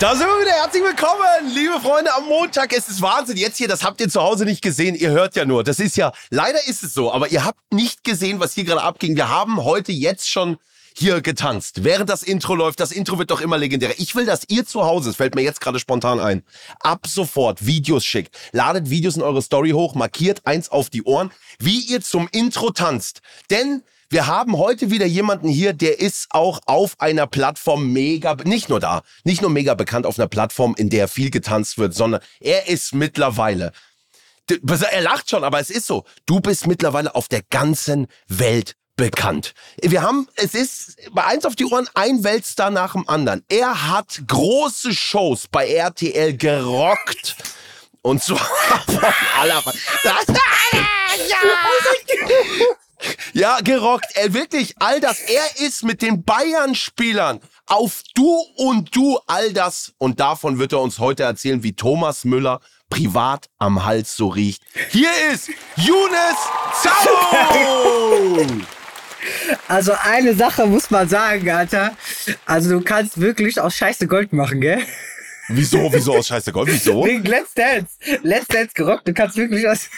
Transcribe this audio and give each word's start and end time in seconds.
Da 0.00 0.14
sind 0.14 0.28
wir 0.28 0.40
wieder. 0.40 0.52
Herzlich 0.52 0.84
willkommen, 0.84 1.52
liebe 1.52 1.80
Freunde, 1.80 2.14
am 2.14 2.28
Montag. 2.28 2.72
Es 2.72 2.88
ist 2.88 3.02
Wahnsinn. 3.02 3.36
Jetzt 3.36 3.56
hier, 3.56 3.66
das 3.66 3.82
habt 3.82 4.00
ihr 4.00 4.08
zu 4.08 4.22
Hause 4.22 4.44
nicht 4.44 4.62
gesehen. 4.62 4.94
Ihr 4.94 5.10
hört 5.10 5.34
ja 5.34 5.44
nur. 5.44 5.64
Das 5.64 5.80
ist 5.80 5.96
ja, 5.96 6.12
leider 6.30 6.64
ist 6.68 6.84
es 6.84 6.94
so, 6.94 7.12
aber 7.12 7.32
ihr 7.32 7.44
habt 7.44 7.58
nicht 7.72 8.04
gesehen, 8.04 8.38
was 8.38 8.54
hier 8.54 8.62
gerade 8.62 8.80
abging. 8.80 9.16
Wir 9.16 9.28
haben 9.28 9.64
heute 9.64 9.90
jetzt 9.90 10.30
schon 10.30 10.58
hier 10.96 11.20
getanzt. 11.20 11.82
Während 11.82 12.10
das 12.10 12.22
Intro 12.22 12.54
läuft, 12.54 12.78
das 12.78 12.92
Intro 12.92 13.18
wird 13.18 13.32
doch 13.32 13.40
immer 13.40 13.58
legendärer. 13.58 13.94
Ich 13.98 14.14
will, 14.14 14.24
dass 14.24 14.42
ihr 14.46 14.64
zu 14.64 14.84
Hause, 14.84 15.10
es 15.10 15.16
fällt 15.16 15.34
mir 15.34 15.42
jetzt 15.42 15.60
gerade 15.60 15.80
spontan 15.80 16.20
ein, 16.20 16.44
ab 16.78 17.08
sofort 17.08 17.66
Videos 17.66 18.04
schickt. 18.04 18.36
Ladet 18.52 18.90
Videos 18.90 19.16
in 19.16 19.22
eure 19.22 19.42
Story 19.42 19.70
hoch, 19.70 19.96
markiert 19.96 20.42
eins 20.44 20.68
auf 20.68 20.90
die 20.90 21.02
Ohren, 21.02 21.32
wie 21.58 21.80
ihr 21.80 22.02
zum 22.02 22.28
Intro 22.30 22.70
tanzt. 22.70 23.20
Denn 23.50 23.82
wir 24.10 24.26
haben 24.26 24.56
heute 24.56 24.90
wieder 24.90 25.06
jemanden 25.06 25.48
hier, 25.48 25.72
der 25.72 26.00
ist 26.00 26.28
auch 26.30 26.60
auf 26.66 26.94
einer 26.98 27.26
Plattform 27.26 27.92
mega, 27.92 28.36
nicht 28.44 28.68
nur 28.68 28.80
da, 28.80 29.02
nicht 29.24 29.42
nur 29.42 29.50
mega 29.50 29.74
bekannt 29.74 30.06
auf 30.06 30.18
einer 30.18 30.28
Plattform, 30.28 30.74
in 30.76 30.90
der 30.90 31.08
viel 31.08 31.30
getanzt 31.30 31.78
wird, 31.78 31.94
sondern 31.94 32.20
er 32.40 32.68
ist 32.68 32.94
mittlerweile 32.94 33.72
er 34.90 35.02
lacht 35.02 35.30
schon, 35.30 35.44
aber 35.44 35.60
es 35.60 35.70
ist 35.70 35.86
so. 35.86 36.04
Du 36.26 36.40
bist 36.40 36.66
mittlerweile 36.66 37.14
auf 37.14 37.28
der 37.28 37.42
ganzen 37.50 38.06
Welt 38.28 38.76
bekannt. 38.96 39.54
Wir 39.80 40.02
haben, 40.02 40.28
es 40.36 40.54
ist 40.54 40.96
bei 41.12 41.24
eins 41.24 41.44
auf 41.44 41.54
die 41.54 41.64
Ohren 41.64 41.88
ein 41.94 42.24
Weltstar 42.24 42.70
nach 42.70 42.92
dem 42.92 43.08
anderen. 43.08 43.44
Er 43.48 43.88
hat 43.88 44.20
große 44.26 44.92
Shows 44.92 45.46
bei 45.50 45.68
RTL 45.68 46.36
gerockt. 46.36 47.36
Und 48.02 48.22
zwar 48.22 48.38
von 48.86 49.04
aller. 49.38 49.62
Ja, 51.28 51.36
gerockt. 53.62 54.06
Er 54.14 54.34
wirklich 54.34 54.74
all 54.78 55.00
das. 55.00 55.20
Er 55.20 55.66
ist 55.66 55.84
mit 55.84 56.02
den 56.02 56.24
Bayern-Spielern 56.24 57.40
auf 57.66 58.02
Du 58.14 58.42
und 58.56 58.94
Du 58.94 59.18
all 59.26 59.52
das. 59.52 59.92
Und 59.98 60.20
davon 60.20 60.58
wird 60.58 60.72
er 60.72 60.80
uns 60.80 60.98
heute 60.98 61.22
erzählen, 61.22 61.62
wie 61.62 61.74
Thomas 61.74 62.24
Müller 62.24 62.60
privat 62.90 63.48
am 63.58 63.84
Hals 63.84 64.16
so 64.16 64.28
riecht. 64.28 64.62
Hier 64.90 65.10
ist 65.32 65.48
Younes 65.76 66.36
Zau! 66.82 68.46
Also 69.66 69.92
eine 70.00 70.34
Sache 70.34 70.66
muss 70.66 70.90
man 70.90 71.08
sagen, 71.08 71.50
Alter. 71.50 71.96
Also 72.46 72.70
du 72.70 72.80
kannst 72.80 73.20
wirklich 73.20 73.60
aus 73.60 73.74
Scheiße 73.74 74.06
Gold 74.06 74.32
machen, 74.32 74.60
gell? 74.60 74.82
Wieso? 75.48 75.92
Wieso 75.92 76.16
aus 76.16 76.28
Scheiße 76.28 76.52
Gold? 76.52 76.68
Wieso? 76.70 77.04
Wegen 77.04 77.24
Let's 77.24 77.54
Dance. 77.54 77.96
Let's 78.22 78.48
Dance 78.48 78.72
gerockt. 78.74 79.08
Du 79.08 79.14
kannst 79.14 79.36
wirklich 79.36 79.66
aus. 79.68 79.88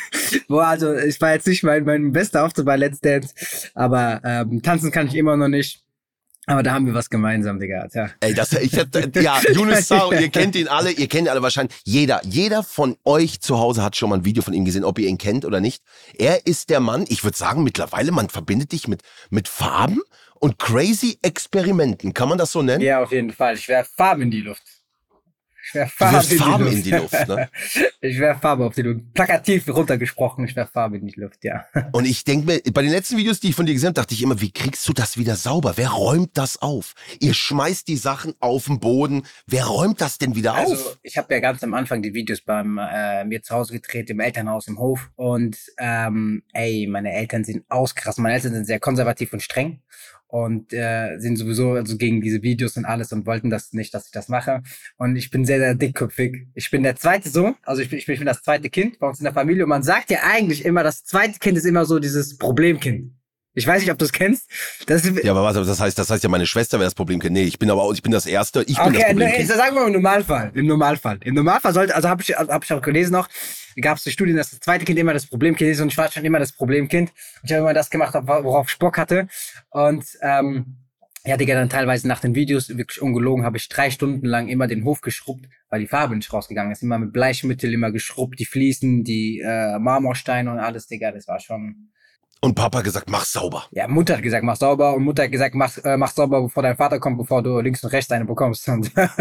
Boah, 0.49 0.67
also 0.67 0.95
ich 0.95 1.21
war 1.21 1.33
jetzt 1.33 1.47
nicht 1.47 1.63
mein, 1.63 1.85
mein 1.85 2.13
bester 2.13 2.45
Auftritt 2.45 2.67
bei 2.67 2.77
Let's 2.77 3.01
Dance, 3.01 3.35
aber 3.75 4.21
ähm, 4.25 4.63
tanzen 4.63 4.91
kann 4.91 5.09
ich 5.09 5.15
immer 5.15 5.37
noch 5.37 5.49
nicht. 5.49 5.83
Aber 6.47 6.63
da 6.63 6.73
haben 6.73 6.87
wir 6.87 6.95
was 6.95 7.11
gemeinsam, 7.11 7.61
Digga. 7.61 7.87
Ja. 7.93 8.11
Ey, 8.21 8.35
das, 8.35 8.53
ich 8.55 8.77
hab, 8.77 8.89
ja, 9.15 9.41
Yunus 9.53 9.87
Sao, 9.87 10.11
ihr 10.11 10.31
kennt 10.31 10.57
ihn 10.57 10.69
alle, 10.69 10.91
ihr 10.91 11.07
kennt 11.07 11.27
ihn 11.27 11.29
alle 11.29 11.43
wahrscheinlich. 11.43 11.77
Jeder, 11.85 12.21
jeder 12.25 12.63
von 12.63 12.97
euch 13.05 13.41
zu 13.41 13.59
Hause 13.59 13.85
hat 13.85 13.95
schon 13.95 14.11
mal 14.11 14.17
ein 14.17 14.25
Video 14.25 14.43
von 14.43 14.55
ihm 14.55 14.65
gesehen, 14.65 14.85
ob 14.85 14.99
ihr 14.99 15.07
ihn 15.07 15.19
kennt 15.19 15.45
oder 15.45 15.61
nicht. 15.61 15.83
Er 16.19 16.47
ist 16.47 16.71
der 16.71 16.81
Mann, 16.81 17.05
ich 17.09 17.23
würde 17.23 17.37
sagen, 17.37 17.63
mittlerweile, 17.63 18.11
man 18.11 18.31
verbindet 18.31 18.73
dich 18.73 18.89
mit, 18.89 19.03
mit 19.29 19.49
Farben 19.49 20.01
und 20.41 20.59
crazy 20.59 21.19
Experimenten. 21.23 22.15
Kann 22.15 22.29
man 22.29 22.39
das 22.39 22.53
so 22.53 22.63
nennen? 22.63 22.83
Ja, 22.83 23.03
auf 23.03 23.13
jeden 23.13 23.33
Fall. 23.33 23.55
Ich 23.55 23.69
werfe 23.69 23.91
Farben 23.95 24.23
in 24.23 24.31
die 24.31 24.41
Luft. 24.41 24.63
Ich 25.71 25.75
werf 25.75 25.93
Farbe, 25.93 26.27
in, 26.29 26.39
Farben 26.39 26.67
die 26.67 26.77
in 26.77 26.83
die 26.83 26.91
Luft. 26.91 27.29
Ne? 27.29 27.49
ich 28.01 28.19
werf 28.19 28.41
Farbe 28.41 28.67
auf 28.67 28.75
die 28.75 28.83
Luft. 28.83 29.15
Plakativ 29.15 29.69
runtergesprochen, 29.69 30.45
ich 30.45 30.57
werf 30.57 30.71
Farbe 30.71 30.99
in 30.99 31.07
die 31.07 31.21
Luft, 31.21 31.45
ja. 31.45 31.65
Und 31.93 32.07
ich 32.07 32.25
denke 32.25 32.47
mir, 32.47 32.61
bei 32.73 32.83
den 32.83 32.91
letzten 32.91 33.17
Videos, 33.17 33.39
die 33.39 33.51
ich 33.51 33.55
von 33.55 33.67
dir 33.67 33.73
gesehen 33.73 33.89
habe, 33.89 33.95
dachte 33.95 34.15
ich 34.15 34.23
immer, 34.23 34.41
wie 34.41 34.51
kriegst 34.51 34.89
du 34.89 34.93
das 34.93 35.17
wieder 35.17 35.37
sauber? 35.37 35.75
Wer 35.77 35.91
räumt 35.91 36.31
das 36.35 36.61
auf? 36.61 36.95
Ihr 37.21 37.35
schmeißt 37.35 37.87
die 37.87 37.97
Sachen 37.97 38.35
auf 38.41 38.65
den 38.65 38.81
Boden. 38.81 39.23
Wer 39.47 39.67
räumt 39.67 40.01
das 40.01 40.19
denn 40.19 40.35
wieder 40.35 40.55
also, 40.55 40.75
auf? 40.75 40.99
Ich 41.03 41.17
habe 41.17 41.33
ja 41.33 41.41
ganz 41.41 41.63
am 41.63 41.75
Anfang 41.75 42.03
die 42.03 42.15
Videos 42.15 42.41
beim 42.41 42.79
äh, 42.79 43.25
mir 43.25 43.43
zu 43.43 43.55
Hause 43.55 43.75
gedreht, 43.75 44.11
im 44.11 44.19
Elternhaus 44.19 44.67
im 44.67 44.79
Hof. 44.79 45.11
Und 45.15 45.57
ähm, 45.79 46.43
ey, 46.53 46.89
meine 46.91 47.13
Eltern 47.13 47.45
sind 47.45 47.65
auskrass. 47.69 48.19
Meine 48.19 48.35
Eltern 48.35 48.55
sind 48.55 48.65
sehr 48.65 48.81
konservativ 48.81 49.33
und 49.33 49.43
streng 49.43 49.81
und 50.31 50.73
äh, 50.73 51.19
sind 51.19 51.37
sowieso 51.37 51.73
also 51.73 51.97
gegen 51.97 52.21
diese 52.21 52.43
Videos 52.43 52.77
und 52.77 52.85
alles 52.85 53.13
und 53.13 53.27
wollten 53.27 53.51
das 53.51 53.73
nicht, 53.73 53.93
dass 53.95 54.07
ich 54.07 54.13
das 54.13 54.29
mache. 54.29 54.63
Und 54.97 55.17
ich 55.17 55.31
bin 55.31 55.45
sehr, 55.45 55.59
sehr 55.59 55.75
dickköpfig. 55.75 56.47
Ich 56.55 56.71
bin 56.71 56.83
der 56.83 56.97
zweite 56.97 57.29
Sohn, 57.29 57.55
also 57.63 57.83
ich 57.83 57.91
bin, 57.91 57.99
ich 57.99 58.07
bin, 58.07 58.15
ich 58.15 58.21
bin 58.21 58.27
das 58.27 58.43
zweite 58.43 58.71
Kind 58.71 58.99
bei 58.99 59.09
uns 59.09 59.19
in 59.19 59.25
der 59.25 59.35
Familie 59.35 59.65
und 59.65 59.71
man 59.71 59.83
sagt 59.83 60.11
ja 60.11 60.19
eigentlich 60.23 60.65
immer, 60.65 60.83
das 60.83 61.05
zweite 61.05 61.39
Kind 61.39 61.59
ist 61.59 61.65
immer 61.67 61.85
so 61.85 61.99
dieses 61.99 62.39
Problemkind. 62.39 63.13
Ich 63.55 63.67
weiß 63.67 63.83
nicht, 63.83 63.91
ob 63.91 63.99
du 63.99 64.05
es 64.05 64.13
kennst. 64.13 64.49
Das 64.87 65.05
ja, 65.05 65.33
aber 65.33 65.43
was, 65.43 65.55
das 65.55 65.81
heißt, 65.81 65.99
das 65.99 66.09
heißt 66.09 66.23
ja, 66.23 66.29
meine 66.29 66.47
Schwester 66.47 66.79
wäre 66.79 66.87
das 66.87 66.95
Problemkind. 66.95 67.33
Nee, 67.33 67.43
ich 67.43 67.59
bin 67.59 67.71
aber 67.71 67.83
auch, 67.83 67.93
ich 67.93 68.03
bin 68.03 68.13
das 68.13 68.27
Erste. 68.27 68.63
Ich 68.63 68.77
bin 68.77 68.87
okay, 68.87 68.99
das 68.99 69.07
Problemkind. 69.09 69.51
Okay, 69.51 69.59
sagen 69.59 69.75
wir 69.75 69.81
mal 69.81 69.87
im 69.89 69.95
Normalfall. 69.95 70.53
Im 70.55 70.67
Normalfall. 70.67 71.19
Im 71.25 71.35
Normalfall 71.35 71.75
sollte, 71.75 71.95
also 71.97 72.09
habe 72.09 72.23
ich, 72.23 72.31
hab 72.31 72.63
ich 72.63 72.73
auch 72.73 72.81
gelesen 72.81 73.13
noch, 73.13 73.29
gab 73.81 73.99
es 73.99 74.11
Studien, 74.13 74.37
dass 74.37 74.51
das 74.51 74.61
zweite 74.61 74.85
Kind 74.85 74.99
immer 74.99 75.13
das 75.13 75.27
Problemkind 75.27 75.71
ist 75.71 75.81
und 75.81 75.89
ich 75.89 75.99
war 75.99 76.11
schon 76.11 76.25
immer 76.25 76.39
das 76.39 76.53
Problemkind. 76.53 77.13
Ich 77.43 77.51
habe 77.51 77.63
immer 77.63 77.75
das 77.75 77.91
gemacht, 77.91 78.15
worauf 78.15 78.71
ich 78.71 78.79
Bock 78.79 78.99
hatte. 78.99 79.27
Und 79.71 80.05
ähm, 80.23 80.77
ja, 81.25 81.37
Digga, 81.37 81.55
dann 81.55 81.69
teilweise 81.69 82.09
nach 82.09 82.21
den 82.21 82.35
Videos, 82.35 82.69
wirklich 82.77 83.03
ungelogen, 83.03 83.45
habe 83.45 83.57
ich 83.57 83.69
drei 83.69 83.91
Stunden 83.91 84.27
lang 84.27 84.49
immer 84.49 84.69
den 84.69 84.85
Hof 84.85 85.01
geschrubbt, 85.01 85.47
weil 85.69 85.81
die 85.81 85.87
Farbe 85.87 86.15
nicht 86.15 86.33
rausgegangen 86.33 86.73
ist. 86.73 86.83
Immer 86.83 86.99
mit 86.99 87.13
Bleichmittel, 87.13 87.73
immer 87.75 87.91
geschrubbt, 87.91 88.39
die 88.39 88.47
Fliesen, 88.47 89.05
die 89.05 89.41
äh, 89.41 89.79
Marmorsteine 89.79 90.51
und 90.51 90.59
alles, 90.59 90.87
Digga, 90.87 91.11
das 91.11 91.27
war 91.29 91.41
schon 91.41 91.91
und 92.43 92.55
Papa 92.55 92.81
gesagt, 92.81 93.11
mach 93.11 93.25
sauber. 93.25 93.67
Ja, 93.71 93.87
Mutter 93.87 94.15
hat 94.17 94.23
gesagt, 94.23 94.43
mach 94.45 94.57
sauber. 94.57 94.95
Und 94.95 95.05
Mutter 95.05 95.25
hat 95.25 95.31
gesagt, 95.31 95.55
mach, 95.55 95.77
äh, 95.85 95.99
mach 95.99 96.11
sauber, 96.11 96.41
bevor 96.41 96.63
dein 96.63 96.75
Vater 96.77 96.99
kommt, 96.99 97.19
bevor 97.19 97.43
du 97.43 97.61
links 97.61 97.85
und 97.85 97.91
rechts 97.91 98.11
eine 98.11 98.25
bekommst. 98.25 98.67
Und 98.69 98.91
hat 98.97 99.19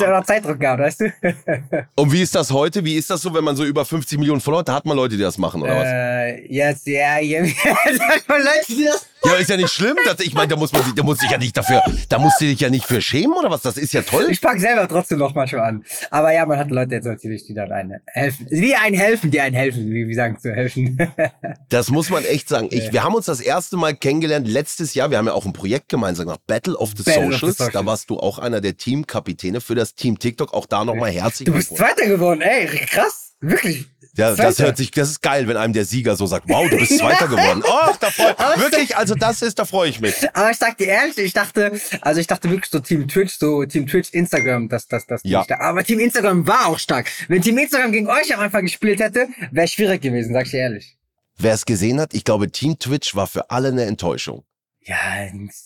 er 0.00 0.10
noch 0.10 0.24
Zeitdruck 0.24 0.58
gehabt, 0.58 0.80
weißt 0.80 1.00
du? 1.00 1.12
und 1.94 2.12
wie 2.12 2.22
ist 2.22 2.34
das 2.34 2.50
heute? 2.50 2.84
Wie 2.84 2.96
ist 2.96 3.08
das 3.10 3.22
so, 3.22 3.32
wenn 3.32 3.44
man 3.44 3.54
so 3.54 3.64
über 3.64 3.84
50 3.84 4.18
Millionen 4.18 4.40
Follower, 4.40 4.64
da 4.64 4.74
hat 4.74 4.84
man 4.84 4.96
Leute, 4.96 5.16
die 5.16 5.22
das 5.22 5.38
machen, 5.38 5.62
oder 5.62 5.76
was? 5.76 5.86
Äh, 5.86 6.52
jetzt, 6.52 6.84
ja, 6.88 7.18
ja, 7.20 7.44
sagt 7.44 8.28
man 8.28 8.40
Leute, 8.40 8.66
die 8.68 8.84
das 8.84 9.06
ja, 9.24 9.34
ist 9.34 9.50
ja 9.50 9.56
nicht 9.56 9.72
schlimm. 9.72 9.96
Dass, 10.04 10.20
ich 10.20 10.34
meine, 10.34 10.48
da 10.48 10.56
muss 10.56 10.72
man 10.72 10.82
sich, 10.82 10.94
da 10.94 11.02
muss 11.02 11.18
sich 11.18 11.30
ja 11.30 11.38
nicht 11.38 11.56
dafür, 11.56 11.82
da 12.08 12.18
musst 12.18 12.40
du 12.40 12.44
dich 12.44 12.60
ja 12.60 12.70
nicht 12.70 12.84
für 12.84 13.00
schämen 13.00 13.34
oder 13.34 13.50
was? 13.50 13.62
Das 13.62 13.76
ist 13.76 13.92
ja 13.92 14.02
toll. 14.02 14.26
Ich 14.30 14.40
pack 14.40 14.58
selber 14.58 14.88
trotzdem 14.88 15.18
noch 15.18 15.34
manchmal 15.34 15.62
an. 15.62 15.84
Aber 16.10 16.32
ja, 16.32 16.46
man 16.46 16.58
hat 16.58 16.70
Leute 16.70 16.94
jetzt 16.94 17.04
natürlich, 17.04 17.46
die 17.46 17.54
dann 17.54 17.72
einen 17.72 18.00
helfen. 18.06 18.46
Die 18.50 18.74
einen 18.74 18.96
helfen, 18.96 19.30
die 19.30 19.40
einen 19.40 19.54
helfen, 19.54 19.90
wie, 19.90 20.08
wie 20.08 20.14
sagen 20.14 20.38
zu 20.38 20.52
helfen. 20.52 20.98
das 21.68 21.90
muss 21.90 22.10
man 22.10 22.24
echt 22.24 22.48
sagen. 22.48 22.68
Ich, 22.70 22.92
wir 22.92 23.02
haben 23.02 23.14
uns 23.14 23.26
das 23.26 23.40
erste 23.40 23.76
Mal 23.76 23.94
kennengelernt 23.94 24.48
letztes 24.48 24.94
Jahr. 24.94 25.10
Wir 25.10 25.18
haben 25.18 25.26
ja 25.26 25.32
auch 25.32 25.46
ein 25.46 25.52
Projekt 25.52 25.88
gemeinsam 25.88 26.26
gemacht, 26.26 26.40
Battle 26.46 26.76
of 26.76 26.90
the, 26.96 27.02
Battle 27.02 27.24
Socials. 27.24 27.42
Of 27.42 27.48
the 27.48 27.56
Socials. 27.56 27.72
Da 27.72 27.86
warst 27.86 28.10
du 28.10 28.18
auch 28.18 28.38
einer 28.38 28.60
der 28.60 28.76
Teamkapitäne 28.76 29.60
für 29.60 29.74
das 29.74 29.94
Team 29.94 30.18
TikTok. 30.18 30.52
Auch 30.54 30.66
da 30.66 30.84
nochmal 30.84 31.10
herzlich 31.10 31.46
Du 31.46 31.52
bist 31.52 31.76
Zweiter 31.76 32.06
geworden, 32.06 32.40
ey, 32.40 32.66
krass. 32.66 33.34
Wirklich. 33.40 33.91
Ja, 34.14 34.34
das 34.34 34.58
hört 34.58 34.76
sich, 34.76 34.90
das 34.90 35.08
ist 35.08 35.22
geil, 35.22 35.48
wenn 35.48 35.56
einem 35.56 35.72
der 35.72 35.86
Sieger 35.86 36.16
so 36.16 36.26
sagt, 36.26 36.46
wow, 36.48 36.68
du 36.68 36.76
bist 36.76 36.98
Zweiter 36.98 37.28
geworden. 37.28 37.62
Oh, 37.72 37.94
da 37.98 38.10
freu, 38.10 38.32
wirklich, 38.60 38.96
also 38.96 39.14
das 39.14 39.40
ist, 39.40 39.58
da 39.58 39.64
freue 39.64 39.88
ich 39.88 40.00
mich. 40.00 40.14
Aber 40.34 40.50
ich 40.50 40.58
sag 40.58 40.76
dir 40.76 40.88
ehrlich, 40.88 41.16
ich 41.16 41.32
dachte, 41.32 41.80
also 42.02 42.20
ich 42.20 42.26
dachte 42.26 42.50
wirklich 42.50 42.70
so 42.70 42.80
Team 42.80 43.08
Twitch, 43.08 43.38
so 43.38 43.64
Team 43.64 43.86
Twitch, 43.86 44.10
Instagram, 44.12 44.68
das, 44.68 44.86
das, 44.86 45.06
das. 45.06 45.22
Ja. 45.24 45.40
Nicht. 45.40 45.52
Aber 45.52 45.82
Team 45.82 46.00
Instagram 46.00 46.46
war 46.46 46.66
auch 46.66 46.78
stark. 46.78 47.10
Wenn 47.28 47.40
Team 47.40 47.56
Instagram 47.56 47.92
gegen 47.92 48.08
euch 48.08 48.34
am 48.34 48.40
Anfang 48.40 48.64
gespielt 48.64 49.00
hätte, 49.00 49.28
wäre 49.50 49.68
schwierig 49.68 50.02
gewesen, 50.02 50.34
sag 50.34 50.44
ich 50.44 50.50
dir 50.50 50.60
ehrlich. 50.60 50.98
Wer 51.38 51.54
es 51.54 51.64
gesehen 51.64 51.98
hat, 51.98 52.12
ich 52.12 52.24
glaube, 52.24 52.50
Team 52.50 52.78
Twitch 52.78 53.14
war 53.16 53.26
für 53.26 53.50
alle 53.50 53.68
eine 53.68 53.84
Enttäuschung. 53.84 54.44
Ja, 54.84 54.96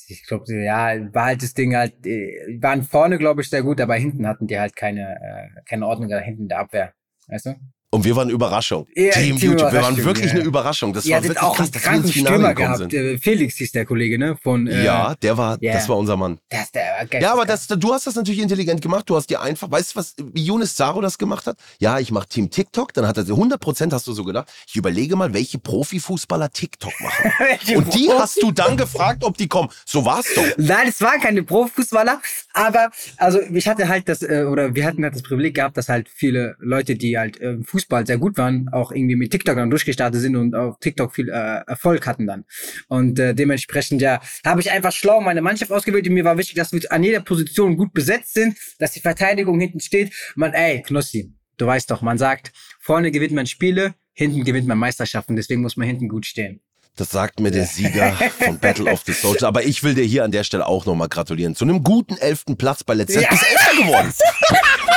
ich 0.09 0.25
glaube, 0.27 0.45
ja, 0.55 0.93
war 1.13 1.25
halt 1.27 1.43
das 1.43 1.55
Ding 1.55 1.75
halt, 1.75 2.05
die 2.05 2.59
waren 2.61 2.85
vorne, 2.85 3.19
glaube 3.19 3.43
ich, 3.43 3.51
sehr 3.51 3.63
gut, 3.63 3.81
aber 3.81 3.95
hinten 3.97 4.27
hatten 4.27 4.47
die 4.47 4.59
halt 4.59 4.77
keine, 4.77 5.17
äh, 5.17 5.61
keine 5.69 5.87
Ordnung 5.87 6.11
da 6.11 6.19
hinten 6.19 6.43
in 6.43 6.49
der 6.49 6.61
Abwehr. 6.61 6.93
Weißt 7.29 7.47
du? 7.47 7.55
Und 7.91 8.05
wir 8.05 8.17
waren 8.17 8.29
Überraschung. 8.31 8.87
Ja, 8.95 9.13
Team, 9.13 9.39
Team 9.39 9.53
YouTube, 9.53 9.73
wir 9.73 9.81
waren 9.81 9.97
wirklich 10.05 10.27
ja. 10.27 10.33
eine 10.33 10.43
Überraschung. 10.43 10.93
Das 10.93 11.07
Ihr 11.07 11.15
war 11.15 11.23
wirklich 11.23 11.43
auch 11.43 11.57
krass, 11.57 11.71
dass 11.71 11.85
wir 11.85 11.93
ins 11.93 12.11
Finale 12.11 12.35
Stürmer 12.35 12.55
gekommen 12.55 12.79
gehabt. 12.79 12.91
sind. 12.93 12.95
Äh, 12.95 13.19
Felix 13.19 13.55
hieß 13.57 13.73
der 13.73 13.87
Kollege, 13.87 14.19
ne? 14.19 14.37
Von, 14.43 14.67
äh, 14.67 14.85
ja, 14.85 15.15
der 15.15 15.39
war, 15.39 15.57
ja. 15.61 15.73
das 15.73 15.89
war 15.89 15.97
unser 15.97 16.17
Mann. 16.17 16.39
Ist 16.51 16.75
der 16.75 16.83
war 16.99 17.07
geil. 17.07 17.23
Ja, 17.23 17.33
aber 17.33 17.45
das, 17.45 17.69
du 17.69 17.93
hast 17.93 18.07
das 18.07 18.17
natürlich 18.17 18.41
intelligent 18.41 18.83
gemacht. 18.83 19.09
Du 19.09 19.17
hast 19.17 19.31
dir 19.31 19.41
einfach, 19.41 19.71
weißt 19.71 19.95
du, 19.95 19.99
was, 19.99 20.15
wie 20.19 20.45
Younes 20.45 20.75
Zaro 20.75 21.01
das 21.01 21.17
gemacht 21.17 21.47
hat? 21.47 21.59
Ja, 21.79 22.01
ich 22.01 22.11
mache 22.11 22.29
Team 22.29 22.51
TikTok. 22.51 22.93
Dann 22.93 23.07
hat 23.07 23.17
er 23.19 23.25
100 23.25 23.61
Prozent 23.61 23.93
hast 23.93 24.07
du 24.07 24.13
so 24.13 24.25
gedacht. 24.25 24.49
Ich 24.67 24.75
überlege 24.75 25.15
mal, 25.15 25.33
welche 25.33 25.59
Profifußballer 25.59 26.51
TikTok 26.51 26.93
machen. 27.01 27.33
Und 27.77 27.95
die 27.95 28.11
hast 28.11 28.43
du 28.43 28.51
dann 28.51 28.77
gefragt, 28.77 29.23
ob 29.23 29.37
die 29.37 29.47
kommen. 29.47 29.69
So 29.85 30.05
war's 30.05 30.27
doch. 30.35 30.45
Nein, 30.57 30.89
es 30.89 31.01
waren 31.01 31.21
keine 31.21 31.45
Profifußballer, 31.45 32.21
aber 32.53 32.91
also 33.17 33.41
ich 33.41 33.69
hatte 33.69 33.89
halt 33.89 34.09
das 34.09 34.23
äh, 34.23 34.45
oder 34.51 34.75
wir 34.75 34.85
hatten 34.85 35.05
halt 35.05 35.15
das 35.15 35.23
Privileg 35.23 35.55
gehabt, 35.55 35.77
dass 35.77 35.89
halt 35.89 36.09
viele 36.09 36.57
Leute, 36.59 36.97
die 36.97 37.17
halt 37.17 37.41
äh, 37.41 37.53
im 37.53 37.65
Fußball 37.77 38.07
sehr 38.07 38.17
gut 38.17 38.39
waren, 38.39 38.71
auch 38.73 38.91
irgendwie 38.91 39.17
mit 39.17 39.31
TikTok 39.31 39.57
dann 39.57 39.69
durchgestartet 39.69 40.21
sind 40.23 40.35
und 40.35 40.55
auf 40.55 40.79
TikTok 40.81 41.15
viel 41.15 41.29
äh, 41.29 41.61
Erfolg 41.67 42.07
hatten 42.07 42.27
dann. 42.27 42.45
Und 42.89 43.19
äh, 43.19 43.35
dementsprechend 43.35 44.01
ja, 44.01 44.21
habe 44.45 44.63
ich 44.63 44.71
einfach 44.71 44.93
schlau 44.93 45.21
meine 45.21 45.43
Mannschaft 45.43 45.71
ausgewählt 45.71 46.09
und 46.09 46.15
mir 46.15 46.25
war 46.25 46.39
wichtig, 46.39 46.55
dass 46.55 46.73
wir 46.73 46.81
an 46.91 47.03
jeder 47.03 47.21
Position 47.21 47.77
gut 47.77 47.93
besetzt 47.93 48.33
sind, 48.33 48.57
dass 48.79 48.93
die 48.93 49.01
Verteidigung 49.01 49.61
hinten 49.61 49.81
steht. 49.81 50.15
Man, 50.37 50.55
ey, 50.55 50.83
Knossi, 50.83 51.35
du 51.59 51.67
weißt 51.67 51.91
doch, 51.91 52.01
man 52.01 52.17
sagt, 52.17 52.53
vorne 52.81 53.11
gewinnt 53.11 53.33
man 53.33 53.47
Spiele, 53.47 53.95
hinten 54.15 54.45
gewinnt 54.45 54.67
man 54.67 54.79
Meisterschaften, 54.79 55.37
deswegen 55.37 55.61
muss 55.61 55.77
man 55.77 55.87
hinten 55.87 56.09
gut 56.09 56.25
stehen. 56.25 56.63
Das 56.97 57.11
sagt 57.11 57.41
mir 57.41 57.51
der 57.51 57.67
Sieger 57.67 58.13
von 58.39 58.59
Battle 58.59 58.91
of 58.91 59.03
the 59.05 59.13
Soldiers. 59.13 59.43
Aber 59.43 59.63
ich 59.65 59.83
will 59.83 59.95
dir 59.95 60.05
hier 60.05 60.25
an 60.25 60.31
der 60.31 60.45
Stelle 60.45 60.67
auch 60.67 60.87
nochmal 60.87 61.11
gratulieren. 61.11 61.55
Zu 61.55 61.67
einem 61.67 61.83
guten 61.83 62.17
elften 62.17 62.57
Platz 62.57 62.85
bei 62.85 62.95
Let's. 62.95 63.15
Ja. 63.15 63.21
Du 63.21 63.29
bist 63.29 63.45
Elfter 63.51 63.83
geworden. 63.83 64.15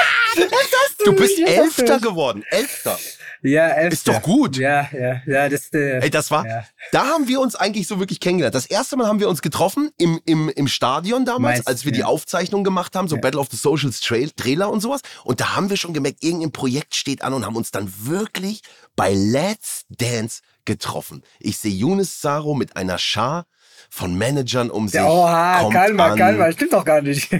Du 1.06 1.14
bist 1.16 1.40
Elfter 1.40 2.00
geworden. 2.00 2.44
Elfter. 2.50 2.98
Ja, 3.42 3.70
elf, 3.70 3.94
Ist 3.94 4.08
doch 4.08 4.22
gut. 4.22 4.58
Ja, 4.58 4.90
ja, 4.92 5.22
ja, 5.26 5.48
das 5.48 5.72
äh, 5.74 6.00
Ey, 6.02 6.10
das 6.10 6.30
war, 6.30 6.46
Ja. 6.46 6.66
da 6.92 7.06
haben 7.06 7.28
wir 7.30 7.40
uns 7.40 7.56
eigentlich 7.56 7.88
so 7.88 7.98
wirklich 8.00 8.20
kennengelernt. 8.20 8.54
Das 8.54 8.66
erste 8.66 8.98
Mal 8.98 9.08
haben 9.08 9.22
wir 9.22 9.30
uns 9.30 9.42
getroffen 9.42 9.92
im, 9.98 10.20
im, 10.26 10.50
im 10.50 10.68
Stadion 10.68 11.24
damals, 11.24 11.60
Meist, 11.60 11.68
als 11.70 11.86
wir 11.86 11.94
die 11.94 12.00
ja. 12.00 12.06
Aufzeichnung 12.06 12.66
gemacht 12.66 12.96
haben, 12.98 13.08
so 13.08 13.16
Ja. 13.16 13.22
Battle 13.22 13.40
of 13.40 13.48
the 13.50 13.56
Socials 13.58 14.02
Trail, 14.02 14.30
Trailer 14.32 14.70
und 14.70 14.82
sowas. 14.82 15.02
Und 15.24 15.40
da 15.40 15.56
haben 15.56 15.70
wir 15.70 15.78
schon 15.78 15.94
gemerkt, 15.94 16.22
irgendein 16.22 16.52
Projekt 16.52 16.96
steht 16.96 17.22
an 17.22 17.34
und 17.34 17.46
haben 17.46 17.56
uns 17.56 17.72
dann 17.72 17.92
wirklich 18.00 18.62
bei 18.98 19.14
Let's 19.14 19.86
Dance 19.90 20.42
getroffen. 20.66 21.24
Ich 21.40 21.58
sehe 21.58 21.72
Younes 21.72 22.20
Saro 22.22 22.54
mit 22.56 22.76
einer 22.76 22.98
Schar 22.98 23.46
von 23.90 24.18
Managern 24.18 24.70
um 24.70 24.88
sich. 24.88 25.00
Oha, 25.02 25.62
kommt 25.62 25.76
an. 25.76 26.18
Kalmar, 26.18 26.52
stimmt 26.52 26.74
doch 26.74 26.86
gar 26.86 27.02
nicht. 27.02 27.30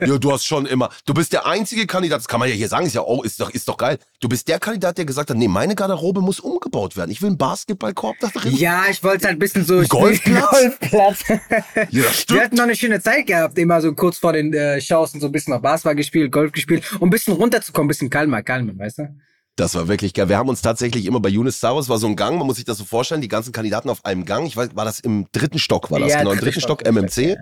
Ja, 0.00 0.18
du 0.18 0.32
hast 0.32 0.44
schon 0.44 0.66
immer. 0.66 0.90
Du 1.06 1.14
bist 1.14 1.32
der 1.32 1.46
einzige 1.46 1.86
Kandidat, 1.86 2.18
das 2.20 2.28
kann 2.28 2.40
man 2.40 2.48
ja 2.48 2.54
hier 2.54 2.68
sagen, 2.68 2.86
ist 2.86 2.94
ja 2.94 3.00
auch, 3.02 3.24
ist 3.24 3.40
doch, 3.40 3.50
ist 3.50 3.68
doch 3.68 3.76
geil. 3.76 3.98
Du 4.20 4.28
bist 4.28 4.48
der 4.48 4.58
Kandidat, 4.58 4.98
der 4.98 5.04
gesagt 5.04 5.30
hat, 5.30 5.36
nee, 5.36 5.48
meine 5.48 5.74
Garderobe 5.74 6.20
muss 6.20 6.40
umgebaut 6.40 6.96
werden. 6.96 7.10
Ich 7.10 7.20
will 7.22 7.28
einen 7.28 7.38
Basketballkorb 7.38 8.16
da 8.20 8.28
drin. 8.28 8.54
ja, 8.56 8.84
ich 8.90 9.02
wollte 9.02 9.26
halt 9.26 9.36
ein 9.36 9.38
bisschen 9.38 9.64
so... 9.64 9.82
Golfplatz? 9.88 10.50
Golfplatz. 10.50 11.24
Ja, 11.28 11.38
das 11.84 11.92
Wir 11.92 12.04
stimmt. 12.12 12.40
hatten 12.40 12.56
noch 12.56 12.64
eine 12.64 12.76
schöne 12.76 13.00
Zeit 13.00 13.26
gehabt, 13.26 13.58
immer 13.58 13.80
so 13.80 13.92
kurz 13.94 14.18
vor 14.18 14.32
den 14.32 14.52
äh, 14.52 14.80
und 14.88 15.20
so 15.20 15.26
ein 15.26 15.32
bisschen 15.32 15.54
noch 15.54 15.62
Basketball 15.62 15.96
gespielt, 15.96 16.32
Golf 16.32 16.52
gespielt, 16.52 16.84
um 17.00 17.08
ein 17.08 17.10
bisschen 17.10 17.34
runterzukommen, 17.34 17.86
ein 17.86 17.88
bisschen 17.88 18.10
Kalmar, 18.10 18.42
Kalmar, 18.42 18.78
weißt 18.78 18.98
du? 18.98 19.08
Das 19.58 19.74
war 19.74 19.88
wirklich 19.88 20.14
geil. 20.14 20.28
Wir 20.28 20.38
haben 20.38 20.48
uns 20.48 20.62
tatsächlich 20.62 21.04
immer 21.04 21.18
bei 21.18 21.28
Younes 21.28 21.58
Saros 21.58 21.88
war 21.88 21.98
so 21.98 22.06
ein 22.06 22.14
Gang, 22.14 22.38
man 22.38 22.46
muss 22.46 22.56
sich 22.56 22.64
das 22.64 22.78
so 22.78 22.84
vorstellen, 22.84 23.20
die 23.20 23.26
ganzen 23.28 23.52
Kandidaten 23.52 23.90
auf 23.90 24.04
einem 24.04 24.24
Gang. 24.24 24.46
Ich 24.46 24.56
weiß, 24.56 24.70
war 24.74 24.84
das 24.84 25.00
im 25.00 25.26
dritten 25.32 25.58
Stock, 25.58 25.90
war 25.90 25.98
das 25.98 26.12
Ja, 26.12 26.20
genau, 26.20 26.30
im 26.30 26.38
dritten 26.38 26.60
Stock, 26.60 26.82
Stock, 26.82 26.94
MMC. 26.94 27.30
ja. 27.30 27.36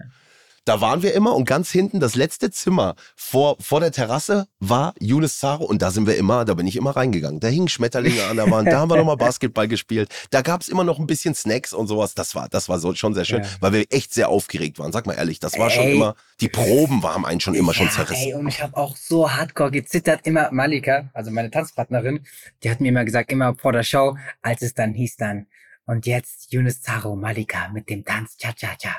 Da 0.66 0.80
waren 0.80 1.00
wir 1.04 1.14
immer 1.14 1.36
und 1.36 1.44
ganz 1.44 1.70
hinten, 1.70 2.00
das 2.00 2.16
letzte 2.16 2.50
Zimmer 2.50 2.96
vor, 3.14 3.56
vor 3.60 3.78
der 3.78 3.92
Terrasse 3.92 4.48
war 4.58 4.94
Younes 4.98 5.38
Zaro 5.38 5.64
und 5.64 5.80
da 5.80 5.92
sind 5.92 6.08
wir 6.08 6.16
immer, 6.16 6.44
da 6.44 6.54
bin 6.54 6.66
ich 6.66 6.74
immer 6.74 6.90
reingegangen. 6.90 7.38
Da 7.38 7.46
hingen 7.46 7.68
Schmetterlinge 7.68 8.24
an 8.24 8.36
der 8.36 8.50
Wand, 8.50 8.66
da 8.66 8.80
haben 8.80 8.90
wir 8.90 8.96
nochmal 8.96 9.16
Basketball 9.16 9.68
gespielt. 9.68 10.12
Da 10.30 10.42
gab's 10.42 10.66
immer 10.66 10.82
noch 10.82 10.98
ein 10.98 11.06
bisschen 11.06 11.36
Snacks 11.36 11.72
und 11.72 11.86
sowas. 11.86 12.14
Das 12.14 12.34
war, 12.34 12.48
das 12.48 12.68
war 12.68 12.80
so, 12.80 12.92
schon 12.96 13.14
sehr 13.14 13.24
schön, 13.24 13.44
Ja. 13.44 13.48
weil 13.60 13.72
wir 13.74 13.84
echt 13.90 14.12
sehr 14.12 14.28
aufgeregt 14.28 14.80
waren. 14.80 14.90
Sag 14.90 15.06
mal 15.06 15.12
ehrlich, 15.12 15.38
das 15.38 15.56
war 15.56 15.70
schon 15.70 15.84
Ey. 15.84 15.94
immer, 15.94 16.16
die 16.40 16.48
Proben 16.48 17.00
waren 17.00 17.24
einen 17.24 17.38
schon 17.38 17.54
immer 17.54 17.72
schon 17.72 17.86
ja, 17.86 17.92
zerrissen. 17.92 18.26
Ey, 18.26 18.34
und 18.34 18.48
ich 18.48 18.60
habe 18.60 18.76
auch 18.76 18.96
so 18.96 19.30
hardcore 19.30 19.70
gezittert. 19.70 20.26
Immer 20.26 20.50
Malika, 20.50 21.10
also 21.14 21.30
meine 21.30 21.52
Tanzpartnerin, 21.52 22.26
die 22.64 22.70
hat 22.72 22.80
mir 22.80 22.88
immer 22.88 23.04
gesagt, 23.04 23.30
immer 23.30 23.54
vor 23.54 23.72
der 23.72 23.84
Show, 23.84 24.16
als 24.42 24.62
es 24.62 24.74
dann 24.74 24.94
hieß 24.94 25.14
dann, 25.16 25.46
und 25.84 26.06
jetzt 26.06 26.52
Yunus 26.52 26.82
Zaro, 26.82 27.14
Malika 27.14 27.68
mit 27.68 27.88
dem 27.88 28.04
Tanz 28.04 28.36
Cha-Cha-Cha. 28.36 28.96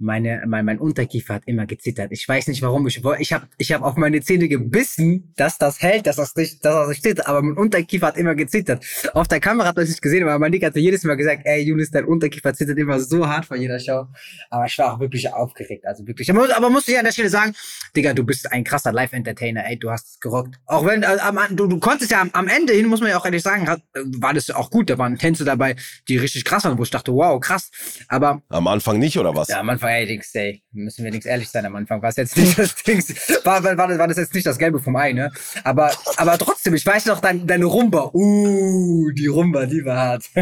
Meine, 0.00 0.42
mein, 0.46 0.64
mein 0.64 0.78
Unterkiefer 0.78 1.34
hat 1.34 1.42
immer 1.46 1.66
gezittert. 1.66 2.12
Ich 2.12 2.28
weiß 2.28 2.46
nicht 2.46 2.62
warum. 2.62 2.86
Ich, 2.86 3.02
ich 3.18 3.32
habe 3.32 3.48
ich 3.58 3.72
hab 3.72 3.82
auf 3.82 3.96
meine 3.96 4.20
Zähne 4.20 4.48
gebissen, 4.48 5.32
dass 5.36 5.58
das 5.58 5.82
hält, 5.82 6.06
dass 6.06 6.16
das 6.16 6.36
nicht, 6.36 6.64
dass 6.64 6.74
das 6.74 6.88
nicht 6.88 6.98
steht. 6.98 7.26
Aber 7.26 7.42
mein 7.42 7.56
Unterkiefer 7.56 8.06
hat 8.06 8.16
immer 8.16 8.34
gezittert. 8.36 8.84
Auf 9.14 9.26
der 9.26 9.40
Kamera 9.40 9.68
hat 9.68 9.76
man 9.76 9.82
es 9.84 9.90
nicht 9.90 10.02
gesehen, 10.02 10.22
aber 10.22 10.38
Malika 10.38 10.68
hat 10.68 10.74
mir 10.76 10.80
jedes 10.82 11.02
Mal 11.04 11.16
gesagt, 11.16 11.42
ey 11.44 11.62
Yunus, 11.62 11.90
dein 11.90 12.04
Unterkiefer 12.04 12.54
zittert 12.54 12.78
immer 12.78 13.00
so 13.00 13.26
hart 13.26 13.46
vor 13.46 13.56
jeder 13.56 13.80
Show. 13.80 14.06
Aber 14.50 14.66
ich 14.66 14.78
war 14.78 14.94
auch 14.94 15.00
wirklich 15.00 15.32
aufgeregt. 15.32 15.84
Also 15.84 16.06
wirklich. 16.06 16.30
Aber, 16.30 16.56
aber 16.56 16.70
muss 16.70 16.86
ich 16.86 16.96
an 16.96 17.04
der 17.04 17.12
Stelle 17.12 17.28
sagen, 17.28 17.54
Digga, 17.96 18.12
du 18.14 18.24
bist 18.24 18.52
ein 18.52 18.62
krasser 18.64 18.92
Live-Entertainer, 18.92 19.64
ey, 19.66 19.78
du 19.78 19.90
hast 19.90 20.06
es 20.08 20.20
gerockt. 20.20 20.60
Auch 20.66 20.86
wenn, 20.86 21.02
äh, 21.02 21.06
am, 21.20 21.38
du, 21.50 21.66
du 21.66 21.80
konntest 21.80 22.10
ja 22.10 22.20
am, 22.20 22.30
am 22.32 22.46
Ende 22.48 22.72
hin, 22.72 22.86
muss 22.86 23.00
man 23.00 23.10
ja 23.10 23.18
auch 23.18 23.24
ehrlich 23.24 23.42
sagen, 23.42 23.68
hat, 23.68 23.82
war 24.18 24.32
das 24.32 24.50
auch 24.50 24.70
gut. 24.70 24.90
Da 24.90 24.98
waren 24.98 25.18
Tänze 25.18 25.44
dabei, 25.44 25.74
die 26.08 26.16
richtig 26.18 26.44
krass 26.44 26.64
waren, 26.64 26.78
wo 26.78 26.82
ich 26.84 26.90
dachte, 26.90 27.12
wow, 27.12 27.40
krass. 27.40 27.70
Aber 28.08 28.42
Am 28.48 28.68
Anfang 28.68 28.98
nicht, 28.98 29.18
oder 29.18 29.34
was? 29.34 29.48
ja, 29.48 29.58
am 29.60 29.68
Anfang, 29.70 29.87
ey, 29.88 30.06
Dings, 30.06 30.34
ey, 30.34 30.62
müssen 30.72 31.04
wir 31.04 31.10
nichts 31.10 31.26
ehrlich 31.26 31.48
sein, 31.48 31.66
am 31.66 31.74
Anfang 31.76 32.00
war 32.02 32.10
es 32.10 32.16
jetzt 32.16 32.36
nicht 32.36 32.58
das 32.58 32.74
Dings, 32.76 33.08
war, 33.44 33.62
war, 33.64 33.76
war, 33.76 34.08
das 34.08 34.16
jetzt 34.16 34.34
nicht 34.34 34.46
das 34.46 34.58
Gelbe 34.58 34.78
vom 34.80 34.94
Ei, 34.96 35.12
ne? 35.12 35.30
Aber, 35.64 35.90
aber 36.16 36.38
trotzdem, 36.38 36.74
ich 36.74 36.84
weiß 36.86 37.06
noch, 37.06 37.20
dein, 37.20 37.46
deine 37.46 37.64
Rumba, 37.66 38.10
uh, 38.14 39.10
die 39.12 39.26
Rumba, 39.26 39.66
die 39.66 39.84
war 39.84 39.96
hart. 39.96 40.24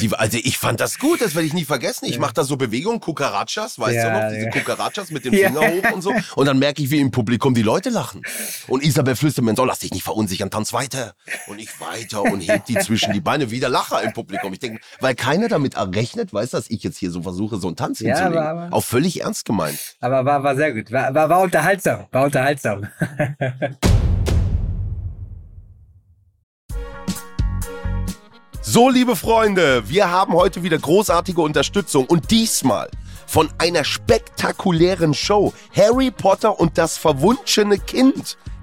Die, 0.00 0.10
also 0.14 0.38
ich 0.42 0.58
fand 0.58 0.80
das 0.80 0.98
gut, 0.98 1.20
das 1.20 1.34
werde 1.34 1.46
ich 1.46 1.54
nie 1.54 1.64
vergessen. 1.64 2.04
Ich 2.06 2.14
Ja. 2.14 2.20
mache 2.20 2.34
da 2.34 2.44
so 2.44 2.56
Bewegungen, 2.56 3.00
Cucarachas, 3.00 3.78
weißt 3.78 3.94
Ja, 3.96 4.10
du 4.10 4.20
noch, 4.20 4.32
diese 4.32 4.44
ja. 4.46 4.50
Cucarachas 4.50 5.10
mit 5.10 5.24
dem 5.24 5.32
Ja. 5.34 5.48
Finger 5.48 5.60
hoch 5.72 5.92
und 5.94 6.02
so. 6.02 6.14
Und 6.36 6.46
dann 6.46 6.58
merke 6.58 6.82
ich, 6.82 6.90
wie 6.90 7.00
im 7.00 7.10
Publikum 7.10 7.54
die 7.54 7.62
Leute 7.62 7.90
lachen. 7.90 8.22
Und 8.68 8.82
Isabel 8.84 9.16
flüstert 9.16 9.44
mir 9.44 9.54
so, 9.56 9.64
lass 9.64 9.78
dich 9.80 9.92
nicht 9.92 10.02
verunsichern, 10.04 10.50
tanz 10.50 10.72
weiter. 10.72 11.14
Und 11.46 11.58
ich 11.58 11.80
weiter 11.80 12.22
und 12.22 12.40
heb 12.40 12.66
die 12.66 12.78
zwischen 12.78 13.12
die 13.12 13.20
Beine, 13.20 13.50
wieder 13.50 13.68
Lacher 13.68 14.02
im 14.02 14.12
Publikum. 14.12 14.52
Ich 14.52 14.58
denke, 14.58 14.80
weil 15.00 15.14
keiner 15.14 15.48
damit 15.48 15.76
rechnet, 15.76 16.32
weiß, 16.32 16.50
dass 16.50 16.68
ich 16.70 16.82
jetzt 16.82 16.98
hier 16.98 17.10
so 17.10 17.22
versuche, 17.22 17.56
so 17.58 17.68
einen 17.68 17.76
Tanz 17.76 17.93
Ja, 18.00 18.16
hinzulegen. 18.16 18.38
aber- 18.46 18.62
aber- 18.64 18.76
Auch 18.76 18.84
völlig 18.84 19.22
ernst 19.22 19.44
gemeint. 19.44 19.78
aber 20.00 20.24
war, 20.24 20.42
war 20.42 20.56
sehr 20.56 20.72
gut, 20.72 20.90
war, 20.92 21.14
war, 21.14 21.28
war 21.28 21.40
unterhaltsam, 21.40 22.06
war 22.12 22.24
unterhaltsam. 22.24 22.86
So, 28.62 28.88
liebe 28.88 29.14
Freunde, 29.14 29.88
wir 29.88 30.10
haben 30.10 30.32
heute 30.32 30.62
wieder 30.62 30.78
großartige 30.78 31.40
Unterstützung 31.42 32.06
und 32.06 32.30
diesmal 32.30 32.88
von 33.26 33.48
einer 33.58 33.84
spektakulären 33.84 35.12
Show. 35.14 35.52
Harry 35.76 36.10
Potter 36.10 36.58
und 36.58 36.78
das 36.78 36.96
verwunschene 36.96 37.78
Kind 37.78 38.36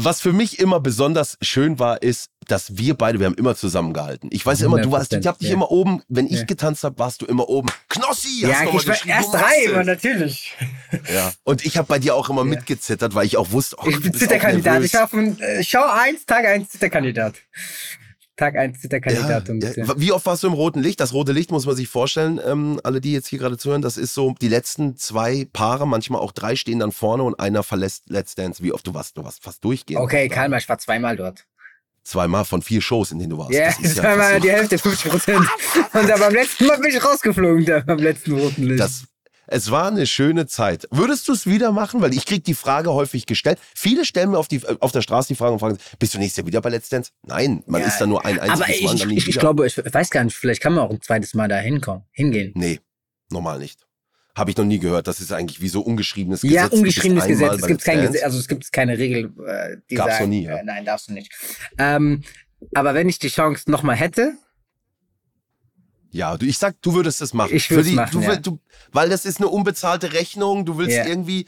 Was 0.00 0.20
für 0.20 0.32
mich 0.32 0.60
immer 0.60 0.78
besonders 0.78 1.36
schön 1.42 1.80
war, 1.80 2.00
ist, 2.02 2.30
dass 2.46 2.78
wir 2.78 2.94
beide, 2.94 3.18
wir 3.18 3.26
haben 3.26 3.34
immer 3.34 3.56
zusammengehalten. 3.56 4.30
Ich 4.32 4.46
weiß 4.46 4.60
immer, 4.60 4.80
du 4.80 4.92
warst, 4.92 5.12
ich 5.12 5.26
hab 5.26 5.40
dich 5.40 5.48
ja. 5.48 5.54
immer 5.54 5.72
oben, 5.72 6.02
wenn 6.08 6.26
ich 6.26 6.38
Ja. 6.38 6.44
getanzt 6.44 6.84
habe, 6.84 6.96
warst 7.00 7.20
du 7.20 7.26
immer 7.26 7.48
oben. 7.48 7.68
Knossi, 7.88 8.42
Ja, 8.42 8.50
hast 8.60 8.64
mal 8.66 8.76
ich 8.76 8.86
war 8.86 9.06
erst 9.06 9.34
drei, 9.34 9.64
immer 9.64 9.82
natürlich. 9.82 10.54
Ja. 11.12 11.32
Und 11.42 11.66
ich 11.66 11.76
habe 11.76 11.88
bei 11.88 11.98
dir 11.98 12.14
auch 12.14 12.30
immer 12.30 12.44
mitgezittert, 12.44 13.16
weil 13.16 13.26
ich 13.26 13.36
auch 13.36 13.50
wusste, 13.50 13.74
oh, 13.80 13.88
Ich 13.88 14.00
bin 14.00 14.14
Zitterkandidat. 14.14 14.84
Ich 14.84 14.94
war 14.94 15.08
von 15.08 15.36
äh, 15.40 15.64
Schau 15.64 15.84
1, 15.84 16.26
Tag 16.26 16.46
1 16.46 16.68
Zitterkandidat. 16.68 17.34
Tag 18.38 18.56
1 18.56 18.80
Zitterkandidat. 18.80 19.48
Ja, 19.48 19.84
ja. 19.84 20.00
Wie 20.00 20.12
oft 20.12 20.24
warst 20.24 20.44
du 20.44 20.46
im 20.46 20.52
roten 20.52 20.80
Licht? 20.80 21.00
Das 21.00 21.12
rote 21.12 21.32
Licht 21.32 21.50
muss 21.50 21.66
man 21.66 21.74
sich 21.74 21.88
vorstellen, 21.88 22.40
ähm, 22.44 22.80
alle, 22.84 23.00
die 23.00 23.12
jetzt 23.12 23.26
hier 23.26 23.38
gerade 23.38 23.58
zuhören, 23.58 23.82
das 23.82 23.96
ist 23.96 24.14
so, 24.14 24.34
die 24.40 24.48
letzten 24.48 24.96
zwei 24.96 25.46
Paare, 25.52 25.86
manchmal 25.88 26.20
auch 26.20 26.30
drei 26.30 26.54
stehen 26.54 26.78
dann 26.78 26.92
vorne 26.92 27.24
und 27.24 27.38
einer 27.40 27.64
verlässt 27.64 28.04
Let's 28.08 28.36
Dance. 28.36 28.62
Wie 28.62 28.72
oft 28.72 28.86
du 28.86 28.94
warst, 28.94 29.18
du 29.18 29.24
warst 29.24 29.42
fast 29.42 29.64
durchgehend. 29.64 30.00
Okay, 30.00 30.28
Kalmar, 30.28 30.60
ich 30.60 30.68
war 30.68 30.78
zweimal 30.78 31.16
dort. 31.16 31.44
Zweimal 32.04 32.44
von 32.44 32.62
vier 32.62 32.80
Shows, 32.80 33.10
in 33.10 33.18
denen 33.18 33.30
du 33.30 33.38
warst. 33.38 33.50
Ja, 33.50 33.66
Das 33.66 33.80
ist 33.80 33.96
ja 33.96 34.04
zweimal 34.04 34.40
die 34.40 34.50
Hälfte, 34.50 34.78
50 34.78 35.10
Prozent. 35.10 35.46
Und 35.92 36.08
da 36.08 36.16
beim 36.16 36.32
letzten 36.32 36.66
Mal 36.66 36.78
bin 36.78 36.90
ich 36.90 37.04
rausgeflogen, 37.04 37.66
da 37.66 37.80
beim 37.80 37.98
letzten 37.98 38.32
roten 38.38 38.62
Licht. 38.62 38.80
Das, 38.80 39.02
es 39.50 39.70
war 39.70 39.88
eine 39.88 40.06
schöne 40.06 40.46
Zeit. 40.46 40.86
Würdest 40.90 41.26
du 41.28 41.32
es 41.32 41.46
wieder 41.46 41.72
machen? 41.72 42.00
Weil 42.00 42.14
ich 42.14 42.24
krieg 42.26 42.44
die 42.44 42.54
Frage 42.54 42.92
häufig 42.92 43.26
gestellt. 43.26 43.58
Viele 43.74 44.04
stellen 44.04 44.30
mir 44.30 44.38
auf, 44.38 44.48
die, 44.48 44.60
auf 44.80 44.92
der 44.92 45.02
Straße 45.02 45.28
die 45.28 45.34
Frage 45.34 45.52
und 45.52 45.58
fragen, 45.58 45.78
bist 45.98 46.14
du 46.14 46.18
nächstes 46.18 46.38
Jahr 46.38 46.46
wieder 46.46 46.60
bei 46.60 46.70
Let's 46.70 46.88
Dance? 46.88 47.10
Nein, 47.22 47.62
man 47.66 47.80
Ja, 47.80 47.88
ist 47.88 47.98
da 47.98 48.06
nur 48.06 48.24
ein 48.24 48.38
einziges 48.38 48.60
Aber 48.62 48.70
ich, 48.70 48.82
Mal 48.84 48.94
ich, 48.94 49.06
nie 49.06 49.12
ich, 49.14 49.18
ich 49.20 49.26
wieder. 49.28 49.40
glaube, 49.40 49.66
ich 49.66 49.76
weiß 49.76 50.10
gar 50.10 50.22
nicht, 50.24 50.36
vielleicht 50.36 50.60
kann 50.62 50.74
man 50.74 50.84
auch 50.84 50.90
ein 50.90 51.00
zweites 51.00 51.34
Mal 51.34 51.48
da 51.48 51.56
hinkommen, 51.56 52.04
hingehen. 52.12 52.52
Nee, 52.54 52.80
normal 53.30 53.58
nicht. 53.58 53.86
Habe 54.36 54.52
ich 54.52 54.56
noch 54.56 54.64
nie 54.64 54.78
gehört. 54.78 55.08
Das 55.08 55.20
ist 55.20 55.32
eigentlich 55.32 55.60
wie 55.60 55.68
so 55.68 55.80
ungeschriebenes 55.80 56.42
Ja, 56.42 56.48
Gesetz. 56.48 56.62
Bist 56.70 56.74
ungeschriebenes 56.74 57.26
Gesetz. 57.26 57.54
Es 57.60 57.66
gibt 57.66 57.84
kein. 57.84 58.00
Gesetz, 58.02 58.22
also 58.22 58.38
es 58.38 58.46
gibt 58.46 58.70
keine 58.72 58.96
Regel, 58.96 59.32
äh, 59.46 59.78
die 59.90 59.96
Gab's 59.96 60.12
sagen, 60.12 60.24
noch 60.24 60.28
nie, 60.28 60.44
ja. 60.44 60.58
äh, 60.58 60.64
nein, 60.64 60.84
darfst 60.84 61.08
du 61.08 61.12
nicht. 61.12 61.32
Ähm, 61.76 62.22
aber 62.74 62.94
wenn 62.94 63.08
ich 63.08 63.18
die 63.18 63.28
Chance 63.28 63.68
nochmal 63.70 63.96
hätte, 63.96 64.34
Ja, 66.10 66.36
du, 66.36 66.46
ich 66.46 66.58
sag, 66.58 66.80
du 66.82 66.94
würdest 66.94 67.20
es 67.20 67.34
machen. 67.34 67.54
Ich 67.54 67.68
die- 67.68 67.92
machen, 67.92 68.10
du, 68.12 68.20
ja. 68.22 68.36
du, 68.36 68.58
Weil 68.92 69.08
das 69.10 69.24
ist 69.24 69.38
eine 69.38 69.48
unbezahlte 69.48 70.12
Rechnung. 70.12 70.64
Du 70.64 70.78
willst 70.78 70.96
Ja. 70.96 71.04
irgendwie. 71.06 71.46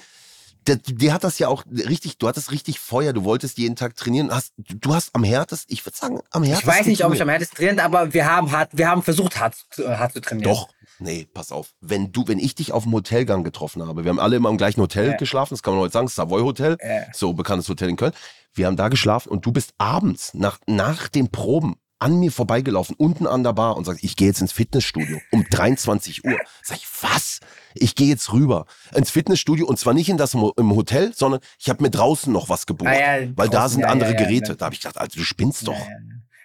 Der, 0.67 0.77
dir 0.77 1.15
hat 1.15 1.25
das 1.25 1.39
ja 1.39 1.49
auch 1.49 1.65
richtig, 1.73 2.19
du 2.19 2.29
hattest 2.29 2.51
richtig 2.53 2.81
Feuer, 2.81 3.15
du 3.15 3.25
wolltest 3.25 3.57
jeden 3.57 3.77
Tag 3.77 3.97
trainieren. 3.97 4.31
Hast, 4.31 4.53
du 4.59 4.95
hast 4.95 5.15
am 5.15 5.25
härtesten, 5.25 5.73
ich 5.73 5.87
würde 5.87 5.97
sagen, 5.97 6.21
am 6.33 6.43
ich 6.43 6.51
härtesten. 6.51 6.75
weiß 6.75 6.87
nicht, 6.87 7.03
ob 7.03 7.15
ich 7.15 7.23
am 7.23 7.31
härtesten 7.31 7.57
trainiert, 7.57 7.81
aber 7.81 8.13
wir 8.13 8.27
haben 8.31 8.53
hart, 8.53 8.77
wir 8.77 8.87
haben 8.87 9.03
versucht, 9.03 9.41
hart, 9.41 9.57
zu- 9.71 9.85
äh, 9.85 9.97
hart 9.97 10.13
zu 10.13 10.21
trainieren. 10.21 10.51
Doch. 10.53 10.69
Nee, 10.99 11.27
pass 11.33 11.51
auf. 11.51 11.73
Wenn 11.81 12.13
du, 12.13 12.29
wenn 12.29 12.39
ich 12.39 12.55
dich 12.57 12.73
auf 12.73 12.83
dem 12.83 12.93
Hotelgang 12.93 13.43
getroffen 13.43 13.87
habe, 13.89 14.05
wir 14.05 14.11
haben 14.11 14.21
alle 14.21 14.37
immer 14.37 14.51
im 14.51 14.59
gleichen 14.59 14.83
Hotel 14.83 15.13
Ja. 15.13 15.17
geschlafen, 15.17 15.55
das 15.55 15.63
kann 15.63 15.73
man 15.73 15.81
heute 15.83 15.95
sagen, 15.95 16.09
Savoy 16.09 16.43
Hotel, 16.43 16.77
Ja. 16.85 17.05
so 17.15 17.33
bekanntes 17.33 17.67
Hotel 17.71 17.89
in 17.89 17.97
Köln. 17.97 18.13
Wir 18.53 18.67
haben 18.67 18.77
da 18.77 18.89
geschlafen 18.89 19.31
und 19.31 19.47
du 19.47 19.53
bist 19.53 19.73
abends 19.79 20.35
nach, 20.35 20.59
nach 20.67 21.09
den 21.09 21.31
Proben 21.31 21.77
an 22.01 22.19
mir 22.19 22.33
vorbeigelaufen, 22.33 22.97
unten 22.99 23.27
an 23.27 23.43
der 23.45 23.53
Bar 23.53 23.77
und 23.77 23.85
sagst, 23.85 24.03
ich 24.03 24.17
gehe 24.17 24.27
jetzt 24.29 24.41
ins 24.41 24.53
Fitnessstudio 24.53 25.19
um 25.31 25.45
23 25.49 26.25
Uhr. 26.25 26.37
Sag 26.63 26.79
ich, 26.79 26.87
was? 27.03 27.41
Ich 27.75 27.95
gehe 27.95 28.09
jetzt 28.09 28.33
rüber 28.33 28.67
ins 28.95 29.11
Fitnessstudio 29.11 29.67
und 29.67 29.79
zwar 29.79 29.95
nicht 29.95 30.09
in 30.09 30.17
das 30.17 30.35
Mo- 30.35 30.53
im 30.57 30.75
Hotel, 30.75 31.13
sondern 31.15 31.41
ich 31.59 31.69
habe 31.69 31.83
mir 31.83 31.91
draußen 31.91 32.33
noch 32.33 32.49
was 32.49 32.67
gebucht, 32.67 32.89
Ah, 32.91 33.21
ja, 33.21 33.29
weil 33.37 33.49
da 33.49 33.69
sind 33.69 33.81
ja, 33.83 33.89
andere 33.89 34.13
ja, 34.13 34.17
Geräte. 34.19 34.57
Da 34.57 34.65
habe 34.67 34.75
ich 34.75 34.81
gedacht, 34.81 34.99
Alter, 34.99 35.17
du 35.17 35.23
spinnst 35.25 35.69
doch. 35.69 35.77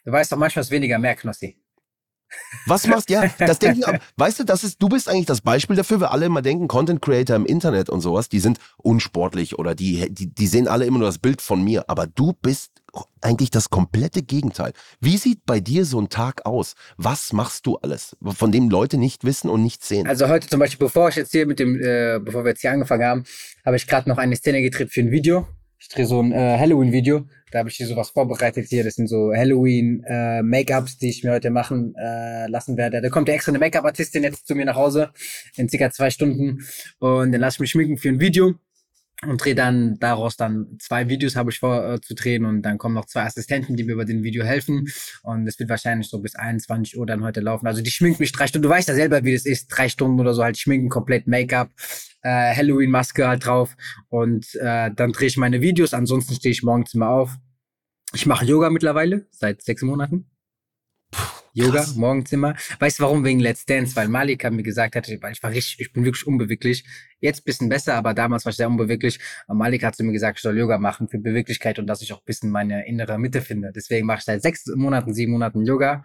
Du 0.03 0.11
weißt 0.11 0.31
doch 0.31 0.37
manchmal 0.37 0.61
ist 0.61 0.71
weniger 0.71 0.99
mehr, 0.99 1.15
Knossi. 1.15 1.57
Was 2.65 2.85
machst 2.87 3.09
ja? 3.09 3.27
Das 3.37 3.59
denken, 3.59 3.99
weißt 4.17 4.39
du, 4.39 4.43
das 4.43 4.63
ist, 4.63 4.81
du 4.81 4.89
bist 4.89 5.07
eigentlich 5.07 5.25
das 5.25 5.41
Beispiel 5.41 5.75
dafür, 5.75 6.01
weil 6.01 6.07
alle 6.09 6.25
immer 6.25 6.41
denken, 6.41 6.67
Content 6.67 7.01
Creator 7.01 7.35
im 7.35 7.45
Internet 7.45 7.89
und 7.89 8.01
sowas, 8.01 8.29
die 8.29 8.39
sind 8.39 8.59
unsportlich 8.77 9.57
oder 9.57 9.73
die, 9.75 10.13
die, 10.13 10.27
die 10.33 10.47
sehen 10.47 10.67
alle 10.67 10.85
immer 10.85 10.97
nur 10.99 11.07
das 11.07 11.17
Bild 11.19 11.41
von 11.41 11.63
mir. 11.63 11.85
Aber 11.89 12.07
du 12.07 12.33
bist 12.33 12.71
eigentlich 13.21 13.49
das 13.49 13.69
komplette 13.69 14.21
Gegenteil. 14.21 14.73
Wie 14.99 15.17
sieht 15.17 15.45
bei 15.45 15.59
dir 15.59 15.85
so 15.85 15.99
ein 15.99 16.09
Tag 16.09 16.45
aus? 16.45 16.75
Was 16.97 17.33
machst 17.33 17.65
du 17.65 17.77
alles, 17.77 18.15
von 18.21 18.51
dem 18.51 18.69
Leute 18.69 18.97
nicht 18.97 19.23
wissen 19.23 19.49
und 19.49 19.63
nicht 19.63 19.83
sehen? 19.83 20.07
Also 20.07 20.27
heute 20.29 20.47
zum 20.47 20.59
Beispiel, 20.59 20.85
bevor 20.85 21.09
ich 21.09 21.15
jetzt 21.15 21.31
hier 21.31 21.45
mit 21.45 21.59
dem, 21.59 21.75
äh, 21.75 22.19
bevor 22.19 22.43
wir 22.43 22.49
jetzt 22.49 22.61
hier 22.61 22.71
angefangen 22.71 23.03
haben, 23.03 23.23
habe 23.65 23.75
ich 23.75 23.87
gerade 23.87 24.09
noch 24.09 24.17
eine 24.17 24.35
Szene 24.35 24.61
gedreht 24.61 24.91
für 24.91 25.01
ein 25.01 25.11
Video. 25.11 25.47
Ich 25.77 25.89
drehe 25.89 26.05
so 26.05 26.21
ein 26.21 26.31
äh, 26.31 26.57
Halloween-Video. 26.57 27.27
Da 27.51 27.59
habe 27.59 27.69
ich 27.69 27.75
hier 27.75 27.87
sowas 27.87 28.09
vorbereitet 28.09 28.67
hier. 28.69 28.83
Das 28.83 28.95
sind 28.95 29.07
so 29.07 29.31
Halloween-Make-ups, 29.33 30.97
die 30.97 31.09
ich 31.09 31.23
mir 31.23 31.31
heute 31.31 31.51
machen 31.51 31.93
äh, 31.95 32.47
lassen 32.47 32.75
werde. 32.75 33.01
Da 33.01 33.09
kommt 33.09 33.27
ja 33.27 33.35
extra 33.35 33.51
eine 33.51 33.59
Make-up-Artistin 33.59 34.23
jetzt 34.23 34.47
zu 34.47 34.55
mir 34.55 34.65
nach 34.65 34.75
Hause 34.75 35.11
in 35.55 35.69
circa 35.69 35.91
zwei 35.91 36.09
Stunden. 36.09 36.65
Und 36.99 37.31
dann 37.31 37.41
lasse 37.41 37.57
ich 37.57 37.59
mich 37.59 37.71
schminken 37.71 37.97
für 37.97 38.09
ein 38.09 38.19
Video 38.19 38.55
und 39.23 39.43
drehe 39.43 39.55
dann 39.55 39.97
daraus 39.99 40.35
dann 40.35 40.77
zwei 40.79 41.07
Videos 41.09 41.35
habe 41.35 41.49
ich 41.49 41.59
vor 41.59 41.93
äh, 41.93 42.01
zu 42.01 42.15
drehen 42.15 42.45
und 42.45 42.61
dann 42.63 42.77
kommen 42.77 42.95
noch 42.95 43.05
zwei 43.05 43.23
Assistenten, 43.23 43.75
die 43.75 43.83
mir 43.83 43.95
bei 43.95 44.03
dem 44.03 44.23
Video 44.23 44.43
helfen 44.43 44.87
und 45.23 45.47
es 45.47 45.57
wird 45.57 45.69
wahrscheinlich 45.69 46.09
so 46.09 46.19
bis 46.19 46.35
21 46.35 46.97
Uhr 46.97 47.05
dann 47.05 47.23
heute 47.23 47.39
laufen. 47.39 47.67
Also 47.67 47.81
die 47.81 47.91
schminkt 47.91 48.19
mich 48.19 48.31
drei 48.31 48.47
Stunden. 48.47 48.63
Du 48.63 48.69
weißt 48.69 48.89
ja 48.89 48.95
selber, 48.95 49.23
wie 49.23 49.33
das 49.33 49.45
ist. 49.45 49.67
Drei 49.67 49.89
Stunden 49.89 50.19
oder 50.19 50.33
so 50.33 50.43
halt 50.43 50.57
schminken, 50.57 50.89
komplett 50.89 51.27
Make-up, 51.27 51.71
äh, 52.21 52.55
Halloween-Maske 52.55 53.27
halt 53.27 53.45
drauf 53.45 53.75
und 54.09 54.53
äh, 54.55 54.91
dann 54.93 55.11
drehe 55.11 55.27
ich 55.27 55.37
meine 55.37 55.61
Videos. 55.61 55.93
Ansonsten 55.93 56.35
stehe 56.35 56.51
ich 56.51 56.63
morgens 56.63 56.93
immer 56.93 57.09
auf. 57.09 57.35
Ich 58.13 58.25
mache 58.25 58.45
Yoga 58.45 58.69
mittlerweile 58.69 59.27
seit 59.31 59.61
sechs 59.61 59.81
Monaten. 59.81 60.34
Yoga, 61.57 61.79
krass. 61.79 61.95
morgens 61.95 62.33
immer. 62.33 62.53
Weißt 62.79 62.99
du 62.99 63.03
warum? 63.03 63.23
Wegen 63.23 63.39
Let's 63.39 63.65
Dance, 63.65 63.95
weil 63.95 64.09
Malika 64.09 64.49
mir 64.49 64.61
gesagt 64.61 64.95
weil 64.95 65.31
ich 65.31 65.41
war 65.41 65.51
richtig, 65.51 65.79
ich 65.79 65.93
bin 65.93 66.03
wirklich 66.03 66.27
unbeweglich. 66.27 66.83
Jetzt 67.21 67.45
bisschen 67.45 67.69
besser, 67.69 67.95
aber 67.95 68.13
damals 68.13 68.43
war 68.43 68.49
ich 68.49 68.57
sehr 68.57 68.67
unbeweglich. 68.67 69.19
Und 69.47 69.57
Malika 69.57 69.87
hat 69.87 69.95
zu 69.95 70.03
mir 70.03 70.11
gesagt, 70.11 70.37
ich 70.37 70.41
soll 70.41 70.57
Yoga 70.57 70.77
machen 70.77 71.07
für 71.07 71.17
Beweglichkeit 71.17 71.79
und 71.79 71.87
dass 71.87 72.01
ich 72.01 72.11
auch 72.11 72.17
ein 72.17 72.25
bisschen 72.25 72.51
meine 72.51 72.85
innere 72.87 73.17
Mitte 73.17 73.41
finde. 73.41 73.71
Deswegen 73.73 74.05
mache 74.05 74.19
ich 74.19 74.25
seit 74.25 74.41
sechs 74.41 74.65
Monaten, 74.67 75.13
sieben 75.13 75.31
Monaten 75.31 75.65
Yoga. 75.65 76.03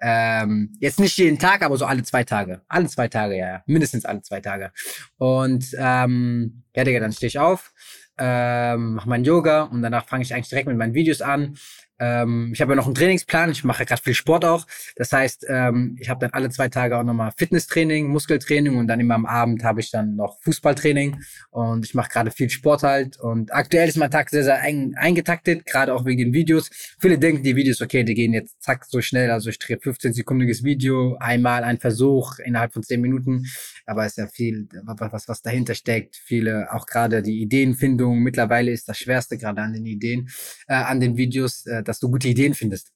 Ähm, 0.00 0.72
jetzt 0.78 1.00
nicht 1.00 1.16
jeden 1.16 1.38
Tag, 1.38 1.62
aber 1.62 1.76
so 1.76 1.84
alle 1.84 2.04
zwei 2.04 2.22
Tage. 2.22 2.62
Alle 2.68 2.86
zwei 2.86 3.08
Tage, 3.08 3.36
ja, 3.36 3.46
ja. 3.46 3.62
Mindestens 3.66 4.04
alle 4.04 4.22
zwei 4.22 4.40
Tage. 4.40 4.70
Und 5.18 5.66
ähm, 5.78 6.62
ja, 6.76 6.84
Digga, 6.84 7.00
dann 7.00 7.12
stehe 7.12 7.28
ich 7.28 7.38
auf, 7.40 7.72
ähm, 8.18 8.94
mache 8.94 9.08
mein 9.08 9.24
Yoga 9.24 9.62
und 9.62 9.82
danach 9.82 10.06
fange 10.06 10.22
ich 10.22 10.32
eigentlich 10.32 10.48
direkt 10.48 10.68
mit 10.68 10.76
meinen 10.76 10.94
Videos 10.94 11.22
an. 11.22 11.56
Ähm, 12.02 12.50
ich 12.52 12.60
habe 12.60 12.72
ja 12.72 12.76
noch 12.76 12.86
einen 12.86 12.96
Trainingsplan, 12.96 13.52
ich 13.52 13.62
mache 13.62 13.86
gerade 13.86 14.02
viel 14.02 14.14
Sport 14.14 14.44
auch. 14.44 14.66
Das 14.96 15.12
heißt, 15.12 15.46
ähm, 15.48 15.96
ich 16.00 16.10
habe 16.10 16.18
dann 16.18 16.30
alle 16.32 16.50
zwei 16.50 16.68
Tage 16.68 16.98
auch 16.98 17.04
nochmal 17.04 17.30
Fitnesstraining, 17.36 18.08
Muskeltraining 18.08 18.76
und 18.76 18.88
dann 18.88 18.98
immer 18.98 19.14
am 19.14 19.24
Abend 19.24 19.62
habe 19.62 19.80
ich 19.80 19.92
dann 19.92 20.16
noch 20.16 20.40
Fußballtraining 20.40 21.20
und 21.50 21.84
ich 21.84 21.94
mache 21.94 22.10
gerade 22.10 22.32
viel 22.32 22.50
Sport 22.50 22.82
halt. 22.82 23.20
Und 23.20 23.54
aktuell 23.54 23.88
ist 23.88 23.96
mein 23.96 24.10
Tag 24.10 24.30
sehr, 24.30 24.42
sehr 24.42 24.60
eng 24.64 24.94
eingetaktet, 24.96 25.64
gerade 25.64 25.94
auch 25.94 26.04
wegen 26.04 26.18
den 26.18 26.32
Videos. 26.32 26.70
Viele 26.98 27.18
denken, 27.18 27.44
die 27.44 27.54
Videos, 27.54 27.80
okay, 27.80 28.02
die 28.02 28.14
gehen 28.14 28.32
jetzt 28.32 28.60
zack 28.60 28.84
so 28.84 29.00
schnell. 29.00 29.30
Also 29.30 29.50
ich 29.50 29.60
drehe 29.60 29.76
15-sekundiges 29.76 30.64
Video, 30.64 31.16
einmal 31.20 31.62
ein 31.62 31.78
Versuch 31.78 32.40
innerhalb 32.40 32.72
von 32.72 32.82
10 32.82 33.00
Minuten. 33.00 33.46
Aber 33.86 34.04
es 34.04 34.12
ist 34.12 34.18
ja 34.18 34.26
viel, 34.26 34.68
was, 34.84 35.28
was 35.28 35.42
dahinter 35.42 35.74
steckt. 35.74 36.16
Viele, 36.16 36.72
auch 36.72 36.86
gerade 36.86 37.22
die 37.22 37.40
Ideenfindung. 37.42 38.20
Mittlerweile 38.20 38.70
ist 38.70 38.88
das 38.88 38.98
Schwerste 38.98 39.38
gerade 39.38 39.62
an 39.62 39.72
den 39.72 39.86
Ideen, 39.86 40.28
äh, 40.68 40.74
an 40.74 41.00
den 41.00 41.16
Videos, 41.16 41.66
äh, 41.66 41.82
dass 41.82 41.98
du 41.98 42.10
gute 42.10 42.28
Ideen 42.28 42.54
findest. 42.54 42.92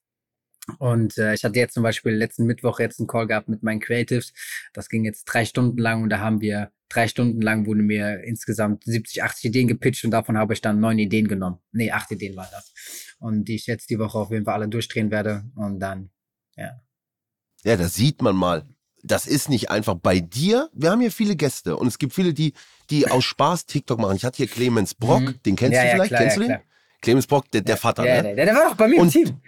Und 0.78 1.16
äh, 1.18 1.34
ich 1.34 1.44
hatte 1.44 1.58
jetzt 1.58 1.74
zum 1.74 1.82
Beispiel 1.82 2.12
letzten 2.12 2.44
Mittwoch 2.44 2.80
jetzt 2.80 2.98
einen 2.98 3.06
Call 3.06 3.26
gehabt 3.26 3.48
mit 3.48 3.62
meinen 3.62 3.80
Creatives. 3.80 4.32
Das 4.72 4.88
ging 4.88 5.04
jetzt 5.04 5.24
drei 5.24 5.44
Stunden 5.44 5.78
lang 5.78 6.02
und 6.02 6.10
da 6.10 6.18
haben 6.18 6.40
wir 6.40 6.72
drei 6.88 7.08
Stunden 7.08 7.40
lang 7.40 7.66
wurden 7.66 7.86
mir 7.86 8.22
insgesamt 8.24 8.84
70, 8.84 9.22
80 9.22 9.44
Ideen 9.46 9.68
gepitcht 9.68 10.04
und 10.04 10.10
davon 10.10 10.36
habe 10.38 10.54
ich 10.54 10.60
dann 10.60 10.80
neun 10.80 10.98
Ideen 10.98 11.28
genommen. 11.28 11.58
Nee, 11.72 11.90
acht 11.90 12.10
Ideen 12.10 12.36
waren 12.36 12.48
das. 12.50 12.72
Und 13.18 13.44
die 13.44 13.54
ich 13.54 13.66
jetzt 13.66 13.90
die 13.90 13.98
Woche 13.98 14.18
auf 14.18 14.30
jeden 14.30 14.44
Fall 14.44 14.54
alle 14.54 14.68
durchdrehen 14.68 15.10
werde 15.10 15.44
und 15.54 15.80
dann, 15.80 16.10
ja. 16.56 16.80
Ja, 17.64 17.76
das 17.76 17.94
sieht 17.94 18.22
man 18.22 18.36
mal. 18.36 18.64
Das 19.06 19.26
ist 19.26 19.48
nicht 19.48 19.70
einfach 19.70 19.94
bei 19.94 20.20
dir. 20.20 20.68
Wir 20.72 20.90
haben 20.90 21.00
hier 21.00 21.12
viele 21.12 21.36
Gäste 21.36 21.76
und 21.76 21.86
es 21.86 21.98
gibt 21.98 22.12
viele, 22.12 22.34
die, 22.34 22.52
die 22.90 23.08
aus 23.08 23.24
Spaß 23.24 23.66
TikTok 23.66 23.98
machen. 24.00 24.16
Ich 24.16 24.24
hatte 24.24 24.38
hier 24.38 24.48
Clemens 24.48 24.94
Brock, 24.94 25.20
Mhm. 25.22 25.34
den 25.44 25.56
kennst 25.56 25.74
Ja, 25.74 25.82
du 25.82 25.86
ja, 25.88 25.94
vielleicht? 25.94 26.08
klar, 26.10 26.20
kennst 26.22 26.36
ja, 26.38 26.42
du 26.42 26.48
den? 26.48 26.58
Clemens 27.02 27.26
Brock, 27.26 27.50
der, 27.52 27.60
der 27.60 27.76
Vater, 27.76 28.06
ja, 28.06 28.22
ne? 28.22 28.34
der, 28.34 28.46
der 28.46 28.54
war 28.54 28.68
doch 28.70 28.76
bei 28.76 28.88
mir 28.88 29.00
Und- 29.00 29.14
im 29.14 29.26
Team. 29.26 29.40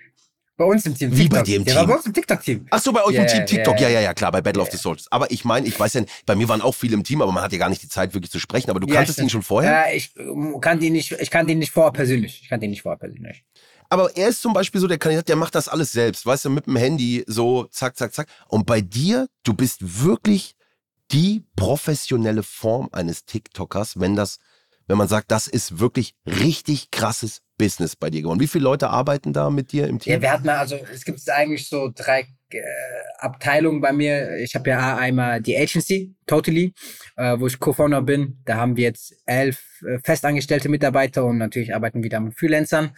Bei 0.57 0.65
uns 0.65 0.85
im 0.87 0.95
Team. 0.97 1.13
Wie 1.13 1.23
TikTok. 1.23 1.39
bei 1.39 1.43
dir 1.45 1.57
im 1.57 1.65
Der 1.65 1.75
war 1.77 1.83
Team? 1.83 1.91
bei 1.91 1.97
uns 1.97 2.07
im 2.07 2.13
TikTok-Team. 2.15 2.67
Ach 2.71 2.81
so, 2.83 2.93
bei 2.93 3.05
euch 3.05 3.15
Ja, 3.15 3.23
im 3.23 3.29
Team 3.29 3.39
ja, 3.39 3.45
TikTok. 3.45 3.81
Ja, 3.81 3.89
ja, 3.89 3.95
ja, 3.95 4.01
ja, 4.01 4.15
klar, 4.15 4.33
bei 4.33 4.41
Battle 4.41 4.61
of 4.61 4.67
Ja. 4.69 4.73
the 4.73 4.79
Souls. 4.79 5.07
Aber 5.13 5.31
ich 5.31 5.45
meine, 5.45 5.69
ich 5.69 5.79
weiß 5.79 5.95
ja, 5.95 6.03
bei 6.27 6.35
mir 6.35 6.49
waren 6.49 6.63
auch 6.63 6.75
viele 6.75 6.95
im 6.95 7.05
Team, 7.05 7.23
aber 7.23 7.31
man 7.31 7.45
hat 7.45 7.53
ja 7.53 7.59
gar 7.59 7.69
nicht 7.69 7.81
die 7.85 7.89
Zeit, 7.89 8.13
wirklich 8.13 8.33
zu 8.33 8.41
sprechen. 8.41 8.69
Aber 8.69 8.81
du 8.81 8.89
Ja, 8.89 8.95
kanntest 8.97 9.15
stimmt. 9.19 9.29
ihn 9.29 9.31
schon 9.31 9.43
vorher? 9.43 9.71
Ja, 9.71 9.93
ich 9.95 10.11
ähm, 10.19 10.59
kannte 10.61 10.85
ihn 10.87 10.95
nicht, 10.95 11.13
ich 11.13 11.31
kannte 11.31 11.53
ihn 11.53 11.59
nicht 11.61 11.71
vorher 11.71 11.93
persönlich. 11.93 12.41
Ich 12.43 12.49
kannte 12.49 12.65
ihn 12.67 12.71
nicht 12.71 12.83
vorher 12.83 12.99
persönlich. 12.99 13.45
Aber 13.89 14.15
er 14.17 14.29
ist 14.29 14.43
zum 14.43 14.53
Beispiel 14.53 14.81
so 14.81 14.87
der 14.87 14.99
Kandidat, 14.99 15.29
der 15.29 15.37
macht 15.37 15.55
das 15.55 15.69
alles 15.69 15.93
selbst, 15.93 16.27
weißt 16.27 16.47
du, 16.47 16.51
mit 16.51 16.67
dem 16.67 16.77
Handy 16.77 17.25
so 17.27 17.65
zack, 17.65 17.97
zack, 17.97 18.13
zack. 18.13 18.29
Und 18.49 18.67
bei 18.67 18.81
dir, 18.81 19.29
du 19.45 19.55
bist 19.55 20.03
wirklich 20.05 20.55
die 21.11 21.45
professionelle 21.57 22.43
Form 22.43 22.91
eines 22.93 23.25
TikTokers, 23.25 23.99
wenn 23.99 24.15
das, 24.15 24.39
wenn 24.87 24.99
man 24.99 25.09
sagt, 25.09 25.31
das 25.31 25.47
ist 25.47 25.79
wirklich 25.79 26.15
richtig 26.27 26.91
krasses 26.91 27.41
Business 27.59 27.97
bei 27.97 28.09
dir 28.09 28.23
geworden. 28.23 28.41
Wie 28.41 28.47
viele 28.47 28.65
Leute 28.65 28.89
arbeiten 28.89 29.33
da 29.33 29.51
mit 29.51 29.73
dir 29.73 29.89
im 29.89 29.99
Team? 29.99 30.15
Ja, 30.15 30.23
wir 30.23 30.33
hatten 30.33 30.49
also, 30.49 30.77
es 30.93 31.05
gibt 31.05 31.29
eigentlich 31.29 31.69
so 31.69 31.91
drei 31.95 32.27
äh, 32.51 32.61
Abteilungen 33.19 33.81
bei 33.81 33.93
mir. 33.93 34.37
Ich 34.39 34.55
habe 34.55 34.71
ja 34.71 34.97
einmal 34.97 35.43
die 35.43 35.57
Agency, 35.57 36.15
Totally, 36.27 36.75
äh, 37.17 37.39
wo 37.39 37.47
ich 37.47 37.59
Co-Founder 37.59 38.03
bin. 38.03 38.39
Da 38.45 38.57
haben 38.57 38.77
wir 38.77 38.85
jetzt 38.85 39.15
elf 39.27 39.63
äh, 39.83 39.99
festangestellte 40.05 40.69
Mitarbeiter 40.69 41.25
und 41.25 41.39
natürlich 41.39 41.75
arbeiten 41.75 42.03
wir 42.03 42.11
da 42.11 42.21
mit 42.21 42.39
Freelancern. 42.39 42.91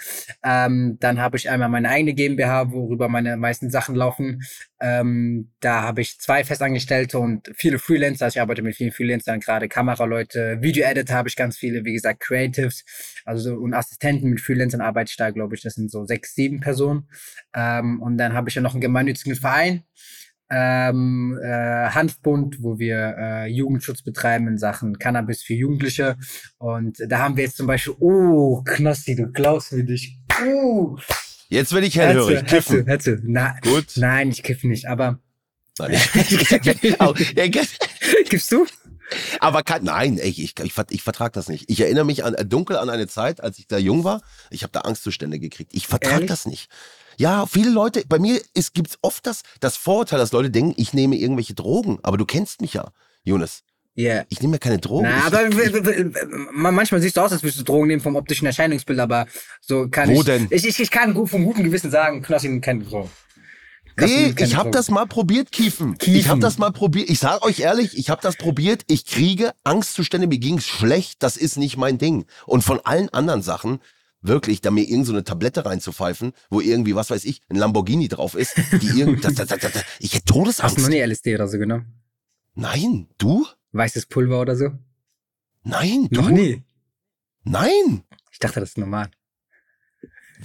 Ähm, 0.45 0.99
dann 1.01 1.21
habe 1.21 1.37
ich 1.37 1.49
einmal 1.49 1.69
meine 1.69 1.89
eigene 1.89 2.15
GmbH, 2.15 2.73
worüber 2.73 3.09
meine 3.09 3.37
meisten 3.37 3.71
Sachen 3.71 3.95
laufen. 3.95 4.43
Ähm, 4.81 5.53
da 5.61 5.83
habe 5.83 6.01
ich 6.01 6.19
zwei 6.19 6.43
Festangestellte 6.43 7.19
und 7.19 7.51
viele 7.55 7.79
Freelancer. 7.79 8.27
Also 8.27 8.39
ich 8.39 8.41
arbeite 8.41 8.63
mit 8.63 8.77
vielen 8.77 8.93
Freelancern, 8.93 9.41
gerade 9.41 9.69
Kameraleute, 9.69 10.59
Video-Editor 10.61 11.17
habe 11.17 11.29
ich 11.29 11.37
ganz 11.37 11.57
viele, 11.57 11.85
wie 11.85 11.93
gesagt, 11.93 12.21
Creatives, 12.21 12.85
also 13.25 13.55
und 13.55 13.75
Assistenten 13.75 14.29
mit 14.29 14.41
Ich 14.55 15.17
da, 15.17 15.31
glaube 15.31 15.55
ich, 15.55 15.63
das 15.63 15.75
sind 15.75 15.91
so 15.91 16.05
sechs, 16.05 16.35
sieben 16.35 16.61
Personen. 16.61 17.09
Ähm, 17.55 18.01
und 18.03 18.19
dann 18.19 18.33
habe 18.35 18.49
ich 18.49 18.55
ja 18.55 18.63
noch 18.63 18.73
einen 18.75 18.81
gemeinnützigen 18.81 19.37
Verein, 19.37 19.85
ähm, 20.51 21.39
äh, 21.43 21.47
Hanfbund, 21.91 22.57
wo 22.61 22.79
wir 22.79 23.15
äh, 23.19 23.47
Jugendschutz 23.47 24.03
betreiben 24.03 24.49
in 24.49 24.59
Sachen 24.59 24.99
Cannabis 24.99 25.43
für 25.43 25.55
Jugendliche. 25.55 26.17
Und 26.59 26.99
da 27.07 27.19
haben 27.21 27.37
wir 27.37 27.45
jetzt 27.45 27.57
zum 27.57 27.67
Beispiel, 27.69 27.95
oh, 28.01 28.63
Knossi, 28.65 29.15
du 29.15 29.29
glaubst 29.31 29.73
mir 29.73 29.85
nicht. 29.85 30.19
Uh, 30.45 30.97
Jetzt 31.49 31.73
werde 31.73 31.87
ich 31.87 31.97
hellhörig. 31.99 32.45
Kiffen. 32.47 32.87
Hetze. 32.87 33.21
Na, 33.25 33.57
Gut. 33.63 33.93
Nein, 33.97 34.31
ich 34.31 34.43
kiffe 34.43 34.67
nicht, 34.69 34.87
aber 34.87 35.19
Nein, 35.79 35.91
ich- 36.15 36.51
ja, 36.51 37.47
ge- 37.49 37.67
gibst 38.29 38.53
du? 38.53 38.67
Aber 39.41 39.63
kann, 39.63 39.85
nein, 39.85 40.19
ich, 40.23 40.41
ich, 40.43 40.73
ver- 40.73 40.87
ich 40.91 41.03
vertrag 41.03 41.33
das 41.33 41.49
nicht. 41.49 41.69
Ich 41.69 41.81
erinnere 41.81 42.05
mich 42.05 42.25
an, 42.25 42.35
äh, 42.35 42.45
dunkel 42.45 42.77
an 42.77 42.91
eine 42.91 43.07
Zeit, 43.09 43.43
als 43.43 43.59
ich 43.59 43.67
da 43.67 43.79
jung 43.79 44.05
war. 44.05 44.23
Ich 44.51 44.63
habe 44.63 44.73
da 44.73 44.81
Angstzustände 44.83 45.39
gekriegt. 45.39 45.73
Ich 45.75 45.87
vertrag 45.87 46.13
Ehrlich? 46.13 46.29
das 46.31 46.47
nicht. 46.47 46.71
Ja, 47.17 47.47
viele 47.47 47.71
Leute, 47.71 48.03
bei 48.09 48.19
mir 48.19 48.41
ist, 48.55 48.73
gibt's 48.75 48.97
oft 49.03 49.27
das, 49.27 49.43
das 49.61 49.77
Vorurteil, 49.77 50.19
dass 50.19 50.33
Leute 50.33 50.51
denken, 50.51 50.75
ich 50.77 50.95
nehme 50.95 51.17
irgendwelche 51.17 51.55
Drogen. 51.55 51.99
Aber 52.03 52.17
du 52.17 52.25
kennst 52.25 52.61
mich 52.61 52.75
ja, 52.75 52.93
Jonas. 53.25 53.61
Ja. 53.95 54.25
Ich 54.29 54.41
nehme 54.41 54.55
ja 54.55 54.59
keine 54.59 54.79
Drogen. 54.79 55.09
Na, 55.11 55.19
ich, 55.19 55.25
aber 55.35 56.71
manchmal 56.73 57.03
siehst 57.03 57.17
du 57.17 57.21
aus, 57.21 57.33
als 57.33 57.43
würdest 57.43 57.61
du 57.61 57.65
Drogen 57.65 57.89
nehmen 57.89 58.01
vom 58.01 58.17
optischen 58.17 58.47
Erscheinungsbild, 58.47 58.99
aber 59.01 59.27
so 59.61 59.89
kann 59.89 60.09
Wo 60.09 60.21
ich. 60.21 60.25
denn? 60.25 60.47
Ich, 60.51 60.65
ich, 60.67 60.79
ich 60.81 60.91
kann 60.91 61.13
gut 61.13 61.29
vom 61.29 61.45
guten 61.45 61.65
Gewissen 61.65 61.91
sagen, 61.91 62.23
Knossi 62.23 62.49
nimmt 62.49 62.65
keine 62.65 62.85
Drogen. 62.85 63.11
Nee, 64.07 64.35
ich 64.39 64.57
habe 64.57 64.71
das 64.71 64.91
mal 64.91 65.07
probiert, 65.07 65.53
Kiefen. 65.53 65.93
Ich 65.95 65.99
Kiefen. 66.01 66.31
habe 66.31 66.41
das 66.41 66.59
mal 66.59 66.71
probiert. 66.73 67.11
Ich 67.11 67.19
sag 67.19 67.45
euch 67.45 67.61
ehrlich, 67.61 67.97
ich 67.97 68.11
habe 68.11 68.23
das 68.23 68.37
probiert. 68.37 68.83
Ich 68.87 69.05
kriege 69.07 69.53
Angstzustände, 69.65 70.27
mir 70.27 70.39
ging's 70.39 70.67
schlecht. 70.67 71.23
Das 71.23 71.37
ist 71.37 71.57
nicht 71.57 71.77
mein 71.77 71.99
Ding. 71.99 72.27
Und 72.47 72.63
von 72.63 72.81
allen 72.81 73.09
anderen 73.11 73.43
Sachen, 73.43 73.81
wirklich, 74.23 74.61
da 74.61 74.71
mir 74.71 74.83
irgend 74.89 75.07
so 75.07 75.13
eine 75.13 75.25
Tablette 75.25 75.65
reinzupfeifen, 75.65 76.33
wo 76.51 76.61
irgendwie, 76.61 76.95
was 76.95 77.11
weiß 77.11 77.25
ich, 77.25 77.41
ein 77.49 77.57
Lamborghini 77.57 78.09
drauf 78.09 78.35
ist, 78.35 78.55
die 78.83 78.99
irgend, 79.01 79.25
das, 79.25 79.35
das, 79.35 79.49
das, 79.49 79.61
das, 79.61 79.85
ich 79.99 80.15
hätte 80.15 80.25
Hast 80.25 80.31
du 80.35 80.39
noch 80.41 80.45
Todesangst. 80.45 80.89
nie 80.89 81.01
LSD 81.01 81.35
oder 81.35 81.49
so 81.49 81.59
genommen? 81.59 81.87
Nein, 82.55 83.09
du? 83.19 83.47
Weißes 83.73 84.07
Pulver 84.07 84.41
oder 84.41 84.57
so? 84.57 84.71
Nein, 85.63 86.09
du? 86.11 86.21
Noch 86.23 86.31
nie. 86.31 86.63
Nein. 87.45 88.03
Ich 88.33 88.39
dachte, 88.39 88.61
das 88.61 88.71
ist 88.71 88.79
normal. 88.79 89.11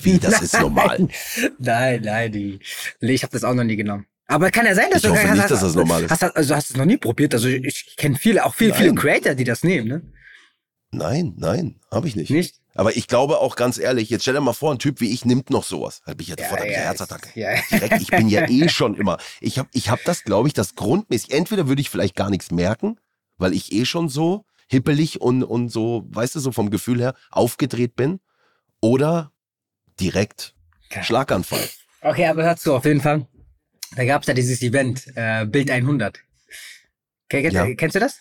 Wie, 0.02 0.20
das 0.20 0.42
ist 0.42 0.54
normal. 0.60 1.08
Nein, 1.60 2.02
nein, 2.04 2.32
die. 2.32 2.60
Nee, 3.02 3.14
ich 3.14 3.24
habe 3.24 3.34
das 3.34 3.44
auch 3.44 3.54
noch 3.54 3.64
nie 3.64 3.76
genommen. 3.76 4.06
Aber 4.28 4.50
kann 4.52 4.66
ja 4.66 4.74
sein, 4.74 4.90
dass 4.90 5.04
Ich 5.04 5.10
du 5.10 5.16
hoffe 5.16 5.28
nicht, 5.28 5.52
dass 5.52 5.62
das 5.62 5.76
normal 5.76 6.04
ist. 6.04 6.12
Hast, 6.12 6.24
also 6.24 6.56
hast 6.56 6.70
du 6.70 6.74
es 6.74 6.78
noch 6.78 6.86
nie 6.86 6.98
probiert? 6.98 7.34
Also 7.34 7.48
ich, 7.48 7.96
kenne 7.96 8.16
viele, 8.16 8.46
auch 8.46 8.56
viele, 8.56 8.74
viele. 8.74 8.94
Creator, 8.96 9.36
die 9.36 9.44
das 9.44 9.64
nehmen, 9.64 9.88
ne? 9.88 10.02
Nein, 10.92 11.34
nein, 11.38 11.80
habe 11.92 12.08
ich 12.08 12.16
nicht. 12.16 12.32
Nicht? 12.32 12.56
Aber 12.74 12.96
ich 12.96 13.08
glaube 13.08 13.40
auch 13.40 13.56
ganz 13.56 13.78
ehrlich, 13.78 14.10
jetzt 14.10 14.24
stell 14.24 14.34
dir 14.34 14.42
mal 14.42 14.54
vor, 14.54 14.72
ein 14.72 14.80
Typ 14.80 15.00
wie 15.00 15.12
ich 15.12 15.26
nimmt 15.26 15.50
noch 15.50 15.64
sowas. 15.64 16.02
Hab 16.06 16.20
ich 16.20 16.28
ja 16.28 16.36
sofort 16.38 16.62
ich 16.62 16.76
eine 16.76 16.86
Herzattacke. 16.86 17.40
Ja. 17.40 17.50
Direkt, 17.72 18.02
ich 18.02 18.08
bin 18.10 18.28
ja 18.28 18.50
eh 18.50 18.68
schon 18.68 18.96
immer. 18.96 19.18
Ich 19.40 19.60
habe 19.60 19.70
ich 19.72 19.90
hab 19.90 20.04
das, 20.04 20.24
glaube 20.24 20.48
ich, 20.48 20.54
das 20.54 20.76
grundmäßig. 20.76 21.32
Entweder 21.32 21.68
würde 21.68 21.82
ich 21.82 21.90
vielleicht 21.90 22.16
gar 22.16 22.30
nichts 22.30 22.52
merken, 22.52 23.00
weil 23.38 23.54
ich 23.54 23.72
eh 23.72 23.86
schon 23.86 24.10
so 24.10 24.46
hippelig 24.68 25.22
und, 25.22 25.44
und 25.44 25.70
so, 25.70 26.06
weißt 26.10 26.36
du, 26.36 26.40
so 26.40 26.52
vom 26.52 26.70
Gefühl 26.70 27.00
her 27.00 27.14
aufgedreht 27.32 27.96
bin. 27.96 28.20
Oder 28.82 29.32
direkt. 30.00 30.54
Schlaganfall. 31.02 31.68
Okay, 32.02 32.26
aber 32.28 32.44
hör 32.44 32.56
zu, 32.58 32.74
auf 32.76 32.86
jeden 32.86 33.02
Fall. 33.02 33.28
Da 33.96 34.06
gab's 34.06 34.28
ja 34.28 34.34
dieses 34.34 34.62
Event, 34.62 35.06
äh, 35.16 35.46
Bild 35.46 35.70
100. 35.72 36.20
Ke- 37.30 37.40
Ja. 37.50 37.74
Kennst 37.76 37.96
du 37.96 38.00
das? 38.00 38.20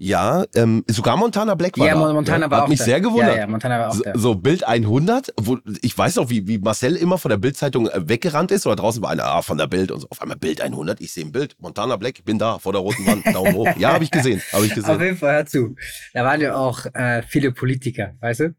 Ja, 0.00 0.44
ähm, 0.54 0.84
sogar 0.86 1.16
Montana 1.16 1.56
Black 1.56 1.76
war 1.76 1.86
ja, 1.88 1.94
da. 1.94 2.12
Montana 2.12 2.46
Ja, 2.46 2.50
war 2.52 2.58
Hat 2.58 2.64
auch 2.66 2.68
mich 2.68 2.78
da. 2.78 2.84
sehr 2.84 3.00
gewundert. 3.00 3.34
Ja, 3.34 3.40
ja, 3.40 3.46
Montana 3.48 3.80
war 3.80 3.88
auch 3.88 3.94
So, 3.94 4.04
da. 4.04 4.12
so 4.16 4.34
Bild 4.36 4.62
100, 4.62 5.34
wo 5.36 5.58
ich 5.82 5.98
weiß 5.98 6.18
auch, 6.18 6.30
wie, 6.30 6.46
wie 6.46 6.58
Marcel 6.58 6.94
immer 6.94 7.18
von 7.18 7.30
der 7.30 7.36
Bildzeitung 7.36 7.88
äh, 7.88 8.08
weggerannt 8.08 8.52
ist, 8.52 8.64
oder 8.66 8.76
draußen 8.76 9.02
war 9.02 9.10
einer 9.10 9.24
ah, 9.24 9.42
von 9.42 9.58
der 9.58 9.66
Bild 9.66 9.90
und 9.90 9.98
so. 10.00 10.06
Auf 10.08 10.22
einmal 10.22 10.36
Bild 10.36 10.60
100, 10.60 11.00
ich 11.00 11.12
sehe 11.12 11.24
ein 11.24 11.32
Bild, 11.32 11.56
Montana 11.58 11.96
Black, 11.96 12.24
bin 12.24 12.38
da, 12.38 12.60
vor 12.60 12.72
der 12.72 12.80
roten 12.80 13.04
Wand, 13.06 13.26
Daumen 13.34 13.54
hoch. 13.54 13.68
Ja, 13.76 13.92
habe 13.94 14.04
ich 14.04 14.12
gesehen, 14.12 14.40
habe 14.52 14.66
ich 14.66 14.70
Auf 14.72 14.76
gesehen. 14.76 15.00
jeden 15.00 15.16
Fall, 15.16 15.34
hör 15.34 15.46
zu. 15.46 15.74
Da 16.14 16.24
waren 16.24 16.40
ja 16.40 16.54
auch 16.54 16.86
äh, 16.94 17.22
viele 17.22 17.50
Politiker, 17.50 18.14
weißt 18.20 18.40
du? 18.40 18.54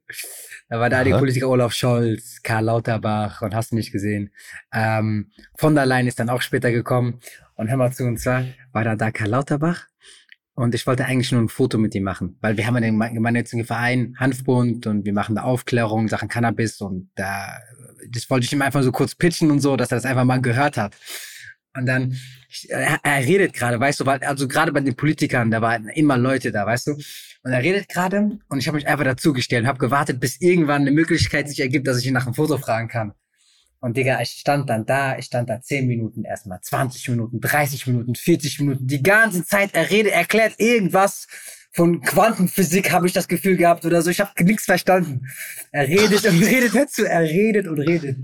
Da 0.68 0.80
war 0.80 0.90
da 0.90 1.04
die. 1.06 1.12
Politiker 1.12 1.48
Olaf 1.50 1.72
Scholz, 1.74 2.42
Karl 2.44 2.66
Lauterbach 2.66 3.42
und 3.42 3.56
hast 3.56 3.72
du 3.72 3.76
nicht 3.76 3.92
gesehen. 3.94 4.32
Ähm, 4.74 5.32
von 5.58 5.74
der 5.74 5.86
Leyen 5.86 6.06
ist 6.08 6.20
dann 6.20 6.30
auch 6.30 6.42
später 6.42 6.70
gekommen. 6.72 7.20
Und 7.56 7.70
hör 7.70 7.78
mal 7.78 7.92
zu, 7.92 8.04
und 8.04 8.20
zwar 8.20 8.44
war 8.72 8.84
da 8.84 8.96
da 8.96 9.10
Karl 9.12 9.30
Lauterbach 9.30 9.86
und 10.60 10.76
ich 10.76 10.86
wollte 10.86 11.06
eigentlich 11.06 11.32
nur 11.32 11.42
ein 11.42 11.48
Foto 11.48 11.78
mit 11.78 11.96
ihm 11.96 12.04
machen, 12.04 12.38
weil 12.42 12.58
wir 12.58 12.68
haben 12.68 12.76
ja 12.76 12.82
den 12.82 12.98
geme- 12.98 13.14
gemeinnützigen 13.14 13.66
Verein 13.66 14.16
Hanfbund 14.20 14.88
und 14.88 15.06
wir 15.06 15.14
machen 15.14 15.36
da 15.36 15.44
Aufklärung, 15.44 16.10
Sachen 16.10 16.28
Cannabis 16.28 16.82
und 16.82 17.10
da, 17.16 17.58
das 18.10 18.30
wollte 18.30 18.46
ich 18.46 18.52
ihm 18.52 18.62
einfach 18.62 18.84
so 18.84 18.92
kurz 18.92 19.16
pitchen 19.16 19.52
und 19.52 19.62
so, 19.62 19.78
dass 19.78 19.92
er 19.92 19.96
das 19.96 20.06
einfach 20.06 20.26
mal 20.26 20.42
gehört 20.42 20.76
hat. 20.76 20.98
Und 21.78 21.86
dann, 21.86 22.18
er, 22.68 23.00
er 23.04 23.26
redet 23.26 23.54
gerade, 23.54 23.80
weißt 23.80 24.02
du, 24.02 24.06
weil, 24.06 24.22
also 24.24 24.50
gerade 24.50 24.74
bei 24.74 24.82
den 24.82 24.96
Politikern, 24.96 25.50
da 25.50 25.62
waren 25.62 25.88
immer 25.88 26.18
Leute 26.18 26.52
da, 26.52 26.66
weißt 26.66 26.88
du. 26.88 26.92
Und 27.44 27.52
er 27.54 27.64
redet 27.64 27.88
gerade 27.88 28.38
und 28.50 28.58
ich 28.60 28.68
habe 28.68 28.76
mich 28.76 28.88
einfach 28.88 29.06
dazugestellt 29.06 29.64
und 29.64 29.70
habe 29.70 29.80
gewartet, 29.80 30.20
bis 30.20 30.42
irgendwann 30.42 30.82
eine 30.82 30.92
Möglichkeit 30.92 31.48
sich 31.48 31.62
ergibt, 31.62 31.88
dass 31.88 32.00
ich 32.00 32.08
ihn 32.08 32.14
nach 32.14 32.26
einem 32.26 32.36
Foto 32.36 32.58
fragen 32.58 32.90
kann. 32.90 33.14
Und 33.82 33.96
Digga, 33.96 34.20
ich 34.22 34.32
stand 34.32 34.70
dann 34.70 34.86
da, 34.86 35.18
ich 35.18 35.26
stand 35.26 35.50
da 35.50 35.62
10 35.62 35.88
Minuten 35.88 36.26
erstmal, 36.26 36.60
20 36.62 37.10
Minuten, 37.10 37.40
30 37.40 37.88
Minuten, 37.88 38.14
40 38.14 38.60
Minuten, 38.60 38.88
die 38.88 39.02
ganze 39.02 39.46
Zeit, 39.46 39.74
er 39.74 39.90
redet, 39.90 40.12
erklärt 40.12 40.56
irgendwas 40.58 41.28
von 41.72 42.02
Quantenphysik, 42.02 42.92
habe 42.92 43.08
ich 43.08 43.14
das 43.14 43.28
Gefühl 43.28 43.56
gehabt 43.56 43.86
oder 43.86 44.02
so. 44.02 44.10
Ich 44.10 44.20
habe 44.20 44.32
nichts 44.44 44.66
verstanden. 44.66 45.28
Er 45.72 45.88
redet 45.88 46.26
und 46.26 46.44
redet 46.44 46.76
dazu, 46.76 47.06
er 47.06 47.22
redet 47.22 47.68
und 47.68 47.80
redet. 47.80 48.18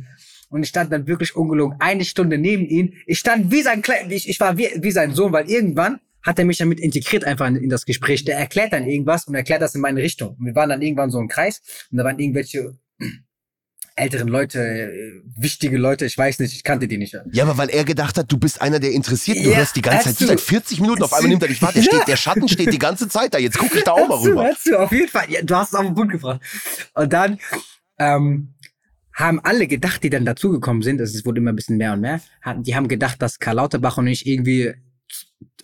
Und 0.50 0.64
ich 0.64 0.70
stand 0.70 0.92
dann 0.92 1.08
wirklich 1.08 1.36
ungelogen 1.36 1.78
eine 1.80 2.06
Stunde 2.06 2.38
neben 2.38 2.66
ihm. 2.66 2.94
Ich 3.06 3.20
stand 3.20 3.52
wie 3.52 3.62
sein 3.62 3.82
Klein, 3.82 4.12
ich, 4.12 4.28
ich 4.28 4.40
war 4.40 4.58
wie, 4.58 4.70
wie 4.76 4.92
sein 4.92 5.14
Sohn, 5.14 5.32
weil 5.32 5.50
irgendwann 5.50 6.00
hat 6.22 6.40
er 6.40 6.46
mich 6.46 6.58
damit 6.58 6.80
integriert 6.80 7.24
einfach 7.24 7.48
in, 7.48 7.56
in 7.56 7.70
das 7.70 7.86
Gespräch. 7.86 8.26
Der 8.26 8.38
erklärt 8.38 8.74
dann 8.74 8.88
irgendwas 8.88 9.28
und 9.28 9.36
erklärt 9.36 9.62
das 9.62 9.76
in 9.76 9.82
meine 9.82 10.02
Richtung. 10.02 10.36
Und 10.40 10.46
wir 10.46 10.56
waren 10.56 10.70
dann 10.70 10.82
irgendwann 10.82 11.12
so 11.12 11.20
im 11.20 11.28
Kreis 11.28 11.62
und 11.92 11.98
da 11.98 12.04
waren 12.04 12.20
irgendwelche 12.20 12.78
älteren 13.98 14.28
Leute, 14.28 14.60
äh, 14.60 15.22
wichtige 15.38 15.78
Leute, 15.78 16.06
ich 16.06 16.18
weiß 16.18 16.40
nicht, 16.40 16.54
ich 16.54 16.64
kannte 16.64 16.88
die 16.88 16.98
nicht. 16.98 17.18
Ja, 17.32 17.44
aber 17.46 17.58
weil 17.58 17.70
er 17.70 17.86
gedacht 17.86 18.18
hat, 18.18 18.30
du 18.32 18.38
bist 18.38 18.62
einer, 18.62 18.80
der 18.80 18.92
interessiert, 18.92 19.38
du 19.38 19.50
Ja, 19.52 19.58
hörst 19.58 19.76
die 19.76 19.82
ganze 19.82 20.00
Zeit, 20.00 20.14
hast 20.14 20.22
du 20.22 20.26
seit 20.28 20.42
40 20.42 20.82
Minuten, 20.82 21.04
auf 21.04 21.14
einmal 21.14 21.30
nimmt 21.30 21.42
er 21.44 21.48
dich 21.48 21.62
wahr, 21.62 21.72
der, 21.72 21.82
Ja. 21.82 21.92
steht, 21.92 22.08
der 22.08 22.18
Schatten 22.18 22.48
steht 22.50 22.74
die 22.74 22.80
ganze 22.80 23.08
Zeit 23.08 23.34
da, 23.34 23.38
jetzt 23.38 23.58
gucke 23.58 23.78
ich 23.78 23.84
da 23.86 23.94
auch 23.94 24.08
mal 24.08 24.18
rüber. 24.18 24.44
hörst 24.44 24.68
du, 24.68 24.78
auf 24.78 24.92
jeden 24.92 25.08
Fall. 25.08 25.26
Ja, 25.30 25.42
du 25.42 25.56
hast 25.56 25.70
es 25.70 25.76
auf 25.76 25.86
den 25.86 25.96
Punkt 25.96 26.12
gebracht. 26.12 26.42
Und 26.94 27.14
dann 27.14 27.40
ähm, 27.98 28.54
haben 29.14 29.40
alle 29.40 29.66
gedacht, 29.68 30.04
die 30.04 30.10
dann 30.10 30.26
dazugekommen 30.26 30.82
sind, 30.82 31.00
also 31.00 31.18
es 31.18 31.26
wurde 31.26 31.40
immer 31.40 31.54
ein 31.54 31.56
bisschen 31.56 31.78
mehr 31.78 31.94
und 31.94 32.02
mehr, 32.02 32.20
die 32.58 32.76
haben 32.76 32.90
gedacht, 32.90 33.22
dass 33.22 33.40
Karl 33.40 33.56
Lauterbach 33.56 33.98
und 33.98 34.08
ich 34.08 34.28
irgendwie, 34.28 34.74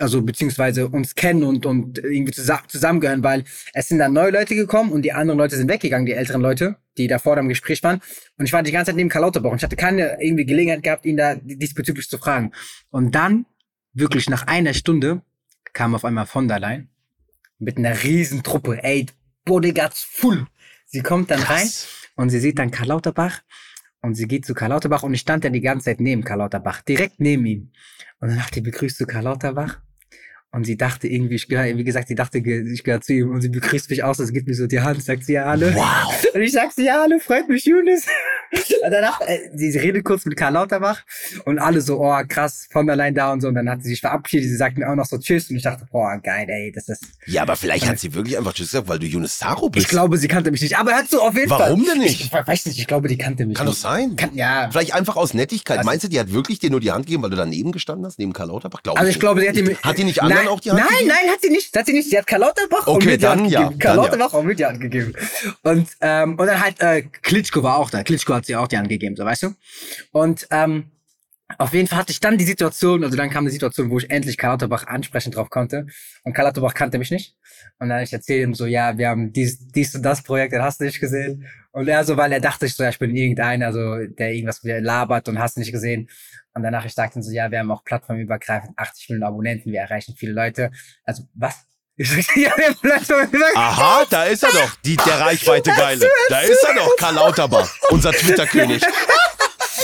also 0.02 0.22
beziehungsweise 0.22 0.88
uns 0.88 1.16
kennen 1.16 1.44
und, 1.44 1.66
und 1.66 2.00
irgendwie 2.00 2.32
zusammen, 2.32 2.64
zusammengehören, 2.68 3.24
weil 3.24 3.44
es 3.74 3.88
sind 3.88 4.00
dann 4.00 4.14
neue 4.14 4.32
Leute 4.32 4.56
gekommen 4.56 4.92
und 4.92 5.04
die 5.04 5.14
anderen 5.14 5.38
Leute 5.38 5.56
sind 5.56 5.70
weggegangen, 5.70 6.06
die 6.06 6.14
älteren 6.14 6.42
Leute, 6.42 6.78
die 6.98 7.08
da 7.08 7.20
vor 7.20 7.36
dem 7.36 7.48
Gespräch 7.48 7.84
waren. 7.84 8.02
Und 8.38 8.46
ich 8.46 8.54
war 8.54 8.64
die 8.64 8.72
ganze 8.72 8.90
Zeit 8.90 8.96
neben 8.96 9.10
Karl 9.10 9.24
Lauterbach 9.24 9.52
und 9.52 9.58
ich 9.58 9.64
hatte 9.64 9.76
keine 9.76 10.22
irgendwie 10.22 10.46
Gelegenheit 10.46 10.84
gehabt, 10.84 11.06
ihn 11.06 11.18
da 11.18 11.36
diesbezüglich 11.36 12.10
zu 12.10 12.18
fragen. 12.18 12.52
Und 12.90 13.16
dann, 13.16 13.46
wirklich 13.94 14.30
nach 14.30 14.48
einer 14.48 14.74
Stunde, 14.74 15.22
kam 15.74 15.96
auf 15.96 16.06
einmal 16.06 16.26
von 16.26 16.48
der 16.48 16.60
Leyen 16.60 16.90
mit 17.60 17.78
einer 17.78 18.04
riesen 18.04 18.44
Truppe, 18.44 18.84
ey, 18.84 19.06
Bodyguards 19.46 20.04
full. 20.04 20.48
Sie 20.86 21.02
kommt 21.02 21.32
dann 21.32 21.42
rein 21.42 21.60
Krass. 21.60 21.88
und 22.16 22.30
sie 22.30 22.40
sieht 22.40 22.60
dann 22.60 22.72
Karl 22.72 22.88
Lauterbach 22.88 23.42
Und 24.02 24.16
sie 24.16 24.28
geht 24.28 24.46
zu 24.46 24.54
Karl 24.54 24.70
Lauterbach 24.70 25.04
und 25.04 25.14
ich 25.14 25.22
stand 25.22 25.46
dann 25.46 25.54
die 25.54 25.62
ganze 25.62 25.86
Zeit 25.86 26.00
neben 26.00 26.24
Karl 26.24 26.40
Lauterbach, 26.40 26.82
direkt 26.82 27.20
neben 27.20 27.46
ihm. 27.46 27.72
Und 28.20 28.30
dann 28.30 28.38
dachte 28.38 28.60
ich, 28.60 28.64
begrüßt 28.64 29.00
du 29.00 29.06
Karl 29.06 29.24
Lauterbach? 29.24 29.82
Und 30.54 30.66
sie 30.66 30.76
dachte 30.76 31.08
irgendwie, 31.08 31.36
ich 31.36 31.48
gehöre, 31.48 31.78
wie 31.78 31.84
gesagt, 31.84 32.10
sie 32.10 32.16
dachte, 32.16 32.40
ich 32.40 32.84
gehöre 32.84 33.00
zu 33.00 33.14
ihm 33.14 33.30
und 33.32 33.42
sie 33.42 33.48
begrüßt 33.48 33.90
mich 33.90 34.04
aus, 34.04 34.20
es 34.20 34.34
gibt 34.34 34.48
mir 34.48 34.54
so 34.54 34.68
die 34.68 34.82
Hand, 34.82 35.02
sagt 35.02 35.24
sie 35.24 35.34
ja 35.34 35.46
alle. 35.46 35.74
Wow. 35.74 36.26
Und 36.34 36.42
ich 36.42 36.52
sag 36.52 36.74
sie 36.74 36.86
ja 36.86 37.02
alle, 37.02 37.22
freut 37.22 37.48
mich, 37.48 37.66
Younes. 37.66 38.06
Und 38.84 38.92
danach, 38.92 39.22
äh, 39.22 39.40
sie, 39.54 39.78
redet 39.78 40.04
kurz 40.04 40.26
mit 40.26 40.36
Karl 40.36 40.54
Lauterbach 40.54 41.02
und 41.46 41.60
alle 41.60 41.82
so, 41.82 42.00
oh 42.02 42.20
krass, 42.28 42.68
von 42.72 42.90
allein 42.90 43.14
da 43.14 43.32
und 43.32 43.42
so. 43.42 43.48
Und 43.48 43.56
dann 43.56 43.70
hat 43.70 43.84
sie 43.84 43.90
sich 43.90 44.02
verabschiedet, 44.02 44.50
sie 44.50 44.56
sagt 44.56 44.78
mir 44.78 44.90
auch 44.90 44.96
noch 44.96 45.06
so 45.06 45.18
Tschüss 45.20 45.50
und 45.52 45.56
ich 45.58 45.64
dachte, 45.64 45.86
boah, 45.92 46.20
geil, 46.22 46.48
ey, 46.50 46.72
das 46.74 46.90
ist. 46.90 47.04
Ja, 47.28 47.44
aber 47.44 47.56
vielleicht 47.56 47.88
hat 47.88 48.00
sie 48.00 48.14
wirklich 48.14 48.38
einfach 48.38 48.54
Tschüss 48.54 48.72
gesagt, 48.72 48.88
weil 48.90 48.98
du 49.00 49.06
Yunus 49.06 49.38
Saro 49.38 49.70
bist. 49.70 49.86
Ich 49.86 49.90
glaube, 49.90 50.18
sie 50.18 50.28
kannte 50.28 50.50
mich 50.52 50.62
nicht, 50.62 50.78
aber 50.78 50.96
hört 50.96 51.10
so 51.10 51.22
auf 51.22 51.36
jeden 51.36 51.50
Fall. 51.50 51.60
Warum 51.60 51.86
denn 51.86 52.00
nicht? 52.00 52.22
Ich, 52.26 52.34
weiß 52.34 52.66
nicht, 52.66 52.80
ich 52.80 52.88
glaube, 52.88 53.08
die 53.08 53.18
kannte 53.18 53.46
mich 53.46 53.56
Kann 53.56 53.68
doch 53.68 53.74
nicht. 53.74 53.82
sein. 53.82 54.16
Kann, 54.16 54.34
ja. 54.36 54.70
Vielleicht 54.72 54.94
einfach 54.96 55.16
aus 55.16 55.34
Nettigkeit. 55.34 55.78
Also- 55.78 55.88
Meinst 55.90 56.04
du, 56.04 56.08
die 56.10 56.20
hat 56.20 56.32
wirklich 56.34 56.58
dir 56.60 56.72
nur 56.72 56.80
die 56.80 56.92
Hand 56.92 57.06
gegeben, 57.06 57.24
weil 57.24 57.30
du 57.30 57.36
daneben 57.38 57.72
gestanden 57.72 58.06
hast, 58.06 58.18
neben 58.20 58.34
Karl 58.34 58.48
Lauterbach? 58.48 58.82
Glaub 58.84 58.98
Also 58.98 59.10
ich 59.10 59.16
nicht. 59.16 59.22
glaube, 59.22 59.42
sie 59.42 59.48
hat 59.50 59.56
die 59.56 59.76
Hat 59.76 59.98
die 59.98 60.04
nicht 60.04 60.22
anderen 60.22 60.46
nein, 60.46 60.52
auch 60.54 60.60
die 60.60 60.72
Hand 60.72 60.80
Nein, 60.80 60.90
gegeben? 60.90 61.10
nein, 61.24 61.32
hat 61.34 61.42
sie 61.42 61.50
nicht. 61.50 61.78
Hat 61.78 61.86
sie 61.86 61.94
nicht. 61.94 62.10
Sie 62.10 62.18
hat 62.18 62.26
Karl 62.28 62.42
Lauterbach 62.42 62.88
und 62.88 62.96
Okay, 62.96 63.06
mir 63.06 63.18
die 63.20 63.28
Hand 63.28 63.42
dann 63.42 63.50
ja, 63.50 63.62
gegeben. 63.64 63.80
Karl 63.80 63.96
dann 63.98 64.06
ja. 64.06 64.12
Lauterbach 64.12 64.34
und 64.34 64.46
mir 64.48 64.56
die 64.56 64.66
Hand 64.66 64.82
gegeben. 64.82 65.14
Und, 65.64 65.88
ähm, 66.02 66.32
und 66.40 66.46
dann 66.48 66.60
halt, 66.60 66.82
äh, 66.82 67.04
Klitschko 67.22 67.62
war 67.64 67.78
auch 67.78 67.90
da. 67.92 68.04
Klitschko 68.04 68.34
hat 68.34 68.40
sie 68.45 68.56
auch 68.56 68.67
die 68.67 68.77
Hand 68.77 68.91
so 69.17 69.25
weißt 69.25 69.43
du. 69.43 69.54
Und 70.12 70.47
ähm, 70.51 70.91
auf 71.58 71.73
jeden 71.73 71.88
Fall 71.88 71.99
hatte 71.99 72.12
ich 72.12 72.19
dann 72.19 72.38
die 72.38 72.45
Situation, 72.45 73.04
also 73.04 73.17
dann 73.17 73.30
kam 73.30 73.45
die 73.45 73.51
Situation, 73.51 73.89
wo 73.89 73.97
ich 73.97 74.10
endlich 74.10 74.38
Karl 74.38 74.51
Lauterbach 74.54 74.88
ansprechen 74.88 75.32
drauf 75.32 75.49
konnte. 75.49 75.88
Und 76.23 76.34
Karl 76.34 76.45
Lauterbach 76.45 76.73
kannte 76.73 76.97
mich 76.97 77.12
nicht. 77.12 77.36
Und 77.80 77.89
dann 77.89 78.04
ich 78.04 78.13
erzähle 78.13 78.43
ihm 78.43 78.54
so, 78.54 78.65
ja, 78.65 78.97
wir 78.97 79.10
haben 79.10 79.34
dies, 79.34 79.67
dies 79.67 79.95
und 79.95 80.04
das 80.04 80.23
Projekt, 80.23 80.54
das 80.54 80.62
hast 80.62 80.82
du 80.82 80.86
nicht 80.86 80.99
gesehen. 80.99 81.45
Und 81.71 81.88
er 81.88 82.04
so, 82.04 82.17
weil 82.17 82.32
er 82.32 82.39
dachte 82.39 82.65
ich 82.65 82.75
so, 82.75 82.84
ja, 82.84 82.89
ich 82.89 82.99
bin 82.99 83.15
irgendeiner, 83.15 83.73
so, 83.73 84.06
der 84.06 84.34
irgendwas 84.34 84.62
labert 84.63 85.30
und 85.30 85.39
hast 85.39 85.58
nicht 85.58 85.71
gesehen. 85.71 86.10
Und 86.54 86.63
danach 86.63 86.86
ich 86.86 86.93
sagte 86.93 87.19
ihm 87.19 87.23
so, 87.23 87.32
ja, 87.32 87.49
wir 87.49 87.60
haben 87.60 87.71
auch 87.71 87.84
plattformübergreifend 87.84 88.77
80 88.77 89.10
Millionen 89.10 89.27
Abonnenten, 89.27 89.71
wir 89.71 89.80
erreichen 89.80 90.15
viele 90.17 90.34
Leute. 90.34 90.71
Also, 91.04 91.23
was? 91.34 91.65
Ich 92.02 92.10
sag, 92.10 92.36
ja. 92.36 92.52
Aha, 93.54 94.06
da 94.10 94.24
ist 94.24 94.42
er 94.44 94.52
doch, 94.52 94.72
die, 94.84 94.96
der 94.96 95.20
Reichweite 95.20 95.72
Geile. 95.72 96.10
Da 96.30 96.40
ist 96.42 96.64
er 96.64 96.74
doch, 96.74 96.96
Karl 96.98 97.14
Lauterbach, 97.14 97.70
unser 97.90 98.12
Twitter-König. 98.12 98.82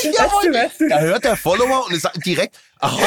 Jawohl. 0.04 0.54
Weißt 0.54 0.82
du, 0.82 0.90
Da 0.90 1.00
hört 1.00 1.24
der 1.24 1.36
Follower 1.36 1.86
und 1.86 1.94
ist 1.96 2.10
direkt, 2.26 2.58
aha, 2.80 2.98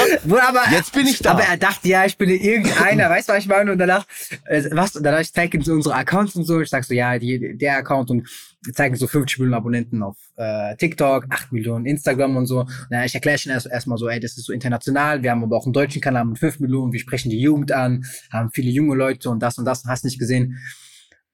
aber, 0.48 0.70
Jetzt 0.70 0.92
bin 0.92 1.06
ich 1.06 1.18
da. 1.18 1.32
Aber 1.32 1.42
er 1.42 1.56
dachte, 1.56 1.88
ja, 1.88 2.04
ich 2.04 2.16
bin 2.16 2.30
irgendeiner, 2.30 3.08
weißt 3.10 3.28
du, 3.28 3.32
was 3.32 3.40
ich 3.40 3.48
meine? 3.48 3.72
Und 3.72 3.78
danach, 3.78 4.06
äh, 4.46 4.64
was, 4.72 4.96
und 4.96 5.02
danach, 5.02 5.20
ich 5.20 5.32
zeige 5.32 5.56
ihm 5.56 5.62
so 5.62 5.72
unsere 5.72 5.94
Accounts 5.94 6.36
und 6.36 6.44
so, 6.44 6.60
ich 6.60 6.68
sag 6.68 6.84
so, 6.84 6.94
ja, 6.94 7.18
die, 7.18 7.56
der 7.56 7.76
Account 7.76 8.10
und 8.10 8.28
wir 8.62 8.74
zeigen 8.74 8.94
so 8.96 9.06
50 9.06 9.38
Millionen 9.38 9.54
Abonnenten 9.54 10.02
auf 10.02 10.16
äh, 10.36 10.76
TikTok, 10.76 11.26
8 11.30 11.52
Millionen 11.52 11.86
Instagram 11.86 12.36
und 12.36 12.46
so. 12.46 12.60
Und 12.60 12.86
dann 12.90 13.04
ich 13.04 13.14
erkläre 13.14 13.38
schon 13.38 13.52
erst 13.52 13.66
erstmal 13.66 13.98
so, 13.98 14.08
ey, 14.08 14.20
das 14.20 14.36
ist 14.36 14.44
so 14.44 14.52
international, 14.52 15.22
wir 15.22 15.30
haben 15.30 15.42
aber 15.42 15.56
auch 15.56 15.64
einen 15.64 15.72
deutschen 15.72 16.02
Kanal 16.02 16.24
mit 16.24 16.38
5 16.38 16.60
Millionen, 16.60 16.92
wir 16.92 17.00
sprechen 17.00 17.30
die 17.30 17.40
Jugend 17.40 17.72
an, 17.72 18.04
haben 18.32 18.50
viele 18.52 18.70
junge 18.70 18.96
Leute 18.96 19.30
und 19.30 19.40
das 19.40 19.58
und 19.58 19.64
das 19.64 19.84
und 19.84 19.90
hast 19.90 20.04
nicht 20.04 20.18
gesehen. 20.18 20.58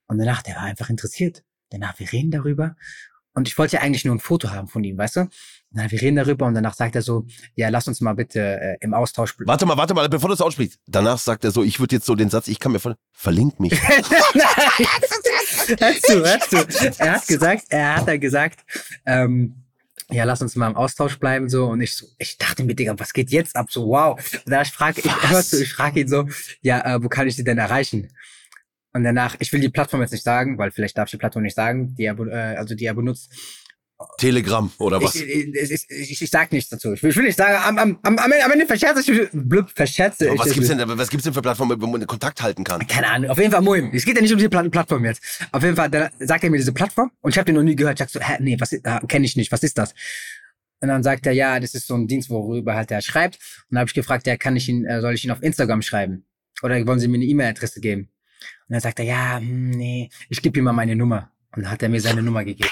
Und 0.07 0.19
danach, 0.19 0.43
der 0.43 0.55
war 0.57 0.63
einfach 0.63 0.89
interessiert. 0.89 1.43
Danach, 1.71 1.99
wir 1.99 2.13
reden 2.13 2.31
darüber. 2.31 2.77
Und 3.37 3.47
ich 3.49 3.59
wollte 3.59 3.77
ja 3.77 3.83
eigentlich 3.83 4.07
nur 4.07 4.15
ein 4.15 4.19
Foto 4.19 4.51
haben 4.51 4.67
von 4.67 4.83
ihm, 4.83 4.97
weißt 4.97 5.17
du? 5.17 5.29
Dann, 5.71 5.91
wir 5.91 6.01
reden 6.01 6.17
darüber 6.17 6.47
und 6.47 6.55
danach 6.55 6.73
sagt 6.73 6.97
er 6.97 7.03
so, 7.03 7.27
ja, 7.55 7.69
lass 7.69 7.87
uns 7.87 8.01
mal 8.01 8.15
bitte 8.15 8.41
äh, 8.41 8.77
im 8.81 8.95
Austausch 8.95 9.37
bleiben. 9.37 9.49
warte 9.49 9.67
mal, 9.67 9.77
warte 9.77 9.93
mal, 9.93 10.09
bevor 10.09 10.29
du 10.29 10.35
es 10.35 10.41
aussprichst. 10.41 10.81
Danach 10.87 11.19
sagt 11.19 11.45
er 11.45 11.51
so, 11.51 11.63
ich 11.63 11.79
würde 11.79 11.97
jetzt 11.97 12.07
so 12.07 12.15
den 12.15 12.31
Satz, 12.31 12.49
ich 12.49 12.59
kann 12.59 12.73
mir 12.73 12.79
voll, 12.79 12.97
verlink 13.13 13.61
mich. 13.61 13.73
Hörst 15.79 16.09
du, 16.09 16.25
hörst 16.25 16.53
du. 16.53 16.57
Er 16.99 17.13
hat 17.13 17.27
gesagt, 17.27 17.65
er 17.69 17.97
hat 17.97 18.09
dann 18.09 18.21
gesagt, 18.21 18.61
ähm, 19.05 19.65
ja, 20.11 20.25
lass 20.25 20.41
uns 20.41 20.57
mal 20.57 20.69
im 20.71 20.77
Austausch 20.77 21.19
bleiben, 21.19 21.51
so. 21.51 21.67
Und 21.67 21.83
ich 21.83 21.95
so, 21.95 22.07
ich 22.19 22.39
dachte 22.39 22.65
mir, 22.65 22.75
Digga, 22.75 22.95
was 22.97 23.13
geht 23.13 23.31
jetzt 23.31 23.57
ab? 23.57 23.71
So, 23.71 23.89
wow. 23.89 24.19
Und 24.47 24.51
da 24.51 24.63
ich 24.63 24.71
frage, 24.71 25.03
ich, 25.05 25.31
hörst 25.31 25.53
du, 25.53 25.59
ich 25.59 25.75
frage 25.75 26.01
ihn 26.01 26.09
so, 26.09 26.27
ja, 26.63 26.95
äh, 26.95 27.03
wo 27.03 27.09
kann 27.09 27.27
ich 27.27 27.37
sie 27.37 27.45
denn 27.45 27.59
erreichen? 27.59 28.09
Und 28.97 29.05
danach, 29.05 29.37
ich 29.41 29.53
will 29.53 29.61
die 29.61 29.69
Plattform 29.69 30.01
jetzt 30.01 30.13
nicht 30.13 30.25
sagen, 30.25 30.57
weil 30.57 30.71
vielleicht 30.71 30.97
darf 30.97 31.09
ich 31.09 31.11
die 31.11 31.17
Plattform 31.19 31.43
nicht 31.43 31.55
sagen, 31.55 31.95
die 31.97 32.05
er, 32.05 32.19
äh, 32.19 32.57
also 32.57 32.75
die 32.75 32.87
er 32.87 32.95
benutzt. 32.95 33.31
Telegram 34.17 34.73
oder 34.79 35.03
was? 35.03 35.15
Ich, 35.15 35.23
ich, 35.23 35.71
ich, 35.71 35.91
ich, 35.91 36.23
ich 36.23 36.31
sag 36.31 36.51
nichts 36.51 36.71
dazu. 36.71 36.95
Ich 36.95 37.03
will, 37.03 37.11
ich 37.11 37.17
will 37.17 37.25
nicht 37.25 37.37
sagen, 37.37 37.79
am, 37.79 37.99
am, 38.03 38.17
am, 38.19 38.19
am 38.33 38.53
Ende- 38.53 38.65
verscherze 38.65 39.01
ich, 39.01 39.29
blub, 39.35 39.69
verscherze 39.75 40.31
ich. 40.31 40.39
was 40.39 40.51
gibt's 40.51 40.69
denn, 40.71 40.81
was 40.87 41.11
gibt's 41.11 41.25
denn 41.25 41.35
für 41.35 41.43
Plattformen, 41.43 41.79
wo 41.79 41.87
man 41.87 42.07
Kontakt 42.07 42.43
halten 42.43 42.65
kann? 42.65 42.87
Keine 42.87 43.07
Ahnung, 43.09 43.29
auf 43.29 43.37
jeden 43.37 43.51
Fall 43.53 43.61
Moim. 43.61 43.91
Es 43.93 44.07
geht 44.07 44.17
ja 44.17 44.23
nicht 44.23 44.33
um 44.33 44.39
die 44.39 44.49
Pla 44.49 44.67
Plattform 44.67 45.05
jetzt. 45.05 45.45
Auf 45.53 45.63
jeden 45.63 45.77
Fall, 45.77 45.91
dann 45.91 46.09
sagt 46.19 46.45
er 46.45 46.49
mir 46.51 46.57
diese 46.57 46.73
Plattform 46.73 47.11
und 47.21 47.33
ich 47.33 47.37
habe 47.39 47.45
den 47.45 47.57
noch 47.57 47.63
nie 47.63 47.77
gehört. 47.77 48.01
Ich 48.01 48.11
sag 48.11 48.11
so, 48.11 48.27
hä, 48.27 48.39
nee, 48.41 48.57
was 48.59 48.73
äh, 48.73 48.81
kenne 49.09 49.27
ich 49.27 49.37
nicht, 49.37 49.53
was 49.53 49.63
ist 49.63 49.77
das? 49.77 49.93
Und 50.81 50.89
dann 50.89 51.03
sagt 51.03 51.27
er, 51.27 51.33
ja, 51.33 51.61
das 51.61 51.75
ist 51.75 51.87
so 51.87 51.95
ein 51.97 52.07
Dienst, 52.07 52.31
worüber 52.31 52.75
halt 52.75 52.91
er 52.91 53.03
schreibt. 53.03 53.37
Und 53.37 53.75
dann 53.75 53.81
habe 53.81 53.89
ich 53.89 53.95
gefragt, 53.95 54.27
ja, 54.27 54.39
kann 54.39 54.57
ich 54.57 54.71
ihn, 54.71 54.87
äh, 54.87 55.03
soll 55.03 55.13
ich 55.13 55.25
ihn 55.25 55.31
auf 55.33 55.43
Instagram 55.43 55.83
schreiben? 55.83 56.25
Oder 56.63 56.87
wollen 56.87 56.99
Sie 57.01 57.09
mir 57.09 57.17
eine 57.17 57.27
E-Mail-Adresse 57.27 57.81
geben? 57.81 58.09
Und 58.69 58.73
dann 58.73 58.81
sagt 58.81 58.99
er, 58.99 59.05
ja, 59.05 59.37
hm, 59.39 59.71
nee, 59.71 60.11
ich 60.29 60.43
gebe 60.43 60.59
ihm 60.59 60.65
mal 60.65 60.73
meine 60.73 60.97
Nummer. 60.97 61.31
Und 61.55 61.63
dann 61.63 61.71
hat 61.71 61.83
er 61.83 61.89
mir 61.89 62.01
seine 62.01 62.23
Nummer 62.23 62.45
gegeben. 62.45 62.71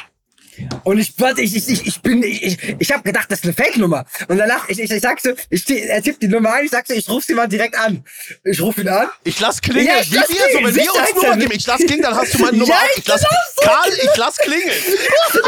Und 0.85 0.99
ich, 0.99 1.13
warte, 1.19 1.41
ich, 1.41 1.57
ich, 1.57 1.69
ich, 1.69 1.87
ich 1.87 2.01
bin, 2.01 2.23
ich, 2.23 2.43
ich, 2.43 2.77
ich 2.79 2.93
habe 2.93 3.03
gedacht, 3.03 3.31
das 3.31 3.41
ist 3.41 3.45
eine 3.45 3.55
Fake-Nummer. 3.55 4.05
Und 4.29 4.39
danach, 4.39 4.69
ich, 4.69 4.79
ich, 4.81 4.91
ich 4.91 5.01
sag 5.01 5.21
so, 5.21 5.31
ich, 5.51 5.69
er 5.69 6.03
tippt 6.03 6.23
die 6.23 6.29
Nummer 6.29 6.53
ein, 6.55 6.65
ich 6.65 6.71
sag 6.71 6.87
so, 6.87 6.95
ich 6.95 7.09
rufe 7.09 7.27
sie 7.27 7.35
mal 7.35 7.49
direkt 7.49 7.77
an. 7.77 8.05
Ich 8.45 8.61
rufe 8.61 8.83
ihn 8.83 8.89
an. 8.89 9.09
Ich 9.25 9.41
lass 9.41 9.61
klingeln. 9.61 9.87
Ja, 9.87 10.01
ich 10.01 10.13
Wie 10.13 10.17
lass 10.17 10.29
wir 10.29 10.37
so, 10.37 10.43
wenn 10.43 10.73
klingeln. 10.73 10.77
wir 10.77 11.01
uns. 11.01 11.15
Nummer 11.23 11.37
geben. 11.37 11.53
Ich 11.57 11.67
lass 11.67 11.79
klingeln, 11.79 12.03
dann 12.03 12.15
hast 12.15 12.35
du 12.35 12.39
meine 12.39 12.57
Nummer 12.59 12.73
Ja, 12.73 12.81
ich 12.93 12.99
Ich 12.99 13.07
lass, 13.09 13.25
Karl, 13.63 13.91
ich 13.91 14.17
lass 14.17 14.37
klingeln. 14.37 14.71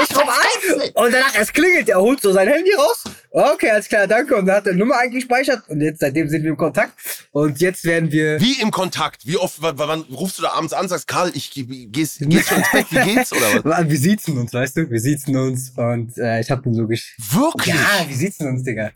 Ich 0.02 0.16
rufe 0.16 0.29
an 0.29 0.81
und 0.94 1.12
danach, 1.12 1.35
es 1.38 1.52
klingelt, 1.52 1.88
er 1.88 2.00
holt 2.00 2.20
so 2.20 2.33
sein 2.33 2.48
Handy 2.48 2.72
raus. 2.74 3.05
Okay, 3.31 3.71
alles 3.71 3.89
klar, 3.89 4.07
danke. 4.07 4.35
Und 4.37 4.47
dann 4.47 4.57
hat 4.57 4.67
er 4.67 4.75
Nummer 4.75 4.99
eingespeichert 4.99 5.69
und 5.69 5.81
jetzt, 5.81 6.01
seitdem 6.01 6.29
sind 6.29 6.43
wir 6.43 6.51
im 6.51 6.57
Kontakt. 6.57 6.95
Und 7.33 7.61
jetzt 7.61 7.85
werden 7.85 8.11
wir, 8.11 8.41
Wie 8.41 8.61
im 8.61 8.71
Kontakt? 8.71 9.27
Wie 9.27 9.37
oft, 9.37 9.61
wann, 9.61 9.77
wann 9.79 10.01
rufst 10.03 10.39
du 10.39 10.43
da 10.43 10.51
abends 10.53 10.73
an, 10.73 10.89
sagst, 10.89 11.07
Karl, 11.07 11.31
ich 11.35 11.51
geh- 11.51 11.87
gehst, 11.87 12.21
gehst 12.21 12.49
schon 12.49 12.59
ins 12.59 12.71
Bett, 12.73 12.87
wie 12.91 13.15
geht's? 13.15 13.33
Oder 13.33 13.65
was? 13.65 13.89
wir 13.89 13.99
siezen 13.99 14.39
uns, 14.39 14.53
weißt 14.53 14.77
du, 14.77 14.91
wir 14.91 15.01
siezen 15.01 15.37
uns 15.37 15.71
und 15.77 16.17
äh, 16.19 16.41
ich 16.41 16.51
hab 16.51 16.62
den 16.62 16.75
so 16.75 16.87
gesch... 16.87 17.17
Wirklich? 17.31 17.75
Ja, 17.75 18.05
wir 18.09 18.17
siezen 18.17 18.49
uns, 18.49 18.62
Digga. 18.62 18.91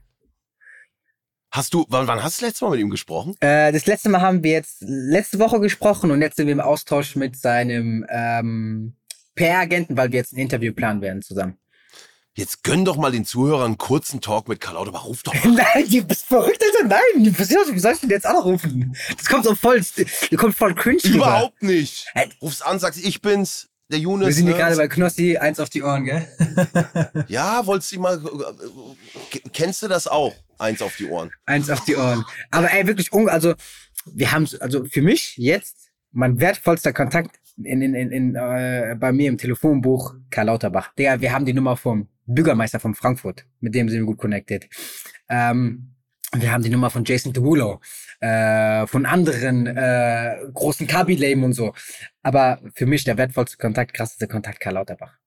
Hast 1.53 1.75
du, 1.75 1.85
wann, 1.89 2.07
wann 2.07 2.23
hast 2.23 2.41
du 2.41 2.45
das 2.45 2.51
letzte 2.53 2.65
Mal 2.65 2.71
mit 2.73 2.81
ihm 2.81 2.91
gesprochen? 2.91 3.35
Äh, 3.41 3.73
das 3.73 3.87
letzte 3.87 4.09
Mal 4.09 4.21
haben 4.21 4.45
wir 4.45 4.53
jetzt 4.53 4.77
letzte 4.83 5.39
Woche 5.41 5.59
gesprochen 5.61 6.13
und 6.13 6.23
jetzt 6.23 6.37
sind 6.37 6.47
wir 6.47 6.53
im 6.53 6.61
Austausch 6.61 7.17
mit 7.17 7.37
seinem 7.37 8.07
ähm, 8.09 8.95
PR-Agenten, 9.35 9.97
weil 9.97 10.13
wir 10.13 10.19
jetzt 10.21 10.33
ein 10.33 10.39
Interview 10.39 10.73
planen 10.73 11.01
werden 11.01 11.23
zusammen. 11.23 11.57
Jetzt 12.35 12.63
gönn 12.63 12.85
doch 12.85 12.97
mal 12.97 13.11
den 13.11 13.25
Zuhörern 13.25 13.67
einen 13.67 13.79
kurzen 13.79 14.21
Talk 14.21 14.49
mit 14.49 14.61
Karl 14.61 14.75
Lauterbach. 14.75 15.05
Ruf 15.05 15.23
doch 15.23 15.35
mal. 15.45 15.53
Nein, 15.53 15.89
du 15.91 16.03
bist 16.03 16.27
verrückt, 16.27 16.63
Alter. 16.63 16.89
Nein, 16.89 17.37
wie 17.37 17.79
soll 17.81 17.93
ich 17.93 18.01
denn 18.01 18.11
jetzt 18.11 18.27
anrufen? 18.27 18.97
Das 19.17 19.27
kommt 19.27 19.45
so 19.45 19.55
voll, 19.55 19.79
das 19.79 20.39
kommt 20.39 20.55
voll 20.55 20.75
cringe 20.75 21.03
rüber. 21.05 21.17
Überhaupt 21.17 21.63
nicht. 21.63 22.07
Hey. 22.15 22.29
Rufst 22.41 22.65
an, 22.65 22.79
sagst, 22.79 23.05
ich 23.05 23.21
bin's, 23.21 23.69
der 23.91 23.99
Younes. 23.99 24.29
Wir 24.29 24.35
sind 24.35 24.47
hier 24.47 24.55
ne? 24.55 24.61
gerade 24.61 24.77
bei 24.77 24.89
Knossi, 24.89 25.37
eins 25.37 25.59
auf 25.59 25.69
die 25.69 25.83
Ohren, 25.83 26.05
gell? 26.05 26.27
Ja, 27.29 27.67
wolltest 27.67 27.93
du 27.93 28.01
mal, 28.01 28.17
äh, 28.19 29.37
äh, 29.37 29.41
kennst 29.53 29.83
du 29.83 29.89
das 29.89 30.07
auch? 30.07 30.35
Eins 30.59 30.81
auf 30.83 30.97
die 30.97 31.07
Ohren. 31.07 31.33
Eins 31.47 31.69
auf 31.71 31.85
die 31.85 31.97
Ohren. 31.97 32.25
Aber 32.51 32.73
ey, 32.73 32.87
wirklich, 32.87 33.13
also 33.13 33.55
wir 34.07 34.33
haben, 34.33 34.49
also 34.61 34.85
für 34.85 35.03
mich 35.03 35.37
jetzt 35.37 35.91
mein 36.13 36.41
wertvollster 36.41 36.93
Kontakt 36.93 37.39
in, 37.57 37.83
in, 37.83 37.95
in, 37.95 38.11
in 38.13 38.35
äh, 38.35 38.97
bei 38.99 39.13
mir 39.13 39.29
im 39.29 39.39
Telefonbuch 39.39 40.15
Karl 40.31 40.47
Lauterbach. 40.47 40.95
Digga, 40.95 41.21
wir 41.21 41.33
haben 41.33 41.45
die 41.45 41.53
Nummer 41.53 41.77
vom 41.77 42.09
Bürgermeister 42.35 42.81
von 42.81 42.95
Frankfurt, 42.95 43.47
mit 43.61 43.75
dem 43.75 43.89
sind 43.89 44.01
wir 44.01 44.07
gut 44.07 44.19
connected. 44.19 44.69
Ähm, 45.29 45.95
wir 46.33 46.53
haben 46.53 46.63
die 46.63 46.71
Nummer 46.71 46.91
von 46.91 47.05
Jason 47.05 47.33
Derulo, 47.33 47.81
äh, 48.21 48.87
von 48.87 49.05
anderen 49.05 49.67
äh, 49.67 50.37
großen 50.55 50.87
Kabi-Leben 50.87 51.43
und 51.43 51.55
so. 51.55 51.75
Aber 52.23 52.61
für 52.75 52.87
mich 52.87 53.03
der 53.05 53.19
wertvollste 53.19 53.57
Kontakt, 53.57 53.95
krasseste 53.95 54.29
Kontakt 54.29 54.61
Karl 54.61 54.75
Lauterbach. 54.75 55.19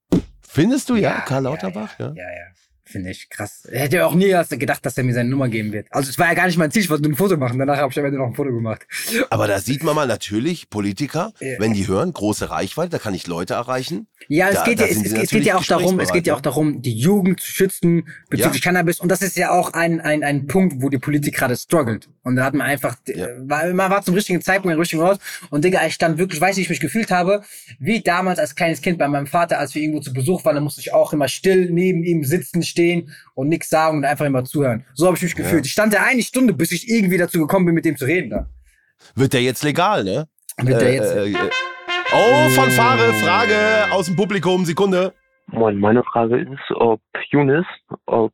Findest 0.47 0.89
du 0.89 0.95
ja, 0.95 1.21
Karl 1.21 1.43
Lauterbach? 1.43 1.99
Ja, 1.99 2.13
ja. 2.13 2.23
ja. 2.23 2.62
Finde 2.85 3.11
ich 3.11 3.29
krass. 3.29 3.65
Ich 3.71 3.79
hätte 3.79 4.05
auch 4.05 4.13
nie 4.13 4.35
gedacht, 4.49 4.85
dass 4.85 4.97
er 4.97 5.05
mir 5.05 5.13
seine 5.13 5.29
Nummer 5.29 5.47
geben 5.47 5.71
wird. 5.71 5.87
Also 5.89 6.09
es 6.09 6.19
war 6.19 6.27
ja 6.27 6.33
gar 6.33 6.47
nicht 6.47 6.57
mein 6.57 6.69
Ziel, 6.69 6.81
ich 6.81 6.89
wollte 6.89 7.03
nur 7.03 7.13
ein 7.13 7.15
Foto 7.15 7.37
machen. 7.37 7.57
Danach 7.57 7.77
habe 7.77 7.91
ich 7.91 7.97
am 7.97 8.03
Ende 8.05 8.17
noch 8.17 8.27
ein 8.27 8.33
Foto 8.35 8.51
gemacht. 8.51 8.85
Aber 9.29 9.47
da 9.47 9.59
sieht 9.59 9.83
man 9.83 9.95
mal 9.95 10.05
natürlich, 10.05 10.69
Politiker, 10.69 11.31
Ja. 11.39 11.59
wenn 11.59 11.73
die 11.73 11.87
hören, 11.87 12.11
große 12.11 12.49
Reichweite, 12.49 12.89
da 12.89 12.99
kann 12.99 13.13
ich 13.13 13.25
Leute 13.25 13.53
erreichen. 13.53 14.07
Ja, 14.27 14.49
es 14.49 14.55
Da- 14.55 14.63
geht 14.65 14.79
ja, 14.81 14.85
es, 14.87 14.97
es, 15.01 15.29
geht 15.29 15.45
ja 15.45 15.55
auch 15.55 15.63
darum, 15.63 15.99
es 16.01 16.11
geht 16.11 16.27
ja 16.27 16.33
auch 16.33 16.41
gesprächsbereit, 16.41 16.45
darum, 16.45 16.81
die 16.81 16.93
Jugend 16.97 17.39
zu 17.39 17.51
schützen 17.51 18.07
bezüglich 18.29 18.63
Ja. 18.63 18.71
Cannabis. 18.71 18.99
Und 18.99 19.09
das 19.09 19.21
ist 19.21 19.37
ja 19.37 19.51
auch 19.51 19.71
ein, 19.73 20.01
ein, 20.01 20.23
ein 20.23 20.47
Punkt, 20.47 20.81
wo 20.81 20.89
die 20.89 20.99
Politik 20.99 21.35
gerade 21.35 21.55
struggelt. 21.55 22.09
Und 22.23 22.35
da 22.35 22.43
hat 22.43 22.53
man 22.53 22.67
einfach, 22.67 22.97
Ja. 23.07 23.27
äh, 23.27 23.49
war, 23.49 23.65
man 23.73 23.91
war 23.91 24.01
zum 24.03 24.13
richtigen 24.13 24.41
Zeitpunkt 24.41 24.73
am 24.73 24.79
richtigen 24.79 25.01
Ort. 25.01 25.21
Und 25.49 25.63
Digga, 25.63 25.85
ich 25.87 25.93
stand 25.93 26.17
wirklich, 26.17 26.39
weiß 26.41 26.57
nicht, 26.57 26.69
wie 26.69 26.73
ich 26.73 26.79
mich 26.81 26.91
gefühlt 26.91 27.11
habe, 27.11 27.43
wie 27.79 28.01
damals 28.01 28.39
als 28.39 28.55
kleines 28.55 28.81
Kind 28.81 28.97
bei 28.97 29.07
meinem 29.07 29.27
Vater, 29.27 29.57
als 29.59 29.73
wir 29.73 29.81
irgendwo 29.81 30.01
zu 30.01 30.11
Besuch 30.13 30.43
waren, 30.43 30.55
da 30.55 30.61
musste 30.61 30.81
ich 30.81 30.93
auch 30.93 31.13
immer 31.13 31.27
still 31.29 31.69
neben 31.71 32.03
ihm 32.03 32.23
sitzen, 32.25 32.61
stehen 32.73 33.15
und 33.35 33.47
nichts 33.47 33.69
sagen 33.69 33.99
und 33.99 34.05
einfach 34.05 34.25
immer 34.25 34.43
zuhören. 34.43 34.85
So 34.93 35.05
habe 35.07 35.15
ich 35.15 35.23
mich 35.23 35.35
gefühlt. 35.35 35.65
Ich 35.65 35.71
stand 35.71 35.93
da 35.93 36.03
eine 36.03 36.21
Stunde, 36.21 36.53
bis 36.53 36.71
ich 36.71 36.89
irgendwie 36.89 37.17
dazu 37.17 37.39
gekommen 37.39 37.65
bin, 37.65 37.75
mit 37.75 37.85
dem 37.85 37.95
zu 37.95 38.05
reden. 38.05 38.29
Da. 38.29 38.49
Wird 39.15 39.33
der 39.33 39.41
jetzt 39.41 39.63
legal, 39.63 40.03
ne? 40.03 40.27
Wird 40.57 40.81
der 40.81 40.93
jetzt, 40.93 41.11
äh, 41.11 41.31
äh, 41.31 41.49
oh, 42.13 42.49
Fanfare, 42.49 43.13
Frage 43.13 43.91
aus 43.91 44.07
dem 44.07 44.15
Publikum, 44.15 44.65
Sekunde. 44.65 45.13
Moin, 45.47 45.79
meine 45.79 46.03
Frage 46.03 46.39
ist, 46.39 46.75
ob 46.75 47.01
Younes, 47.31 47.65
ob 48.05 48.33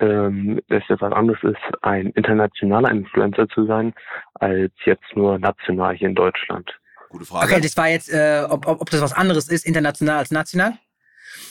ähm, 0.00 0.60
es 0.68 0.82
etwas 0.88 1.12
anderes 1.12 1.42
ist, 1.42 1.82
ein 1.82 2.10
internationaler 2.10 2.90
Influencer 2.90 3.48
zu 3.48 3.66
sein, 3.66 3.94
als 4.34 4.72
jetzt 4.84 5.04
nur 5.14 5.38
national 5.38 5.96
hier 5.96 6.08
in 6.08 6.14
Deutschland. 6.14 6.70
Gute 7.08 7.24
Frage. 7.24 7.46
Okay, 7.46 7.60
das 7.60 7.76
war 7.76 7.88
jetzt, 7.88 8.12
äh, 8.12 8.44
ob, 8.48 8.66
ob, 8.66 8.80
ob 8.80 8.90
das 8.90 9.00
was 9.00 9.12
anderes 9.12 9.48
ist, 9.48 9.66
international 9.66 10.18
als 10.18 10.30
national? 10.30 10.74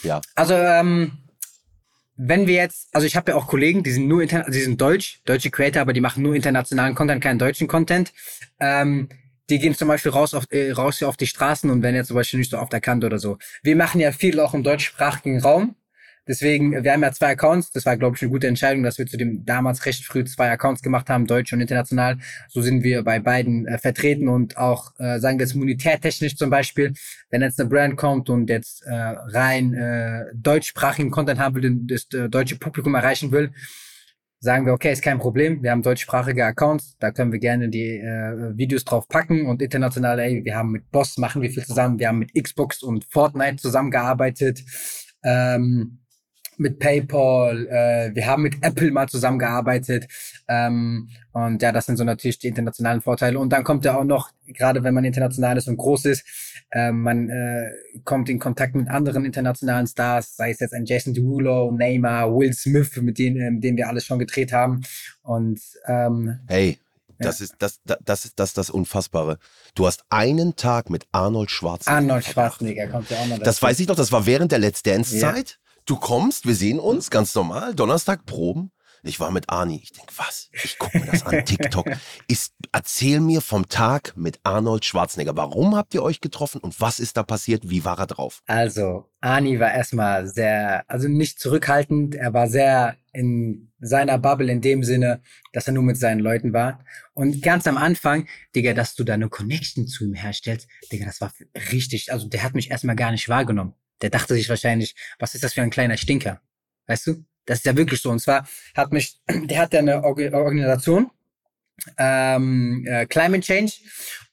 Ja. 0.02 0.20
Also, 0.34 0.54
ähm, 0.54 1.12
wenn 2.16 2.46
wir 2.46 2.54
jetzt, 2.54 2.88
also 2.94 3.06
ich 3.06 3.16
habe 3.16 3.32
ja 3.32 3.36
auch 3.36 3.46
Kollegen, 3.46 3.82
die 3.82 3.90
sind 3.90 4.08
nur 4.08 4.22
interna 4.22 4.48
die 4.48 4.60
sind 4.60 4.80
deutsch, 4.80 5.20
deutsche 5.24 5.50
Creator, 5.50 5.82
aber 5.82 5.92
die 5.92 6.00
machen 6.00 6.22
nur 6.22 6.34
internationalen 6.34 6.94
Content, 6.94 7.22
keinen 7.22 7.38
deutschen 7.38 7.68
Content. 7.68 8.12
Ähm, 8.58 9.08
die 9.48 9.58
gehen 9.58 9.74
zum 9.74 9.88
Beispiel 9.88 10.12
raus 10.12 10.34
auf, 10.34 10.44
äh, 10.50 10.72
raus 10.72 10.98
hier 10.98 11.08
auf 11.08 11.16
die 11.16 11.26
Straßen 11.26 11.70
und 11.70 11.82
werden 11.82 11.94
jetzt 11.94 12.08
zum 12.08 12.16
Beispiel 12.16 12.38
nicht 12.38 12.50
so 12.50 12.58
oft 12.58 12.72
erkannt 12.72 13.04
oder 13.04 13.18
so. 13.18 13.38
Wir 13.62 13.76
machen 13.76 14.00
ja 14.00 14.12
viel 14.12 14.40
auch 14.40 14.54
im 14.54 14.62
deutschsprachigen 14.62 15.40
Raum. 15.40 15.76
Deswegen, 16.28 16.82
wir 16.82 16.92
haben 16.92 17.02
ja 17.02 17.12
zwei 17.12 17.32
Accounts. 17.32 17.70
Das 17.70 17.86
war, 17.86 17.96
glaube 17.96 18.16
ich, 18.16 18.22
eine 18.22 18.30
gute 18.30 18.48
Entscheidung, 18.48 18.82
dass 18.82 18.98
wir 18.98 19.06
zu 19.06 19.16
dem 19.16 19.44
damals 19.44 19.86
recht 19.86 20.04
früh 20.04 20.24
zwei 20.24 20.50
Accounts 20.50 20.82
gemacht 20.82 21.08
haben, 21.08 21.26
deutsch 21.26 21.52
und 21.52 21.60
international. 21.60 22.18
So 22.48 22.62
sind 22.62 22.82
wir 22.82 23.04
bei 23.04 23.20
beiden 23.20 23.66
äh, 23.66 23.78
vertreten 23.78 24.28
und 24.28 24.56
auch, 24.56 24.92
äh, 24.98 25.20
sagen 25.20 25.38
wir 25.38 25.46
jetzt 25.46 25.54
monetärtechnisch 25.54 26.36
zum 26.36 26.50
Beispiel, 26.50 26.94
wenn 27.30 27.42
jetzt 27.42 27.60
eine 27.60 27.68
Brand 27.68 27.96
kommt 27.96 28.28
und 28.28 28.50
jetzt 28.50 28.82
äh, 28.86 28.92
rein 28.92 29.74
äh, 29.74 30.24
deutschsprachigen 30.34 31.10
Content 31.10 31.38
haben 31.38 31.54
will, 31.54 31.62
den 31.62 31.86
das 31.86 32.06
äh, 32.12 32.28
deutsche 32.28 32.56
Publikum 32.56 32.94
erreichen 32.94 33.30
will, 33.30 33.52
sagen 34.40 34.66
wir, 34.66 34.72
okay, 34.72 34.92
ist 34.92 35.02
kein 35.02 35.18
Problem, 35.18 35.62
wir 35.62 35.70
haben 35.70 35.82
deutschsprachige 35.82 36.44
Accounts, 36.44 36.96
da 36.98 37.10
können 37.10 37.32
wir 37.32 37.38
gerne 37.38 37.68
die 37.68 37.98
äh, 37.98 38.56
Videos 38.56 38.84
drauf 38.84 39.08
packen 39.08 39.46
und 39.46 39.62
international, 39.62 40.18
ey, 40.18 40.44
wir 40.44 40.56
haben 40.56 40.72
mit 40.72 40.90
Boss 40.90 41.16
machen 41.18 41.42
wir 41.42 41.50
viel 41.50 41.64
zusammen, 41.64 41.98
wir 41.98 42.08
haben 42.08 42.18
mit 42.18 42.34
Xbox 42.34 42.82
und 42.82 43.04
Fortnite 43.10 43.56
zusammengearbeitet, 43.56 44.62
ähm, 45.22 45.98
mit 46.58 46.78
PayPal, 46.78 47.66
äh, 47.66 48.14
wir 48.14 48.26
haben 48.26 48.42
mit 48.42 48.56
Apple 48.62 48.90
mal 48.90 49.08
zusammengearbeitet 49.08 50.08
ähm, 50.48 51.08
und 51.32 51.62
ja, 51.62 51.72
das 51.72 51.86
sind 51.86 51.96
so 51.96 52.04
natürlich 52.04 52.38
die 52.38 52.48
internationalen 52.48 53.00
Vorteile 53.00 53.38
und 53.38 53.52
dann 53.52 53.64
kommt 53.64 53.84
ja 53.84 53.96
auch 53.96 54.04
noch, 54.04 54.30
gerade 54.46 54.82
wenn 54.84 54.94
man 54.94 55.04
international 55.04 55.56
ist 55.56 55.68
und 55.68 55.76
groß 55.76 56.06
ist, 56.06 56.24
äh, 56.70 56.92
man 56.92 57.28
äh, 57.28 57.70
kommt 58.04 58.28
in 58.28 58.38
Kontakt 58.38 58.74
mit 58.74 58.88
anderen 58.88 59.24
internationalen 59.24 59.86
Stars, 59.86 60.36
sei 60.36 60.50
es 60.50 60.60
jetzt 60.60 60.74
ein 60.74 60.86
Jason 60.86 61.14
Derulo, 61.14 61.70
Neymar, 61.72 62.34
Will 62.34 62.52
Smith, 62.52 62.96
mit 62.96 63.18
denen, 63.18 63.40
äh, 63.40 63.50
mit 63.50 63.64
denen 63.64 63.76
wir 63.76 63.88
alles 63.88 64.04
schon 64.04 64.18
gedreht 64.18 64.52
haben 64.52 64.82
und 65.22 65.60
ähm, 65.86 66.40
Hey, 66.48 66.78
das 67.18 67.40
ist 67.40 67.54
das, 67.58 67.80
das, 67.84 67.98
das 68.04 68.24
ist 68.24 68.38
das, 68.38 68.52
das 68.52 68.70
Unfassbare. 68.70 69.38
Du 69.74 69.86
hast 69.86 70.04
einen 70.10 70.56
Tag 70.56 70.90
mit 70.90 71.06
Arnold 71.12 71.50
Schwarzenegger. 71.50 71.96
Arnold. 71.96 72.24
Schwarzenegger 72.24 72.88
kommt 72.88 73.10
ja 73.10 73.18
auch 73.18 73.26
noch 73.26 73.38
Das 73.38 73.62
weiß 73.62 73.80
ich 73.80 73.88
noch, 73.88 73.96
das 73.96 74.12
war 74.12 74.26
während 74.26 74.52
der 74.52 74.58
Let's 74.58 74.82
Dance 74.82 75.16
Ja. 75.16 75.34
Du 75.86 75.94
kommst, 75.94 76.48
wir 76.48 76.56
sehen 76.56 76.80
uns, 76.80 77.10
ganz 77.10 77.32
normal, 77.36 77.72
Donnerstag 77.72 78.26
proben. 78.26 78.72
Ich 79.04 79.20
war 79.20 79.30
mit 79.30 79.50
Arni. 79.50 79.78
Ich 79.84 79.92
denk, 79.92 80.08
was? 80.16 80.50
Ich 80.50 80.80
gucke 80.80 80.98
mir 80.98 81.06
das 81.06 81.24
an, 81.24 81.44
TikTok. 81.44 81.86
Ist, 82.26 82.54
erzähl 82.72 83.20
mir 83.20 83.40
vom 83.40 83.68
Tag 83.68 84.12
mit 84.16 84.40
Arnold 84.42 84.84
Schwarzenegger. 84.84 85.36
Warum 85.36 85.76
habt 85.76 85.94
ihr 85.94 86.02
euch 86.02 86.20
getroffen 86.20 86.60
und 86.60 86.80
was 86.80 86.98
ist 86.98 87.16
da 87.16 87.22
passiert? 87.22 87.70
Wie 87.70 87.84
war 87.84 88.00
er 88.00 88.08
drauf? 88.08 88.42
Also, 88.46 89.08
Ani 89.20 89.60
war 89.60 89.72
erstmal 89.72 90.26
sehr, 90.26 90.82
also 90.90 91.06
nicht 91.06 91.38
zurückhaltend, 91.38 92.16
er 92.16 92.34
war 92.34 92.48
sehr 92.48 92.96
in 93.12 93.70
seiner 93.78 94.18
Bubble 94.18 94.50
in 94.50 94.60
dem 94.60 94.82
Sinne, 94.82 95.22
dass 95.52 95.68
er 95.68 95.72
nur 95.74 95.84
mit 95.84 95.98
seinen 95.98 96.18
Leuten 96.18 96.52
war. 96.52 96.84
Und 97.14 97.42
ganz 97.42 97.68
am 97.68 97.76
Anfang, 97.76 98.26
Digga, 98.56 98.74
dass 98.74 98.96
du 98.96 99.04
da 99.04 99.14
eine 99.14 99.28
Connection 99.28 99.86
zu 99.86 100.04
ihm 100.04 100.14
herstellst, 100.14 100.66
Digga, 100.90 101.06
das 101.06 101.20
war 101.20 101.32
richtig, 101.70 102.12
also 102.12 102.28
der 102.28 102.42
hat 102.42 102.54
mich 102.54 102.72
erstmal 102.72 102.96
gar 102.96 103.12
nicht 103.12 103.28
wahrgenommen. 103.28 103.74
Der 104.02 104.10
dachte 104.10 104.34
sich 104.34 104.48
wahrscheinlich, 104.48 104.94
was 105.18 105.34
ist 105.34 105.44
das 105.44 105.54
für 105.54 105.62
ein 105.62 105.70
kleiner 105.70 105.96
Stinker? 105.96 106.40
Weißt 106.86 107.06
du? 107.06 107.24
Das 107.46 107.58
ist 107.58 107.64
ja 107.66 107.76
wirklich 107.76 108.00
so. 108.00 108.10
Und 108.10 108.20
zwar 108.20 108.46
hat 108.74 108.92
mich, 108.92 109.20
der 109.28 109.58
hat 109.58 109.72
ja 109.72 109.80
eine 109.80 110.02
Org- 110.04 110.32
Organisation, 110.32 111.10
ähm, 111.98 112.84
äh, 112.86 113.06
Climate 113.06 113.40
Change. 113.42 113.72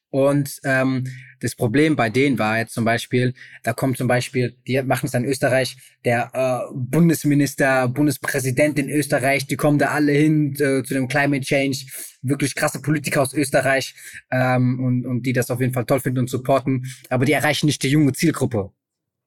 Und 0.09 0.59
ähm, 0.63 1.05
das 1.39 1.55
Problem 1.55 1.95
bei 1.95 2.11
denen 2.11 2.37
war 2.37 2.59
jetzt 2.59 2.75
zum 2.75 2.85
Beispiel, 2.85 3.33
da 3.63 3.73
kommt 3.73 3.97
zum 3.97 4.07
Beispiel, 4.07 4.55
die 4.67 4.79
machen 4.83 5.07
es 5.07 5.11
dann 5.11 5.23
in 5.23 5.29
Österreich, 5.31 5.75
der 6.05 6.29
äh, 6.33 6.71
Bundesminister, 6.75 7.87
Bundespräsident 7.87 8.77
in 8.77 8.89
Österreich, 8.89 9.47
die 9.47 9.55
kommen 9.55 9.79
da 9.79 9.87
alle 9.87 10.11
hin 10.11 10.53
äh, 10.53 10.83
zu 10.83 10.93
dem 10.93 11.07
Climate 11.07 11.43
Change, 11.43 11.85
wirklich 12.21 12.53
krasse 12.53 12.79
Politiker 12.79 13.23
aus 13.23 13.33
Österreich 13.33 13.95
ähm, 14.29 14.79
und, 14.85 15.05
und 15.07 15.23
die 15.23 15.33
das 15.33 15.49
auf 15.49 15.59
jeden 15.59 15.73
Fall 15.73 15.85
toll 15.85 15.99
finden 15.99 16.19
und 16.19 16.29
supporten, 16.29 16.85
aber 17.09 17.25
die 17.25 17.33
erreichen 17.33 17.65
nicht 17.65 17.81
die 17.81 17.89
junge 17.89 18.13
Zielgruppe. 18.13 18.71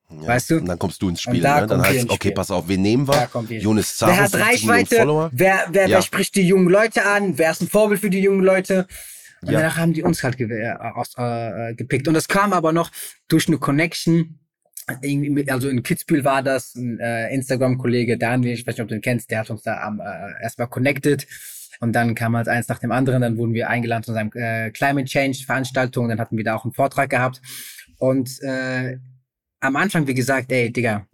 Ja. 0.08 0.28
Weißt 0.28 0.50
du? 0.50 0.58
Und 0.58 0.66
dann 0.66 0.78
kommst 0.78 1.02
du 1.02 1.08
ins 1.08 1.20
Spiel. 1.20 1.36
Und 1.36 1.42
da 1.42 1.60
Ne? 1.62 1.66
Dann 1.66 1.82
heißt 1.82 1.94
ins 2.02 2.10
okay, 2.10 2.28
Spiel. 2.28 2.32
pass 2.32 2.50
auf, 2.50 2.68
wen 2.68 2.80
nehmen 2.82 3.08
wir? 3.08 3.28
Jonas 3.58 4.00
Wer 4.00 4.08
Zara, 4.08 4.16
hat 4.22 4.30
50 4.30 4.66
Millionen 4.66 4.80
Reichweite? 4.86 5.30
Wer, 5.32 5.66
wer, 5.70 5.88
Ja. 5.88 5.96
wer 5.96 6.02
spricht 6.02 6.34
die 6.36 6.46
jungen 6.46 6.68
Leute 6.68 7.04
an? 7.06 7.36
Wer 7.38 7.50
ist 7.50 7.62
ein 7.62 7.68
Vorbild 7.68 8.00
für 8.00 8.10
die 8.10 8.20
jungen 8.20 8.42
Leute? 8.44 8.86
Und 9.42 9.50
Ja. 9.50 9.60
danach 9.60 9.76
haben 9.78 9.92
die 9.92 10.02
uns 10.02 10.22
halt 10.22 10.36
ge 10.36 10.48
äh, 10.50 11.70
äh, 11.70 11.74
gepickt. 11.74 12.06
Und 12.08 12.14
das 12.14 12.28
kam 12.28 12.52
aber 12.52 12.72
noch 12.72 12.90
durch 13.28 13.48
eine 13.48 13.58
Connection. 13.58 14.38
Irgendwie 15.02 15.30
mit, 15.30 15.50
also 15.50 15.68
in 15.68 15.82
Kitzbühel 15.82 16.24
war 16.24 16.44
das, 16.44 16.76
ein 16.76 17.00
äh, 17.00 17.28
Instagram-Kollege 17.34 18.16
Daniel, 18.18 18.54
ich 18.54 18.64
weiß 18.64 18.74
nicht, 18.76 18.82
ob 18.82 18.88
du 18.88 18.94
ihn 18.94 19.00
kennst, 19.00 19.30
der 19.32 19.40
hat 19.40 19.50
uns 19.50 19.62
da 19.62 19.80
am, 19.82 19.98
äh, 20.00 20.04
erstmal 20.42 20.68
connected. 20.68 21.26
Und 21.80 21.92
dann 21.92 22.14
kam 22.14 22.36
halt 22.36 22.46
eins 22.46 22.68
nach 22.68 22.78
dem 22.78 22.92
anderen, 22.92 23.20
dann 23.20 23.36
wurden 23.36 23.52
wir 23.52 23.68
eingeladen 23.68 24.04
zu 24.04 24.12
seinem 24.12 24.30
äh, 24.34 24.70
Climate 24.70 25.06
Change 25.06 25.42
Veranstaltung, 25.44 26.08
dann 26.08 26.20
hatten 26.20 26.36
wir 26.36 26.44
da 26.44 26.54
auch 26.54 26.64
einen 26.64 26.72
Vortrag 26.72 27.10
gehabt. 27.10 27.42
Und 27.98 28.40
äh, 28.42 28.98
am 29.60 29.76
Anfang, 29.76 30.06
wie 30.06 30.14
gesagt, 30.14 30.50
ey, 30.52 30.72
Digga, 30.72 31.06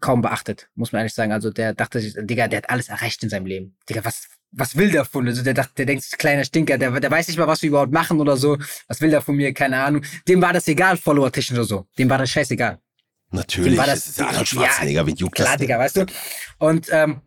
kaum 0.00 0.22
beachtet, 0.22 0.68
muss 0.74 0.92
man 0.92 1.00
ehrlich 1.00 1.14
sagen. 1.14 1.32
Also 1.32 1.50
der 1.50 1.74
dachte 1.74 2.00
sich, 2.00 2.14
Digga, 2.18 2.48
der 2.48 2.58
hat 2.58 2.70
alles 2.70 2.88
erreicht 2.88 3.22
in 3.22 3.28
seinem 3.30 3.46
Leben. 3.46 3.76
Digga, 3.88 4.04
was, 4.04 4.28
was 4.50 4.76
will 4.76 4.90
der 4.90 5.04
von? 5.04 5.26
Also 5.28 5.42
der 5.42 5.54
dachte, 5.54 5.72
der 5.76 5.86
denkt, 5.86 6.18
kleiner 6.18 6.44
Stinker, 6.44 6.78
der, 6.78 6.90
der 6.98 7.10
weiß 7.10 7.28
nicht 7.28 7.38
mal, 7.38 7.46
was 7.46 7.62
wir 7.62 7.68
überhaupt 7.68 7.92
machen 7.92 8.20
oder 8.20 8.36
so. 8.36 8.58
Was 8.88 9.00
will 9.00 9.10
der 9.10 9.22
von 9.22 9.36
mir? 9.36 9.54
Keine 9.54 9.82
Ahnung. 9.82 10.04
Dem 10.28 10.42
war 10.42 10.52
das 10.52 10.66
egal, 10.68 10.96
follower-technisch 10.96 11.58
oder 11.58 11.66
so. 11.66 11.86
Dem 11.98 12.10
war 12.10 12.18
das 12.18 12.30
scheißegal. 12.30 12.78
Natürlich, 13.30 13.78
war 13.78 13.86
das 13.86 14.00
das- 14.04 14.08
ist 14.08 14.20
Arnold 14.20 14.38
ja, 14.40 14.44
Schwarzenegger, 14.46 15.06
wen 15.06 15.16
juckt 15.16 15.34
Klar, 15.36 15.52
das? 15.52 15.60
Digga, 15.60 15.78
weißt 15.78 15.96
du? 15.96 16.06
Und 16.58 16.88
ähm, 16.92 17.22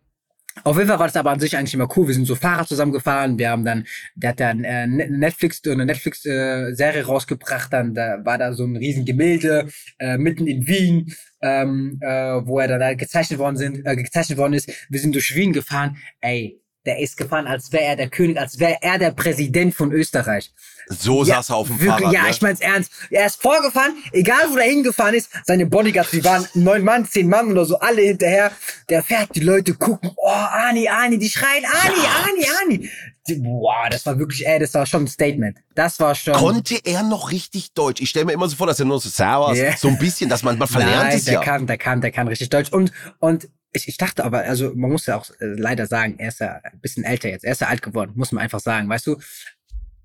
auf 0.64 0.76
jeden 0.76 0.88
Fall 0.88 0.98
war 0.98 1.06
das 1.06 1.16
aber 1.16 1.30
an 1.30 1.40
sich 1.40 1.56
eigentlich 1.56 1.74
immer 1.74 1.88
cool. 1.96 2.08
Wir 2.08 2.14
sind 2.14 2.26
so 2.26 2.34
Fahrrad 2.34 2.68
zusammengefahren. 2.68 3.38
Wir 3.38 3.50
haben 3.50 3.64
dann, 3.64 3.86
der 4.14 4.30
hat 4.30 4.40
dann 4.40 4.64
äh, 4.64 4.86
Ne- 4.86 5.08
Netflix, 5.10 5.62
eine 5.66 5.86
Netflix-Serie 5.86 7.06
rausgebracht. 7.06 7.72
Dann 7.72 7.94
da 7.94 8.24
war 8.24 8.38
da 8.38 8.52
so 8.52 8.64
ein 8.64 8.76
riesen 8.76 9.04
Gemälde 9.04 9.68
äh, 9.98 10.18
mitten 10.18 10.46
in 10.46 10.66
Wien, 10.66 11.14
ähm, 11.42 11.98
äh, 12.00 12.06
wo 12.46 12.58
er 12.58 12.68
dann 12.68 12.80
da 12.80 12.94
gezeichnet 12.94 13.38
worden 13.38 13.56
sind, 13.56 13.86
äh, 13.86 13.96
gezeichnet 13.96 14.38
worden 14.38 14.54
ist. 14.54 14.70
Wir 14.88 15.00
sind 15.00 15.14
durch 15.14 15.34
Wien 15.34 15.52
gefahren. 15.52 15.96
Ey, 16.20 16.60
der 16.86 17.00
ist 17.00 17.16
gefahren, 17.16 17.46
als 17.46 17.72
wäre 17.72 17.84
er 17.84 17.96
der 17.96 18.08
König, 18.08 18.38
als 18.38 18.58
wäre 18.58 18.78
er 18.80 18.98
der 18.98 19.10
Präsident 19.10 19.74
von 19.74 19.92
Österreich. 19.92 20.52
So 20.88 21.24
saß 21.24 21.50
er 21.50 21.56
auf 21.56 21.66
dem 21.66 21.80
wirklich, 21.80 21.98
Fahrrad. 21.98 22.12
Ja, 22.12 22.22
ne? 22.22 22.30
ich 22.30 22.40
mein's 22.42 22.60
ernst. 22.60 22.92
Er 23.10 23.26
ist 23.26 23.42
vorgefahren, 23.42 23.96
egal 24.12 24.44
wo 24.50 24.56
er 24.56 24.68
hingefahren 24.68 25.14
ist, 25.14 25.30
seine 25.44 25.66
Bodyguards, 25.66 26.12
die 26.12 26.24
waren 26.24 26.46
neun 26.54 26.84
Mann, 26.84 27.04
zehn 27.04 27.28
Mann 27.28 27.50
oder 27.50 27.64
so, 27.64 27.78
alle 27.78 28.02
hinterher. 28.02 28.52
Der 28.88 29.02
fährt, 29.02 29.34
die 29.34 29.40
Leute 29.40 29.74
gucken, 29.74 30.12
oh, 30.16 30.28
Ani, 30.30 30.88
Ani, 30.88 31.18
die 31.18 31.28
schreien, 31.28 31.64
Ani, 31.64 31.96
Ani, 32.24 32.46
Ani. 32.62 32.90
Die, 33.28 33.34
boah, 33.34 33.88
das 33.90 34.06
war 34.06 34.16
wirklich, 34.18 34.46
ey, 34.46 34.60
das 34.60 34.72
war 34.74 34.86
schon 34.86 35.04
ein 35.04 35.08
Statement. 35.08 35.58
Das 35.74 35.98
war 35.98 36.14
schon. 36.14 36.34
Konnte 36.34 36.78
er 36.84 37.02
noch 37.02 37.32
richtig 37.32 37.72
Deutsch? 37.72 38.00
Ich 38.00 38.10
stelle 38.10 38.26
mir 38.26 38.32
immer 38.32 38.48
so 38.48 38.54
vor, 38.54 38.68
dass 38.68 38.78
er 38.78 38.86
nur 38.86 39.00
so 39.00 39.08
sauer 39.08 39.54
Ja. 39.56 39.76
so 39.76 39.88
ein 39.88 39.98
bisschen, 39.98 40.30
dass 40.30 40.44
man, 40.44 40.56
man 40.56 40.68
verlernt 40.68 41.08
Nein, 41.08 41.16
es 41.16 41.24
der 41.24 41.34
ja. 41.34 41.40
kann, 41.40 41.66
der 41.66 41.78
kann, 41.78 42.00
der 42.00 42.12
kann 42.12 42.28
richtig 42.28 42.50
Deutsch. 42.50 42.72
Und, 42.72 42.92
und 43.18 43.48
ich, 43.76 43.88
ich 43.88 43.96
dachte 43.96 44.24
aber, 44.24 44.40
also 44.40 44.74
man 44.74 44.90
muss 44.90 45.06
ja 45.06 45.16
auch 45.16 45.30
äh, 45.40 45.46
leider 45.46 45.86
sagen, 45.86 46.16
er 46.18 46.28
ist 46.28 46.40
ja 46.40 46.60
ein 46.62 46.80
bisschen 46.80 47.04
älter 47.04 47.28
jetzt, 47.28 47.44
er 47.44 47.52
ist 47.52 47.60
ja 47.60 47.68
alt 47.68 47.82
geworden, 47.82 48.12
muss 48.14 48.32
man 48.32 48.42
einfach 48.42 48.60
sagen, 48.60 48.88
weißt 48.88 49.06
du. 49.06 49.18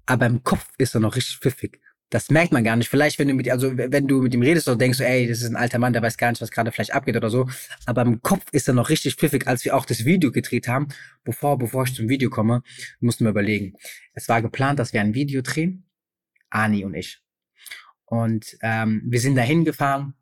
Aber 0.06 0.26
im 0.26 0.44
Kopf 0.44 0.68
ist 0.78 0.96
er 0.96 1.02
noch 1.02 1.16
richtig 1.16 1.38
pfiffig. 1.38 1.80
Das 2.10 2.30
merkt 2.30 2.52
man 2.52 2.66
gar 2.66 2.76
nicht. 2.76 2.90
Vielleicht, 2.90 3.20
wenn 3.20 3.30
du 3.30 3.34
mit, 3.34 3.50
also 3.50 3.78
wenn 3.78 4.06
du 4.06 4.22
mit 4.22 4.34
ihm 4.34 4.42
redest 4.42 4.68
und 4.68 4.82
denkst, 4.82 5.00
ey, 5.00 5.28
das 5.28 5.42
ist 5.42 5.50
ein 5.50 5.56
alter 5.56 5.80
Mann, 5.80 5.94
der 5.94 6.02
weiß 6.02 6.18
gar 6.18 6.30
nicht, 6.30 6.42
was 6.42 6.52
gerade 6.52 6.72
vielleicht 6.74 6.94
abgeht 6.94 7.16
oder 7.16 7.30
so. 7.30 7.48
Aber 7.86 8.02
im 8.02 8.22
Kopf 8.22 8.44
ist 8.52 8.68
er 8.68 8.74
noch 8.74 8.90
richtig 8.90 9.16
pfiffig, 9.16 9.48
als 9.48 9.64
wir 9.64 9.78
auch 9.78 9.86
das 9.86 10.04
Video 10.04 10.30
gedreht 10.30 10.68
haben. 10.68 10.90
Bevor, 11.24 11.58
bevor 11.58 11.86
ich 11.86 11.96
zum 11.96 12.10
Video 12.10 12.30
komme, 12.30 12.64
mussten 13.00 13.24
wir 13.24 13.30
überlegen. 13.30 13.76
Es 14.14 14.28
war 14.28 14.42
geplant, 14.42 14.80
dass 14.80 14.92
wir 14.92 15.00
ein 15.00 15.14
Video 15.14 15.42
drehen. 15.42 15.86
Ani 16.50 16.84
und 16.84 16.96
ich. 16.96 17.22
Und 18.04 18.58
ähm, 18.62 19.04
wir 19.06 19.22
sind 19.22 19.36
da 19.36 19.42
hingefahren 19.42 20.16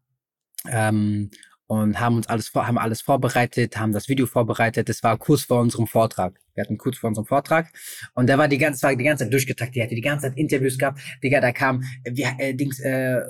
ähm, 0.67 1.31
und 1.69 1.99
haben 1.99 2.15
uns 2.15 2.25
alles 2.25 2.47
vor, 2.47 2.65
haben 2.65 2.79
alles 2.79 3.01
vorbereitet, 3.01 3.77
haben 3.77 3.91
das 3.93 4.09
Video 4.09 4.25
vorbereitet. 4.25 4.89
Das 4.89 5.03
war 5.03 5.19
kurz 5.19 5.43
vor 5.43 5.61
unserem 5.61 5.85
Vortrag. 5.85 6.33
Wir 6.55 6.63
hatten 6.63 6.79
kurz 6.79 6.97
vor 6.97 7.09
unserem 7.09 7.27
Vortrag 7.27 7.67
und 8.15 8.27
da 8.27 8.39
war 8.39 8.47
die 8.47 8.57
ganze 8.57 8.81
Zeit, 8.81 8.99
die 8.99 9.03
ganze 9.03 9.25
Zeit 9.25 9.31
durchgetaktet. 9.31 9.75
Die 9.75 9.83
hatte 9.83 9.93
die 9.93 10.01
ganze 10.01 10.27
Zeit 10.27 10.37
Interviews 10.37 10.79
gehabt. 10.79 10.99
Digga, 11.23 11.39
da 11.39 11.51
kam 11.51 11.83
wie, 12.03 12.23
äh, 12.23 12.55
Dings, 12.55 12.79
äh, 12.79 12.89
äh, 12.89 13.23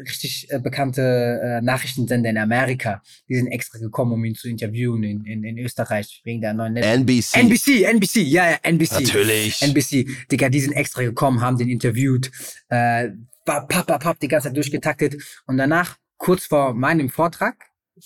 richtig 0.00 0.46
äh, 0.50 0.58
bekannte 0.58 1.40
äh, 1.42 1.62
Nachrichtensender 1.62 2.28
in 2.28 2.36
Amerika. 2.36 3.00
Die 3.30 3.34
sind 3.36 3.46
extra 3.46 3.78
gekommen, 3.78 4.12
um 4.12 4.22
ihn 4.26 4.34
zu 4.34 4.50
interviewen 4.50 5.02
in, 5.02 5.24
in, 5.24 5.42
in 5.42 5.58
Österreich 5.58 6.20
wegen 6.24 6.42
der 6.42 6.52
neuen 6.52 6.74
Net 6.74 6.84
NBC. 6.84 7.34
NBC, 7.34 7.84
NBC, 7.84 8.16
ja, 8.16 8.50
ja, 8.50 8.58
NBC. 8.62 8.92
Natürlich. 8.92 9.62
NBC, 9.62 10.06
Digga, 10.30 10.50
die 10.50 10.60
sind 10.60 10.74
extra 10.74 11.00
gekommen, 11.00 11.40
haben 11.40 11.56
den 11.56 11.70
interviewt, 11.70 12.30
äh, 12.68 13.08
papp, 13.46 13.70
papp, 13.70 14.02
papp, 14.02 14.20
die 14.20 14.28
ganze 14.28 14.48
Zeit 14.48 14.56
durchgetaktet. 14.56 15.16
Und 15.46 15.56
danach, 15.56 15.96
kurz 16.18 16.44
vor 16.44 16.74
meinem 16.74 17.08
Vortrag, 17.08 17.56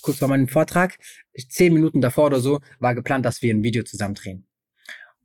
kurz 0.01 0.19
vor 0.19 0.27
meinem 0.27 0.47
Vortrag, 0.47 0.97
zehn 1.49 1.73
Minuten 1.73 2.01
davor 2.01 2.27
oder 2.27 2.39
so, 2.39 2.59
war 2.79 2.95
geplant, 2.95 3.25
dass 3.25 3.41
wir 3.41 3.53
ein 3.53 3.63
Video 3.63 3.83
zusammen 3.83 4.15
drehen. 4.15 4.47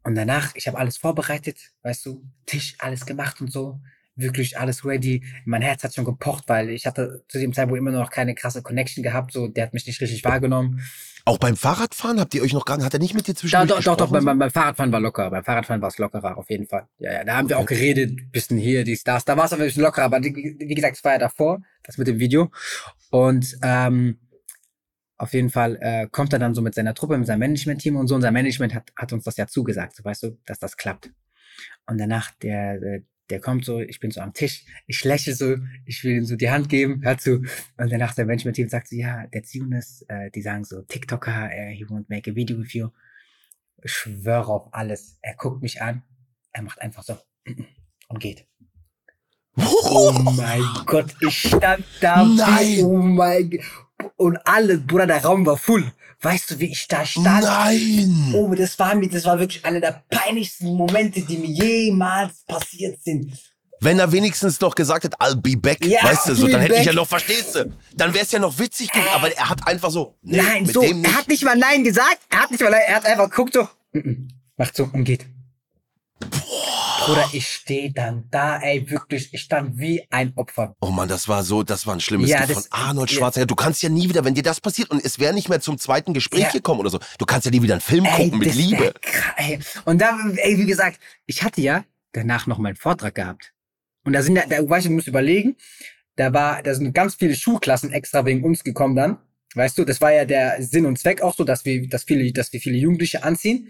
Und 0.02 0.14
danach, 0.14 0.54
ich 0.54 0.68
habe 0.68 0.78
alles 0.78 0.96
vorbereitet, 0.96 1.58
weißt 1.82 2.06
du, 2.06 2.24
Tisch, 2.46 2.76
alles 2.78 3.06
gemacht 3.06 3.40
und 3.40 3.52
so, 3.52 3.80
wirklich 4.14 4.58
alles 4.58 4.84
ready. 4.84 5.24
Mein 5.44 5.62
Herz 5.62 5.84
hat 5.84 5.94
schon 5.94 6.04
gepocht, 6.04 6.44
weil 6.46 6.70
ich 6.70 6.86
hatte 6.86 7.24
zu 7.28 7.38
dem 7.38 7.52
Zeitpunkt 7.52 7.78
immer 7.78 7.90
noch 7.90 8.10
keine 8.10 8.34
krasse 8.34 8.62
Connection 8.62 9.02
gehabt, 9.02 9.32
so, 9.32 9.48
der 9.48 9.66
hat 9.66 9.74
mich 9.74 9.86
nicht 9.86 10.00
richtig 10.00 10.24
wahrgenommen. 10.24 10.80
Auch 11.24 11.38
beim 11.38 11.56
Fahrradfahren 11.56 12.20
habt 12.20 12.34
ihr 12.34 12.42
euch 12.42 12.52
noch 12.52 12.64
gar 12.64 12.76
nicht, 12.76 12.86
hat 12.86 12.94
er 12.94 13.00
nicht 13.00 13.14
mit 13.14 13.26
dir 13.26 13.34
zwischendurch 13.34 13.84
doch, 13.84 13.96
doch, 13.96 13.96
doch, 13.96 14.12
beim, 14.12 14.38
beim 14.38 14.50
Fahrradfahren 14.50 14.92
war 14.92 15.00
locker. 15.00 15.28
Beim 15.28 15.42
Fahrradfahren 15.42 15.82
war 15.82 15.88
es 15.88 15.98
lockerer, 15.98 16.38
auf 16.38 16.48
jeden 16.48 16.68
Fall. 16.68 16.86
Ja, 16.98 17.12
ja, 17.12 17.24
da 17.24 17.36
haben 17.36 17.48
wir 17.48 17.58
auch 17.58 17.66
geredet, 17.66 18.30
bisschen 18.30 18.58
hier, 18.58 18.84
dies, 18.84 19.02
das. 19.02 19.24
Da 19.24 19.36
war 19.36 19.46
es 19.46 19.52
aber 19.52 19.62
ein 19.62 19.66
bisschen 19.66 19.82
lockerer, 19.82 20.04
aber 20.04 20.22
wie 20.22 20.56
wie 20.56 20.74
gesagt, 20.74 20.96
es 20.96 21.02
war 21.02 21.14
ja 21.14 21.18
davor, 21.18 21.60
das 21.82 21.98
mit 21.98 22.06
dem 22.06 22.20
Video. 22.20 22.52
Und 23.10 23.58
ähm, 23.62 24.20
auf 25.18 25.32
jeden 25.32 25.50
Fall 25.50 25.78
äh, 25.80 26.08
kommt 26.10 26.32
er 26.32 26.38
dann 26.38 26.54
so 26.54 26.62
mit 26.62 26.74
seiner 26.74 26.94
Truppe, 26.94 27.16
mit 27.16 27.26
seinem 27.26 27.40
Management-Team 27.40 27.96
und 27.96 28.08
so. 28.08 28.14
Unser 28.14 28.30
Management 28.30 28.74
hat, 28.74 28.92
hat 28.96 29.12
uns 29.12 29.24
das 29.24 29.36
ja 29.36 29.46
zugesagt, 29.46 29.96
so 29.96 30.04
weißt 30.04 30.22
du, 30.24 30.38
dass 30.44 30.58
das 30.58 30.76
klappt. 30.76 31.10
Und 31.86 31.98
danach, 31.98 32.32
der, 32.42 32.78
der, 32.78 33.02
der 33.30 33.40
kommt 33.40 33.64
so, 33.64 33.80
ich 33.80 33.98
bin 33.98 34.10
so 34.10 34.20
am 34.20 34.34
Tisch, 34.34 34.64
ich 34.86 35.02
lächle 35.04 35.34
so, 35.34 35.56
ich 35.86 36.04
will 36.04 36.16
ihm 36.16 36.24
so 36.24 36.36
die 36.36 36.50
Hand 36.50 36.68
geben, 36.68 37.02
hör 37.02 37.16
zu. 37.16 37.42
Und 37.76 37.90
danach 37.90 38.14
der 38.14 38.26
Management-Team 38.26 38.68
sagt 38.68 38.88
so, 38.88 38.96
ja, 38.96 39.26
der 39.28 39.42
Ziunis, 39.42 40.04
äh, 40.08 40.30
die 40.30 40.42
sagen 40.42 40.64
so, 40.64 40.82
TikToker, 40.82 41.50
äh, 41.50 41.74
he 41.74 41.84
won't 41.86 42.04
make 42.08 42.30
a 42.30 42.34
video 42.34 42.58
with 42.58 42.72
you. 42.74 42.88
Ich 43.82 43.92
schwöre 43.92 44.48
auf 44.48 44.74
alles. 44.74 45.18
Er 45.22 45.34
guckt 45.34 45.62
mich 45.62 45.80
an, 45.80 46.02
er 46.52 46.62
macht 46.62 46.80
einfach 46.82 47.02
so 47.02 47.16
und 48.08 48.20
geht. 48.20 48.46
Oh 49.58 50.12
mein 50.36 50.62
Gott, 50.84 51.06
ich 51.20 51.48
stand 51.48 51.84
da. 52.00 52.24
Nein. 52.24 52.80
Oh 52.84 52.96
mein 52.98 53.50
Gott. 53.50 53.60
Und 54.16 54.36
alle, 54.46 54.78
Bruder, 54.78 55.06
der 55.06 55.24
Raum 55.24 55.46
war 55.46 55.56
voll. 55.56 55.90
Weißt 56.20 56.50
du, 56.50 56.58
wie 56.60 56.66
ich 56.72 56.86
da 56.88 57.04
stand? 57.04 57.44
Nein! 57.44 58.32
Oh, 58.34 58.54
das 58.54 58.78
war 58.78 58.94
mir, 58.94 59.08
das 59.08 59.24
war 59.24 59.38
wirklich 59.38 59.64
einer 59.64 59.80
der 59.80 60.02
peinlichsten 60.10 60.74
Momente, 60.74 61.20
die 61.20 61.36
mir 61.36 61.46
jemals 61.48 62.42
passiert 62.46 63.02
sind. 63.02 63.32
Wenn 63.80 63.98
er 63.98 64.10
wenigstens 64.10 64.58
doch 64.58 64.74
gesagt 64.74 65.04
hat, 65.04 65.20
I'll 65.20 65.36
be 65.36 65.56
back, 65.56 65.84
Ja, 65.84 66.02
weißt 66.04 66.28
du, 66.28 66.34
so, 66.34 66.48
dann 66.48 66.62
hätte 66.62 66.74
ich 66.74 66.80
ja 66.80 66.86
back. 66.86 66.94
noch, 66.96 67.06
verstehst 67.06 67.54
du? 67.54 67.70
Dann 67.94 68.14
wäre 68.14 68.24
es 68.24 68.32
ja 68.32 68.38
noch 68.38 68.58
witzig 68.58 68.90
gewesen, 68.90 69.08
aber 69.14 69.30
er 69.36 69.48
hat 69.50 69.66
einfach 69.66 69.90
so, 69.90 70.16
nee, 70.22 70.38
Nein, 70.38 70.64
so, 70.66 70.80
er 70.82 71.14
hat 71.16 71.28
nicht 71.28 71.44
mal 71.44 71.56
Nein 71.56 71.84
gesagt. 71.84 72.18
Er 72.30 72.40
hat 72.42 72.50
nicht 72.50 72.62
mal 72.62 72.70
Nein, 72.70 72.80
er 72.88 72.96
hat 72.96 73.04
einfach 73.06 73.28
geguckt 73.28 73.52
so, 73.54 73.68
mm, 73.92 73.98
mm, 73.98 74.28
macht 74.56 74.74
so 74.76 74.88
und 74.90 75.04
geht. 75.04 75.26
Bruder, 77.04 77.28
ich 77.32 77.46
stehe 77.48 77.92
dann 77.92 78.24
da, 78.30 78.58
ey, 78.60 78.88
wirklich, 78.90 79.32
ich 79.32 79.40
stand 79.42 79.78
wie 79.78 80.04
ein 80.10 80.32
Opfer. 80.36 80.74
Oh 80.80 80.90
Mann, 80.90 81.08
das 81.08 81.28
war 81.28 81.42
so, 81.44 81.62
das 81.62 81.86
war 81.86 81.94
ein 81.94 82.00
schlimmes 82.00 82.30
Ja, 82.30 82.46
das- 82.46 82.52
von 82.52 82.64
Arnold. 82.70 83.10
Schwarzenegger. 83.10 83.46
Du 83.46 83.54
kannst 83.54 83.82
ja 83.82 83.88
nie 83.88 84.08
wieder, 84.08 84.24
wenn 84.24 84.34
dir 84.34 84.42
das 84.42 84.60
passiert 84.60 84.90
und 84.90 85.04
es 85.04 85.18
wäre 85.18 85.34
nicht 85.34 85.48
mehr 85.48 85.60
zum 85.60 85.78
zweiten 85.78 86.14
Gespräch 86.14 86.42
Ja. 86.42 86.50
gekommen 86.50 86.80
oder 86.80 86.90
so, 86.90 86.98
du 87.18 87.26
kannst 87.26 87.44
ja 87.44 87.50
nie 87.50 87.62
wieder 87.62 87.74
einen 87.74 87.80
Film 87.80 88.04
gucken 88.04 88.38
mit 88.38 88.54
Liebe. 88.54 88.94
Ey. 89.36 89.58
Und 89.84 90.00
da, 90.00 90.18
ey, 90.36 90.58
wie 90.58 90.66
gesagt, 90.66 90.98
ich 91.26 91.42
hatte 91.42 91.60
ja 91.60 91.84
danach 92.12 92.46
noch 92.46 92.58
meinen 92.58 92.76
Vortrag 92.76 93.14
gehabt. 93.14 93.52
Und 94.04 94.12
da 94.12 94.22
sind 94.22 94.36
ja, 94.36 94.44
da, 94.48 94.56
weißt 94.68 94.86
du, 94.86 94.90
du 94.90 94.94
musst 94.94 95.08
überlegen, 95.08 95.56
da 96.16 96.32
war, 96.32 96.62
da 96.62 96.74
sind 96.74 96.92
ganz 96.94 97.14
viele 97.16 97.34
Schulklassen 97.36 97.92
extra 97.92 98.24
wegen 98.24 98.42
uns 98.44 98.64
gekommen 98.64 98.96
dann. 98.96 99.18
Weißt 99.54 99.76
du, 99.78 99.84
das 99.84 100.00
war 100.00 100.12
ja 100.12 100.24
der 100.24 100.62
Sinn 100.62 100.86
und 100.86 100.98
Zweck 100.98 101.22
auch 101.22 101.34
so, 101.34 101.44
dass 101.44 101.64
wir, 101.64 101.88
dass 101.88 102.04
viele, 102.04 102.30
dass 102.32 102.52
wir 102.52 102.60
viele 102.60 102.76
Jugendliche 102.76 103.22
anziehen. 103.22 103.68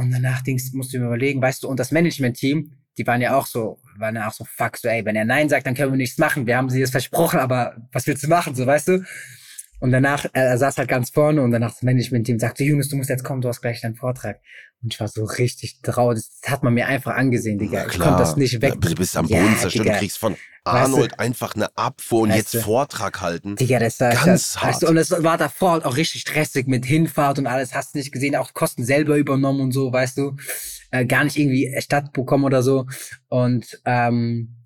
Und 0.00 0.10
danach 0.10 0.42
Dings, 0.42 0.72
musst 0.72 0.92
du 0.92 0.98
mir 0.98 1.06
überlegen, 1.06 1.42
weißt 1.42 1.62
du, 1.62 1.68
und 1.68 1.78
das 1.78 1.92
Management-Team, 1.92 2.72
die 2.98 3.06
waren 3.06 3.20
ja 3.20 3.36
auch 3.36 3.46
so, 3.46 3.78
waren 3.98 4.16
ja 4.16 4.28
auch 4.28 4.32
so, 4.32 4.44
fuck, 4.44 4.76
so, 4.76 4.88
ey, 4.88 5.04
wenn 5.04 5.16
er 5.16 5.24
Nein 5.24 5.48
sagt, 5.48 5.66
dann 5.66 5.74
können 5.74 5.92
wir 5.92 5.96
nichts 5.96 6.18
machen. 6.18 6.46
Wir 6.46 6.56
haben 6.56 6.70
sie 6.70 6.80
das 6.80 6.90
versprochen, 6.90 7.38
aber 7.38 7.76
was 7.92 8.06
willst 8.06 8.24
du 8.24 8.28
machen, 8.28 8.54
so, 8.54 8.66
weißt 8.66 8.88
du? 8.88 9.04
Und 9.80 9.92
danach, 9.92 10.26
er, 10.32 10.44
er 10.46 10.58
saß 10.58 10.76
halt 10.78 10.88
ganz 10.88 11.10
vorne 11.10 11.42
und 11.42 11.50
danach 11.50 11.72
das 11.72 11.82
Management-Team 11.82 12.38
sagte, 12.38 12.64
Jonas, 12.64 12.88
du 12.88 12.96
musst 12.96 13.08
jetzt 13.10 13.24
kommen, 13.24 13.40
du 13.40 13.48
hast 13.48 13.60
gleich 13.62 13.80
deinen 13.80 13.96
Vortrag. 13.96 14.38
Und 14.82 14.94
ich 14.94 15.00
war 15.00 15.08
so 15.08 15.24
richtig 15.24 15.80
traurig. 15.82 16.22
Das 16.42 16.50
hat 16.52 16.62
man 16.62 16.72
mir 16.74 16.86
einfach 16.86 17.14
angesehen, 17.14 17.58
Digga. 17.58 17.86
Ich 17.86 17.98
konnte 17.98 18.18
das 18.18 18.36
nicht 18.36 18.60
weg. 18.62 18.74
Du 18.80 18.94
bist 18.94 19.16
am 19.16 19.26
Ja, 19.26 19.40
Boden 19.40 19.56
zerstört, 19.58 19.88
du 19.88 19.92
kriegst 19.92 20.18
von 20.18 20.32
Weißt 20.64 20.76
Arnold 20.84 21.12
du- 21.12 21.18
einfach 21.18 21.54
eine 21.54 21.74
Abfuhr 21.76 22.20
und 22.22 22.28
Weißt 22.30 22.38
jetzt 22.38 22.54
du- 22.54 22.60
Vortrag 22.60 23.20
halten. 23.22 23.56
Digga, 23.56 23.78
das 23.78 23.98
war 24.00 24.10
Ganz 24.10 24.24
das, 24.26 24.56
hart. 24.62 24.68
Weißt 24.74 24.82
du, 24.82 24.88
und 24.88 24.96
es 24.98 25.10
war 25.10 25.38
davor 25.38 25.72
halt 25.72 25.84
auch 25.86 25.96
richtig 25.96 26.20
stressig 26.22 26.66
mit 26.66 26.84
Hinfahrt 26.84 27.38
und 27.38 27.46
alles. 27.46 27.74
Hast 27.74 27.94
du 27.94 27.98
nicht 27.98 28.12
gesehen, 28.12 28.36
auch 28.36 28.52
Kosten 28.52 28.84
selber 28.84 29.16
übernommen 29.16 29.60
und 29.60 29.72
so, 29.72 29.90
weißt 29.92 30.18
du. 30.18 30.36
Äh, 30.90 31.06
gar 31.06 31.24
nicht 31.24 31.38
irgendwie 31.38 31.74
Stadt 31.80 32.12
bekommen 32.12 32.44
oder 32.44 32.62
so. 32.62 32.86
Und 33.28 33.80
ähm, 33.86 34.56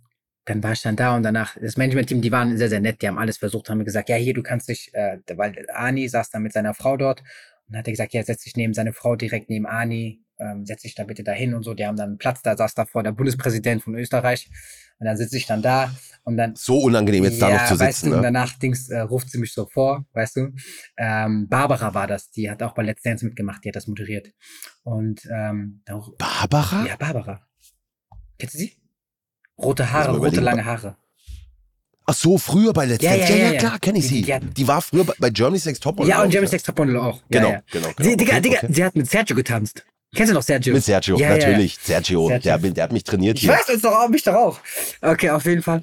dann 0.45 0.63
war 0.63 0.73
ich 0.73 0.83
dann 0.83 0.97
da 0.97 1.17
und 1.17 1.23
danach, 1.23 1.57
das 1.61 1.77
Management-Team, 1.77 2.21
die 2.21 2.33
waren 2.33 2.57
sehr, 2.59 2.69
sehr 2.69 2.81
nett, 2.81 3.01
die 3.03 3.09
haben 3.09 3.19
alles 3.19 3.39
versucht, 3.39 3.71
haben 3.71 3.85
gesagt, 3.85 4.09
ja, 4.09 4.17
hier, 4.17 4.35
du 4.35 4.43
kannst 4.43 4.69
dich, 4.69 4.93
äh, 4.95 5.19
weil 5.37 5.67
Ani 5.73 6.09
saß 6.09 6.31
da 6.31 6.39
mit 6.39 6.53
seiner 6.53 6.75
Frau 6.75 6.97
dort 6.97 7.21
und 7.21 7.73
dann 7.73 7.79
hat 7.79 7.89
er 7.89 7.93
gesagt, 7.93 8.13
ja, 8.13 8.23
setz 8.23 8.43
dich 8.45 8.57
neben 8.57 8.75
seine 8.75 8.93
Frau 8.93 9.17
direkt 9.17 9.49
neben 9.49 9.67
Ani, 9.67 10.23
ähm, 10.39 10.67
setz 10.67 10.83
dich 10.83 10.95
da 10.95 11.05
bitte 11.05 11.25
dahin 11.25 11.55
und 11.55 11.63
so. 11.63 11.75
Die 11.75 11.87
haben 11.87 11.97
dann 11.97 12.11
einen 12.11 12.19
Platz, 12.19 12.43
da 12.43 12.57
saß 12.57 12.75
davor 12.75 13.03
der 13.03 13.13
Bundespräsident 13.13 13.83
von 13.83 13.95
Österreich 13.95 14.51
und 14.99 15.07
dann 15.07 15.17
sitze 15.17 15.37
ich 15.37 15.47
dann 15.47 15.63
da 15.63 15.95
und 16.25 16.37
dann 16.37 16.55
So 16.57 16.79
unangenehm, 16.79 17.25
jetzt 17.25 17.41
da 17.41 17.51
noch 17.51 17.67
zu 17.67 17.79
weißt 17.79 18.01
sitzen. 18.01 18.13
und 18.13 18.19
ne? 18.19 18.25
danach 18.25 18.59
Dings, 18.59 18.91
äh, 18.91 19.01
ruft 19.01 19.31
sie 19.31 19.39
mich 19.39 19.53
so 19.53 19.67
vor, 19.67 20.05
weißt 20.13 20.37
du. 20.37 20.53
Ähm, 20.99 21.49
Barbara 21.49 21.95
war 21.95 22.07
das, 22.07 22.31
die 22.31 22.51
hat 22.51 22.63
auch 22.63 22.75
bei 22.75 22.83
Let's 22.83 23.03
Dance 23.03 23.25
mitgemacht, 23.25 23.65
die 23.65 23.69
hat 23.71 23.77
das 23.77 23.87
moderiert. 23.87 24.29
Und 24.83 25.27
ähm, 25.33 25.81
da, 25.87 26.03
Barbara? 26.19 26.87
ja, 26.87 26.97
Barbara. 26.97 27.47
Kennst 28.39 28.55
du 28.55 28.59
sie? 28.59 28.84
Rote 29.59 29.93
Haare, 29.93 30.17
rote 30.19 30.41
lange 30.41 30.65
Haare. 30.65 30.97
Ach 32.07 32.15
so, 32.15 32.37
früher 32.37 32.73
bei 32.75 32.85
Let's 32.85 33.03
Dance. 33.03 33.19
ja, 33.19 33.29
Ja, 33.29 33.37
ja, 33.47 33.53
ja, 33.53 33.59
klar, 33.59 33.79
kenne 33.79 33.99
ich 33.99 34.09
sie. 34.09 34.23
die 34.23 34.69
war 34.69 34.83
früher 34.83 35.05
bei- 35.05 35.15
bei 35.19 35.31
Germany's 35.31 35.65
Next 35.65 35.83
Topmodel. 35.83 36.11
Ja, 36.11 36.21
und 36.23 36.29
ich, 36.29 36.35
Jeremy 36.35 36.49
Sex 36.49 36.63
Topmodel 36.63 36.99
auch. 36.99 37.21
Genau, 37.31 37.49
genau, 37.71 37.89
genau. 37.97 38.11
Die, 38.11 38.17
Digga, 38.17 38.41
Digga, 38.41 38.59
sie 38.69 38.85
hat 38.85 38.95
mit 38.95 39.09
Sergio 39.11 39.35
getanzt. 39.37 39.85
Kennst 40.15 40.31
du 40.31 40.35
noch 40.35 40.43
Sergio? 40.43 40.75
Mit 40.75 40.85
Sergio, 40.85 41.17
natürlich. 41.19 41.79
Sergio. 41.83 42.29
Der, 42.29 42.59
der 42.59 42.85
hat 42.85 42.93
mich 42.93 43.05
trainiert 43.05 43.37
Ich 43.39 43.45
hier. 43.45 43.53
weiß, 43.53 43.67
das 43.67 43.81
doch 43.81 43.93
auch, 43.93 44.09
mich 44.09 44.23
doch 44.23 44.35
auch. 44.35 44.59
Okay, 45.01 45.31
auf 45.31 45.45
jeden 45.47 45.63
Fall. 45.63 45.83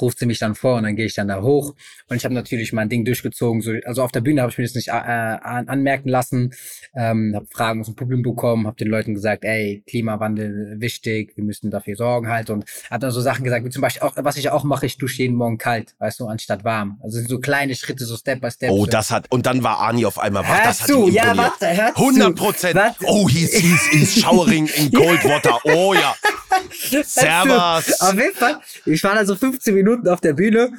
Ruft 0.00 0.18
sie 0.18 0.26
mich 0.26 0.38
dann 0.38 0.54
vor 0.54 0.76
und 0.76 0.84
dann 0.84 0.96
gehe 0.96 1.06
ich 1.06 1.14
dann 1.14 1.28
da 1.28 1.42
hoch 1.42 1.74
und 2.08 2.16
ich 2.16 2.24
habe 2.24 2.34
natürlich 2.34 2.72
mein 2.72 2.88
Ding 2.88 3.04
durchgezogen. 3.04 3.60
So, 3.60 3.72
also 3.84 4.02
auf 4.02 4.12
der 4.12 4.20
Bühne 4.20 4.42
habe 4.42 4.50
ich 4.50 4.58
mir 4.58 4.64
das 4.64 4.74
nicht 4.74 4.88
äh, 4.88 4.92
an, 4.92 5.68
anmerken 5.68 6.08
lassen, 6.08 6.52
ähm, 6.94 7.32
habe 7.34 7.46
Fragen 7.50 7.80
aus 7.80 7.86
dem 7.86 7.96
Publikum 7.96 8.22
bekommen, 8.34 8.66
habe 8.66 8.76
den 8.76 8.88
Leuten 8.88 9.14
gesagt, 9.14 9.44
ey, 9.44 9.82
Klimawandel 9.86 10.80
wichtig, 10.80 11.36
wir 11.36 11.44
müssen 11.44 11.70
dafür 11.70 11.96
sorgen 11.96 12.28
halt 12.28 12.50
und 12.50 12.64
habe 12.90 13.00
dann 13.00 13.10
so 13.10 13.20
Sachen 13.20 13.44
gesagt, 13.44 13.64
wie 13.64 13.70
zum 13.70 13.82
Beispiel 13.82 14.02
auch, 14.02 14.14
was 14.16 14.36
ich 14.36 14.50
auch 14.50 14.64
mache, 14.64 14.86
ich 14.86 14.98
dusche 14.98 15.22
jeden 15.22 15.36
Morgen 15.36 15.58
kalt, 15.58 15.94
weißt 15.98 16.20
du, 16.20 16.26
anstatt 16.26 16.64
warm. 16.64 16.98
Also 17.02 17.20
so 17.20 17.38
kleine 17.38 17.74
Schritte, 17.74 18.04
so 18.04 18.16
Step 18.16 18.40
by 18.40 18.50
Step. 18.50 18.70
Oh, 18.70 18.86
das 18.86 19.10
hat, 19.10 19.26
und 19.30 19.46
dann 19.46 19.62
war 19.62 19.80
Ani 19.80 20.04
auf 20.04 20.18
einmal 20.18 20.42
wach. 20.42 20.58
Hör 20.58 20.64
Das 20.64 20.80
hat 20.80 20.88
zu, 20.88 21.08
ihn 21.08 21.14
ja, 21.14 21.36
warte, 21.36 21.66
hör 21.66 21.94
zu. 21.94 22.00
100 22.00 22.36
Prozent. 22.36 22.80
Oh, 23.04 23.28
he's, 23.28 23.54
he's, 23.54 23.86
he's 23.90 24.20
showering 24.20 24.66
in 24.76 24.90
cold 24.92 25.24
water. 25.24 25.58
Oh 25.64 25.94
ja. 25.94 26.14
Servus. 26.90 28.00
Auf 28.00 28.14
jeden 28.14 28.34
Fall. 28.34 28.60
Ich 28.86 29.02
war 29.04 29.14
da 29.14 29.24
so 29.24 29.34
15 29.34 29.74
Minuten 29.74 30.08
auf 30.08 30.20
der 30.20 30.34
Bühne 30.34 30.72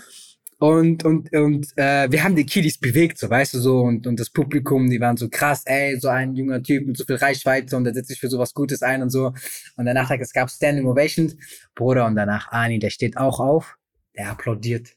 und 0.62 1.04
und 1.06 1.34
und 1.34 1.76
äh, 1.76 2.12
wir 2.12 2.24
haben 2.24 2.36
die 2.36 2.46
Kiddies 2.46 2.78
bewegt, 2.78 3.18
so 3.18 3.28
weißt 3.28 3.56
du 3.56 3.60
so 3.60 3.82
und 3.82 4.06
und 4.06 4.20
das 4.20 4.30
Publikum, 4.30 4.92
die 4.92 5.02
waren 5.02 5.18
so 5.18 5.28
krass, 5.28 5.64
ey, 5.66 6.00
so 6.00 6.08
ein 6.08 6.36
junger 6.36 6.62
Typ 6.62 6.86
mit 6.86 6.98
so 6.98 7.04
viel 7.04 7.16
Reichweite 7.16 7.76
und 7.76 7.84
der 7.84 7.96
setzt 7.96 8.10
sich 8.10 8.20
für 8.20 8.30
sowas 8.30 8.54
Gutes 8.54 8.84
ein 8.84 9.02
und 9.02 9.10
so. 9.10 9.34
Und 9.76 9.86
danach 9.86 10.12
es 10.12 10.32
gab 10.32 10.52
Standing 10.52 10.86
Ovations, 10.86 11.36
Bruder 11.74 12.06
und 12.06 12.16
danach 12.16 12.52
Ani, 12.52 12.78
der 12.78 12.92
steht 12.92 13.18
auch 13.18 13.40
auf, 13.40 13.76
der 14.16 14.30
applaudiert. 14.30 14.90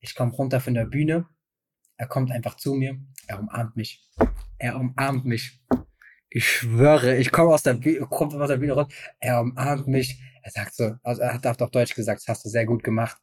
Ich 0.00 0.14
komme 0.14 0.32
runter 0.32 0.60
von 0.60 0.72
der 0.72 0.86
Bühne, 0.86 1.26
er 1.98 2.06
kommt 2.06 2.32
einfach 2.32 2.56
zu 2.56 2.72
mir, 2.72 2.98
er 3.26 3.38
umarmt 3.38 3.76
mich, 3.76 4.02
er 4.58 4.76
umarmt 4.76 5.26
mich. 5.26 5.60
Ich 6.30 6.48
schwöre, 6.48 7.18
ich 7.18 7.30
komme 7.30 7.52
aus 7.52 7.62
der 7.62 7.74
Bühne, 7.74 8.06
kommt 8.06 8.34
aus 8.34 8.48
der 8.48 8.56
Bühne 8.56 8.72
raus, 8.72 8.86
er 9.20 9.42
umarmt 9.42 9.88
mich. 9.88 10.18
Er 10.42 10.50
sagt 10.50 10.74
so, 10.74 10.96
also 11.02 11.22
er 11.22 11.34
hat 11.34 11.62
auf 11.62 11.70
Deutsch 11.70 11.94
gesagt, 11.94 12.20
das 12.20 12.28
hast 12.28 12.44
du 12.44 12.48
sehr 12.48 12.66
gut 12.66 12.82
gemacht. 12.82 13.16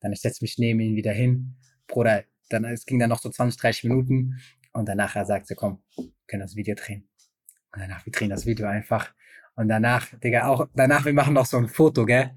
Dann 0.00 0.12
ich 0.12 0.20
setze 0.20 0.44
mich 0.44 0.58
neben 0.58 0.80
ihn 0.80 0.96
wieder 0.96 1.12
hin. 1.12 1.56
Bruder, 1.86 2.24
dann, 2.50 2.64
es 2.64 2.84
ging 2.84 2.98
dann 2.98 3.10
noch 3.10 3.20
so 3.20 3.30
20, 3.30 3.60
30 3.60 3.84
Minuten. 3.84 4.38
Und 4.72 4.88
danach 4.88 5.16
er 5.16 5.24
sagt 5.24 5.46
so, 5.46 5.54
komm, 5.54 5.82
wir 5.96 6.10
können 6.26 6.42
das 6.42 6.56
Video 6.56 6.74
drehen. 6.74 7.08
Und 7.72 7.80
danach, 7.80 8.04
wir 8.04 8.12
drehen 8.12 8.30
das 8.30 8.44
Video 8.44 8.66
einfach. 8.66 9.14
Und 9.56 9.68
danach, 9.68 10.08
Digga, 10.18 10.48
auch, 10.48 10.68
danach, 10.74 11.04
wir 11.04 11.12
machen 11.12 11.34
noch 11.34 11.46
so 11.46 11.56
ein 11.56 11.68
Foto, 11.68 12.04
gell? 12.04 12.32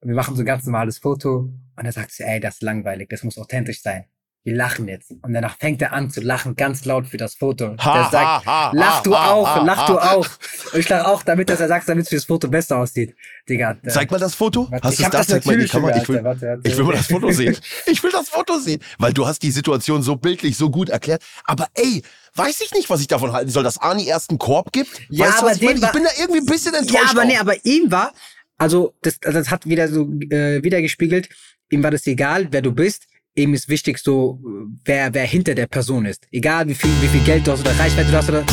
Wir 0.00 0.14
machen 0.14 0.36
so 0.36 0.42
ein 0.42 0.46
ganz 0.46 0.64
normales 0.64 0.98
Foto. 0.98 1.52
Und 1.76 1.84
er 1.84 1.92
sagt 1.92 2.12
so, 2.12 2.22
ey, 2.22 2.38
das 2.38 2.54
ist 2.54 2.62
langweilig, 2.62 3.08
das 3.08 3.24
muss 3.24 3.38
authentisch 3.38 3.82
sein. 3.82 4.06
Wir 4.48 4.56
lachen 4.56 4.88
jetzt. 4.88 5.10
Und 5.10 5.34
danach 5.34 5.58
fängt 5.58 5.82
er 5.82 5.92
an 5.92 6.08
zu 6.10 6.22
lachen, 6.22 6.56
ganz 6.56 6.86
laut 6.86 7.06
für 7.06 7.18
das 7.18 7.34
Foto. 7.34 7.76
Ha, 7.78 7.92
der 7.94 8.02
sagt, 8.10 8.14
ha, 8.14 8.42
ha, 8.46 8.70
lach 8.74 9.02
du 9.02 9.14
auch, 9.14 9.62
lach 9.62 9.86
du 9.86 9.98
auch. 9.98 10.26
Und 10.72 10.80
ich 10.80 10.88
lach 10.88 11.04
auch, 11.04 11.22
damit 11.22 11.50
dass 11.50 11.60
er 11.60 11.68
sagt, 11.68 11.86
damit 11.86 12.04
es 12.04 12.08
für 12.08 12.14
das 12.14 12.24
Foto 12.24 12.48
besser 12.48 12.78
aussieht. 12.78 13.14
Digga. 13.46 13.74
der- 13.74 13.92
Zeig 13.92 14.10
mal 14.10 14.18
das 14.18 14.34
Foto. 14.34 14.70
Warte, 14.70 14.86
Hast 14.88 14.92
ich 14.94 14.96
du 15.00 15.02
es 15.02 15.04
hab 15.04 15.12
da? 15.12 15.18
das 15.18 15.26
Zeig 15.26 15.44
mal 15.44 15.58
die 15.58 15.66
Kamera. 15.68 15.96
Ich 15.98 16.08
will, 16.08 16.24
warte, 16.24 16.46
warte. 16.46 16.62
ich 16.66 16.76
will 16.78 16.84
mal 16.86 16.92
das 16.96 17.06
Foto 17.08 17.30
sehen. 17.30 17.58
Ich 17.84 18.02
will 18.02 18.10
das 18.10 18.30
Foto 18.30 18.58
sehen. 18.58 18.80
Weil 18.98 19.12
du 19.12 19.26
hast 19.26 19.42
die 19.42 19.50
Situation 19.50 20.02
so 20.02 20.16
bildlich, 20.16 20.56
so 20.56 20.70
gut 20.70 20.88
erklärt. 20.88 21.22
Aber 21.44 21.66
ey, 21.74 22.02
weiß 22.34 22.62
ich 22.62 22.72
nicht, 22.72 22.88
was 22.88 23.02
ich 23.02 23.08
davon 23.08 23.32
halten 23.34 23.50
soll, 23.50 23.64
dass 23.64 23.76
Arni 23.76 24.06
erst 24.06 24.30
einen 24.30 24.38
Korb 24.38 24.72
gibt. 24.72 24.98
Ja, 25.10 25.26
weißt 25.26 25.34
du, 25.34 25.42
aber 25.42 25.50
was 25.50 25.56
ich, 25.58 25.62
ich 25.62 25.92
bin 25.92 26.04
da 26.04 26.10
irgendwie 26.18 26.40
ein 26.40 26.46
bisschen 26.46 26.72
enttäuscht. 26.72 27.04
Ja, 27.04 27.10
aber 27.10 27.20
auch. 27.20 27.26
nee, 27.26 27.36
aber 27.36 27.66
ihm 27.66 27.90
war, 27.90 28.14
also 28.56 28.94
das, 29.02 29.18
also 29.26 29.40
das 29.40 29.50
hat 29.50 29.66
wieder 29.66 29.88
so 29.88 30.08
äh, 30.30 30.62
wieder 30.64 30.80
gespiegelt, 30.80 31.28
ihm 31.68 31.82
war 31.82 31.90
das 31.90 32.06
egal, 32.06 32.48
wer 32.50 32.62
du 32.62 32.72
bist. 32.72 33.08
Ihm 33.34 33.54
ist 33.54 33.68
wichtig 33.68 33.98
so, 33.98 34.40
wer, 34.84 35.12
wer 35.14 35.24
hinter 35.24 35.54
der 35.54 35.66
Person 35.66 36.06
ist. 36.06 36.26
Egal 36.30 36.68
wie 36.68 36.74
viel, 36.74 36.90
wie 37.00 37.08
viel 37.08 37.22
Geld 37.22 37.46
du 37.46 37.52
hast 37.52 37.60
oder 37.60 37.78
Reichweite 37.78 38.10
du 38.10 38.16
hast 38.16 38.28
oder. 38.28 38.44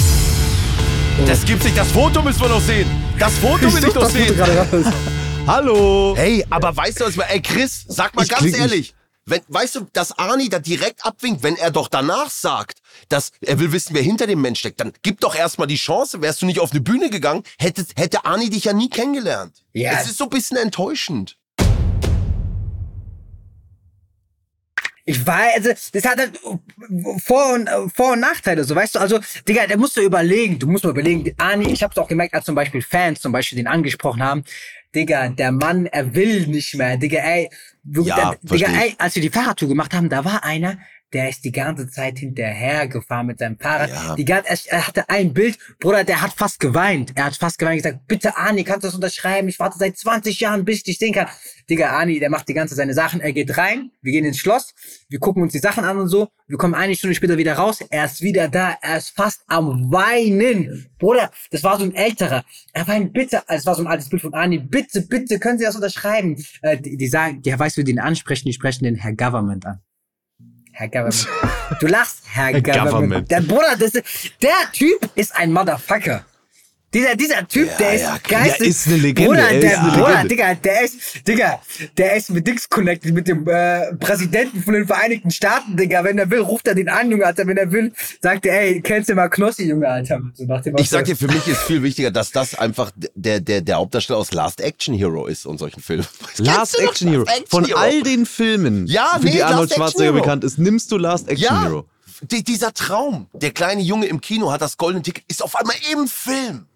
Das 1.26 1.46
gibt's 1.46 1.66
nicht. 1.66 1.78
Das 1.78 1.92
Foto 1.92 2.22
müssen 2.22 2.42
wir 2.42 2.50
noch 2.50 2.62
sehen. 2.62 2.88
Das 3.18 3.34
Foto 3.38 3.74
will 3.74 3.84
ich 3.84 3.94
doch 3.94 4.10
sehen. 4.10 4.36
Hallo! 5.48 6.14
Hey, 6.18 6.46
aber 6.50 6.76
weißt 6.76 7.02
du 7.02 7.06
was? 7.06 7.18
Ey, 7.18 7.42
Chris, 7.42 7.86
sag 7.88 8.16
mal 8.16 8.24
Ich 8.24 8.30
ganz 8.30 8.58
ehrlich. 8.58 8.94
Wenn, 9.28 9.42
weißt 9.48 9.76
du, 9.76 9.88
dass 9.92 10.18
Arnie 10.20 10.50
da 10.50 10.60
direkt 10.60 11.04
abwinkt, 11.04 11.42
wenn 11.42 11.56
er 11.56 11.72
doch 11.72 11.88
danach 11.88 12.30
sagt, 12.30 12.80
dass 13.10 13.32
er 13.42 13.60
will 13.60 13.72
wissen, 13.72 13.96
wer 13.96 14.04
hinter 14.04 14.28
dem 14.28 14.40
Mensch 14.42 14.60
steckt, 14.60 14.80
dann 14.80 14.94
gib 15.02 15.20
doch 15.20 15.36
erstmal 15.36 15.68
die 15.68 15.78
Chance. 15.78 16.22
Wärst 16.22 16.44
du 16.44 16.46
nicht 16.46 16.60
auf 16.60 16.72
eine 16.72 16.82
Bühne 16.82 17.10
gegangen, 17.10 17.44
hätte, 17.58 17.86
hätte 17.96 18.26
Arnie 18.26 18.52
dich 18.52 18.66
ja 18.66 18.74
nie 18.74 18.90
kennengelernt. 18.90 19.64
Ja. 19.74 19.94
Es 19.94 20.08
ist 20.08 20.18
so 20.18 20.26
ein 20.26 20.30
bisschen 20.30 20.58
enttäuschend. 20.58 21.38
Ich 25.08 25.26
weiß, 25.26 25.56
also, 25.58 25.70
das 25.94 26.04
hat 26.04 26.18
halt 26.18 26.40
Vor- 27.24 27.54
und, 27.54 27.70
Vor- 27.94 28.14
und 28.14 28.20
Nachteile, 28.20 28.64
so, 28.64 28.76
weißt 28.76 28.96
du, 28.96 29.00
also, 29.00 29.20
Digga, 29.48 29.68
da 29.68 29.78
musst 29.78 29.96
du 29.98 30.02
überlegen, 30.02 30.58
du 30.58 30.68
musst 30.68 30.84
mal 30.84 30.90
überlegen, 30.90 31.32
Ani, 31.38 31.72
ich 31.72 31.84
hab's 31.84 31.98
auch 31.98 32.08
gemerkt, 32.08 32.34
als 32.34 32.46
zum 32.46 32.56
Beispiel 32.56 32.82
Fans 32.82 33.22
zum 33.22 33.32
Beispiel 33.32 33.58
den 33.58 33.68
angesprochen 33.68 34.24
haben, 34.24 34.44
Digga, 34.96 35.30
der 35.30 35.52
Mann, 35.52 35.86
er 35.86 36.16
will 36.16 36.48
nicht 36.48 36.74
mehr, 36.76 36.98
Digga, 36.98 37.20
ey, 37.20 37.50
Ja, 38.08 38.16
da, 38.16 38.36
Digga, 38.42 38.68
ey, 38.68 38.96
als 38.98 39.14
wir 39.14 39.22
die 39.22 39.30
Fahrradtour 39.30 39.70
gemacht 39.70 39.94
haben, 39.94 40.10
da 40.10 40.26
war 40.26 40.44
einer, 40.44 40.80
der 41.16 41.30
ist 41.30 41.46
die 41.46 41.52
ganze 41.54 41.90
Zeit 41.90 42.20
hinterher 42.20 42.90
gefahren 42.90 43.28
mit 43.28 43.40
seinem 43.40 43.58
Fahrrad. 43.58 43.90
Ja. 43.90 44.16
Die 44.16 44.26
ganze, 44.26 44.70
er- 44.70 44.86
hatte 44.86 45.10
ein 45.10 45.34
Bild, 45.34 45.58
Bruder, 45.80 46.04
der 46.04 46.22
hat 46.22 46.34
fast 46.34 46.60
geweint. 46.60 47.14
Er 47.16 47.26
hat 47.26 47.36
fast 47.38 47.58
geweint, 47.58 47.82
gesagt, 47.82 48.06
bitte 48.06 48.36
Ani, 48.38 48.66
kannst 48.66 48.84
du 48.84 48.88
das 48.90 48.96
unterschreiben? 48.96 49.48
Ich 49.48 49.58
warte 49.58 49.78
seit 49.80 49.98
20 49.98 50.42
Jahren, 50.42 50.66
bis 50.66 50.80
ich 50.80 50.84
dich 50.84 50.98
sehen 51.00 51.14
kann. 51.14 51.28
Digga, 51.70 51.98
Ani, 51.98 52.20
der 52.20 52.30
macht 52.30 52.48
die 52.50 52.54
ganze 52.54 52.76
seine 52.76 52.94
Sachen. 52.94 53.22
Er 53.22 53.32
geht 53.32 53.58
rein, 53.58 53.92
wir 54.02 54.12
gehen 54.12 54.26
ins 54.26 54.38
Schloss, 54.38 54.74
wir 55.10 55.20
gucken 55.20 55.42
uns 55.42 55.54
die 55.54 55.60
Sachen 55.60 55.86
an 55.86 55.98
und 55.98 56.10
so. 56.10 56.28
Wir 56.48 56.58
kommen 56.58 56.76
eine 56.76 56.96
Stunde 56.96 57.16
später 57.16 57.38
wieder 57.38 57.54
raus. 57.54 57.80
Er 57.90 58.06
ist 58.06 58.22
wieder 58.22 58.50
da. 58.50 58.78
Er 58.82 58.98
ist 58.98 59.10
fast 59.16 59.42
am 59.48 59.92
Weinen. 59.92 60.86
Bruder, 61.00 61.32
das 61.50 61.64
war 61.64 61.80
so 61.80 61.86
ein 61.86 61.96
älterer. 61.96 62.44
Er 62.74 62.88
weint, 62.88 63.14
bitte. 63.14 63.42
Es 63.48 63.66
war 63.66 63.74
so 63.74 63.82
ein 63.82 63.88
altes 63.88 64.10
Bild 64.10 64.22
von 64.22 64.34
Ani. 64.34 64.60
Bitte, 64.60 65.02
bitte, 65.02 65.40
können 65.40 65.58
Sie 65.58 65.66
das 65.66 65.76
unterschreiben? 65.76 66.36
Äh, 66.62 66.78
die, 66.78 66.98
die 66.98 67.08
sagen, 67.08 67.42
ja, 67.46 67.58
weißt 67.58 67.78
du, 67.78 67.82
ihn 67.82 68.00
ansprechen? 68.00 68.48
Die 68.48 68.54
sprechen 68.54 68.84
den 68.84 68.96
Herr 68.96 69.14
Government 69.16 69.66
an. 69.66 69.80
Herr 70.78 70.90
Government. 70.90 71.28
Du 71.80 71.88
lachst, 71.88 72.20
Herr, 72.26 72.48
Herr 72.48 72.62
Government. 72.62 72.92
Government. 72.92 73.32
Der 73.32 73.42
Bruder, 73.42 73.78
das 73.80 73.96
ist, 73.96 74.06
der 74.42 74.52
Typ 74.74 75.10
ist 75.16 75.34
ein 75.34 75.54
Motherfucker. 75.54 76.26
Dieser, 76.96 77.16
dieser 77.18 77.46
Typ, 77.46 77.68
Ja, 77.68 77.78
der 77.78 77.94
ist 77.96 78.02
ja, 78.04 78.18
geistig. 78.26 78.58
Der 78.60 78.68
ist 78.70 78.88
eine 78.88 78.96
Legende, 78.98 79.30
Bruder, 79.32 79.50
er 79.50 79.52
ist 79.58 79.64
der, 79.64 79.82
eine 79.84 79.92
Bruder, 79.92 80.08
Legende. 80.08 80.28
Digga, 80.30 80.56
der 80.56 80.82
ist, 80.82 81.28
Digga, 81.28 81.62
der 81.98 82.16
ist 82.16 82.30
mit 82.30 82.48
Dings 82.48 82.70
connected, 82.70 83.14
mit 83.14 83.28
dem 83.28 83.46
äh, 83.50 83.94
Präsidenten 83.96 84.64
von 84.64 84.76
den 84.76 84.88
Vereinigten 84.88 85.30
Staaten, 85.30 85.76
Digga. 85.76 86.06
Wenn 86.06 86.18
er 86.18 86.32
will, 86.32 86.40
ruft 86.40 86.68
er 86.68 86.74
den 86.76 86.88
an, 86.88 87.12
Junge, 87.12 87.26
Alter. 87.26 87.46
Wenn 87.48 87.58
er 87.58 87.70
will, 87.70 87.92
sagt 88.22 88.46
er, 88.46 88.62
ey, 88.62 88.80
kennst 88.82 89.10
du 89.10 89.14
mal 89.16 89.28
Knossi, 89.28 89.68
Junge, 89.68 89.90
Alter. 89.90 90.22
So 90.36 90.46
nach 90.46 90.62
dem 90.62 90.78
Ich 90.78 90.90
sag 90.90 91.04
dir, 91.04 91.18
für 91.18 91.28
mich 91.28 91.46
ist 91.50 91.64
viel 91.64 91.84
wichtiger, 91.84 92.12
dass 92.12 92.32
das 92.32 92.56
einfach 92.56 92.92
der, 93.14 93.42
der, 93.42 93.60
der 93.60 93.76
Hauptdarsteller 93.76 94.18
aus 94.20 94.32
Last 94.32 94.62
Action 94.62 94.94
Hero 94.96 95.28
ist 95.28 95.46
und 95.46 95.58
solchen 95.58 95.82
Filmen. 95.82 96.08
Last 96.38 96.80
Action 96.80 97.10
Hero. 97.10 97.24
Last 97.26 97.40
Action 97.42 97.48
Von 97.50 97.66
Hero? 97.66 97.78
all 97.78 98.04
den 98.04 98.26
Filmen, 98.26 98.88
Ja, 98.88 99.18
für 99.20 99.26
nee, 99.26 99.32
die 99.32 99.38
Last 99.40 99.52
Arnold 99.54 99.74
Schwarzenegger 99.74 100.14
bekannt 100.14 100.46
ist, 100.46 100.58
nimmst 100.60 100.90
du 100.94 100.98
Last 100.98 101.28
Action 101.28 101.44
Ja, 101.46 101.64
Hero. 101.64 101.86
die, 102.22 102.42
dieser 102.42 102.74
Traum. 102.74 103.28
Der 103.34 103.52
kleine 103.52 103.82
Junge 103.82 104.06
im 104.06 104.22
Kino 104.22 104.50
hat 104.50 104.62
das 104.62 104.78
goldene 104.78 105.02
Ticket, 105.04 105.26
ist 105.28 105.44
auf 105.44 105.58
einmal 105.58 105.76
im 105.92 106.08
Film. 106.08 106.68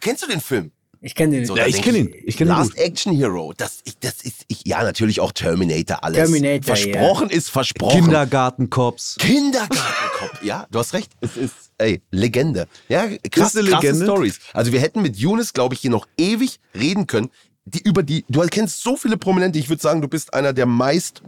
Kennst 0.00 0.22
du 0.22 0.26
den 0.26 0.40
Film? 0.40 0.72
Ich 1.02 1.14
kenne 1.14 1.36
den. 1.36 1.46
So, 1.46 1.56
Ja, 1.56 1.66
ich 1.66 1.74
denk 1.74 1.84
kenn 1.86 1.94
ihn. 1.94 2.14
Ich 2.24 2.36
kenn 2.36 2.46
ihn 2.46 2.50
Last 2.50 2.72
gut. 2.76 2.80
Action 2.80 3.16
Hero. 3.16 3.54
Das, 3.56 3.80
ich, 3.84 3.98
das 3.98 4.20
ist, 4.22 4.44
ich, 4.48 4.66
ja, 4.66 4.82
natürlich 4.82 5.20
auch 5.20 5.32
Terminator, 5.32 6.04
alles. 6.04 6.18
Terminator, 6.18 6.76
Versprochen 6.76 7.30
ist 7.30 7.48
versprochen. 7.48 8.02
Kindergartencops. 8.02 9.16
Kindergartenkopf. 9.18 10.42
ja, 10.42 10.66
du 10.70 10.78
hast 10.78 10.92
recht. 10.92 11.12
Es 11.22 11.38
ist, 11.38 11.54
ey, 11.78 12.02
Legende. 12.10 12.68
Ja, 12.88 13.06
krass, 13.06 13.18
krasse 13.30 13.60
Legende. 13.62 14.04
Stories. 14.04 14.40
Also 14.52 14.72
wir 14.72 14.80
hätten 14.80 15.00
mit 15.00 15.16
Younes, 15.16 15.54
glaube 15.54 15.74
ich, 15.74 15.80
hier 15.80 15.90
noch 15.90 16.06
ewig 16.18 16.60
reden 16.74 17.06
können. 17.06 17.30
Die, 17.64 17.80
über 17.80 18.02
die, 18.02 18.24
du 18.28 18.40
kennst 18.48 18.82
so 18.82 18.96
viele 18.96 19.16
Prominente. 19.16 19.58
Ich 19.58 19.70
würde 19.70 19.80
sagen, 19.80 20.02
du 20.02 20.08
bist 20.08 20.34
einer 20.34 20.52
der 20.52 20.66
meist 20.66 21.22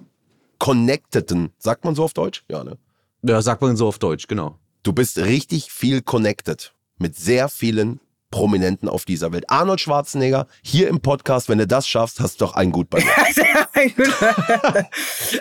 connecteden. 0.59 1.51
Sagt 1.59 1.85
man 1.85 1.95
so 1.95 2.05
auf 2.05 2.13
Deutsch? 2.13 2.45
Ja, 2.51 2.63
ne? 2.63 2.77
Ja, 3.23 3.41
sagt 3.41 3.63
man 3.63 3.77
so 3.77 3.87
auf 3.87 3.99
Deutsch, 3.99 4.27
genau. 4.27 4.59
Du 4.83 4.93
bist 4.93 5.19
richtig 5.19 5.73
viel 5.73 6.03
connected 6.03 6.75
mit 6.99 7.17
sehr 7.17 7.49
vielen 7.49 8.01
Prominenten 8.33 8.89
auf 8.89 9.05
dieser 9.05 9.31
Welt. 9.31 9.45
Arnold 9.49 9.81
Schwarzenegger, 9.81 10.49
hier 10.63 10.89
im 10.89 11.01
Podcast, 11.01 11.49
wenn 11.49 11.59
du 11.59 11.67
das 11.69 11.87
schaffst, 11.87 12.19
hast 12.19 12.41
du 12.41 12.47
doch 12.47 12.55
einen 12.55 12.73
gut 12.73 12.91
bei 12.91 12.99
mir. 12.99 13.11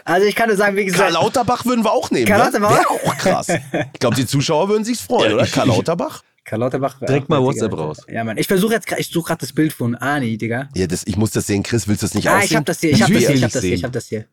also 0.06 0.28
ich 0.28 0.36
kann 0.36 0.50
nur 0.50 0.58
sagen, 0.58 0.76
wie 0.78 0.86
Karl 0.86 0.92
gesagt, 0.92 1.14
Lauterbach 1.14 1.66
würden 1.66 1.84
wir 1.84 1.92
auch 1.92 2.12
nehmen. 2.12 2.28
Karl 2.28 2.38
ne? 2.40 2.46
Lauterbach? 2.46 2.72
Wäre 2.78 2.90
auch 2.90 3.18
krass. 3.18 3.48
Ich 3.50 4.00
glaube, 4.00 4.16
die 4.16 4.28
Zuschauer 4.28 4.70
würden 4.70 4.84
sich's 4.84 5.02
freuen, 5.02 5.34
oder? 5.34 5.48
Karl 5.48 5.68
Lauterbach? 5.68 6.22
Karl 6.44 6.60
Lauterbach. 6.60 7.00
Direkt 7.00 7.30
mal 7.30 7.42
WhatsApp 7.42 7.72
Digga. 7.72 7.84
raus. 7.84 7.98
Ja, 8.08 8.24
Mann. 8.24 8.38
Ich 8.38 8.48
versuche 8.48 8.74
jetzt, 8.74 8.92
ich 8.98 9.08
suche 9.10 9.28
gerade 9.28 9.40
das 9.42 9.54
Bild 9.54 9.74
von 9.74 9.96
Ani, 9.96 10.38
Digga. 10.38 10.70
Ja, 10.76 10.88
das, 10.88 11.04
ich 11.06 11.18
muss 11.18 11.32
das 11.32 11.48
sehen. 11.48 11.64
Chris, 11.64 11.88
willst 11.88 12.04
du 12.04 12.08
das 12.08 12.14
nicht 12.14 12.28
Ah, 12.30 12.38
aussehen? 12.38 12.46
ich 12.50 12.56
hab 12.58 12.66
das 12.66 12.80
hier, 12.80 12.92
ich 12.92 13.02
hab 13.02 13.10
Wie 13.10 13.14
das 13.14 13.22
hier, 13.22 13.30
er- 13.30 13.36
ich 13.36 13.44
hab 13.44 13.52
das 13.52 13.62
hier, 13.64 13.74
ich 13.74 13.84
hab 13.84 13.92
das 13.92 14.08
hier. 14.08 14.26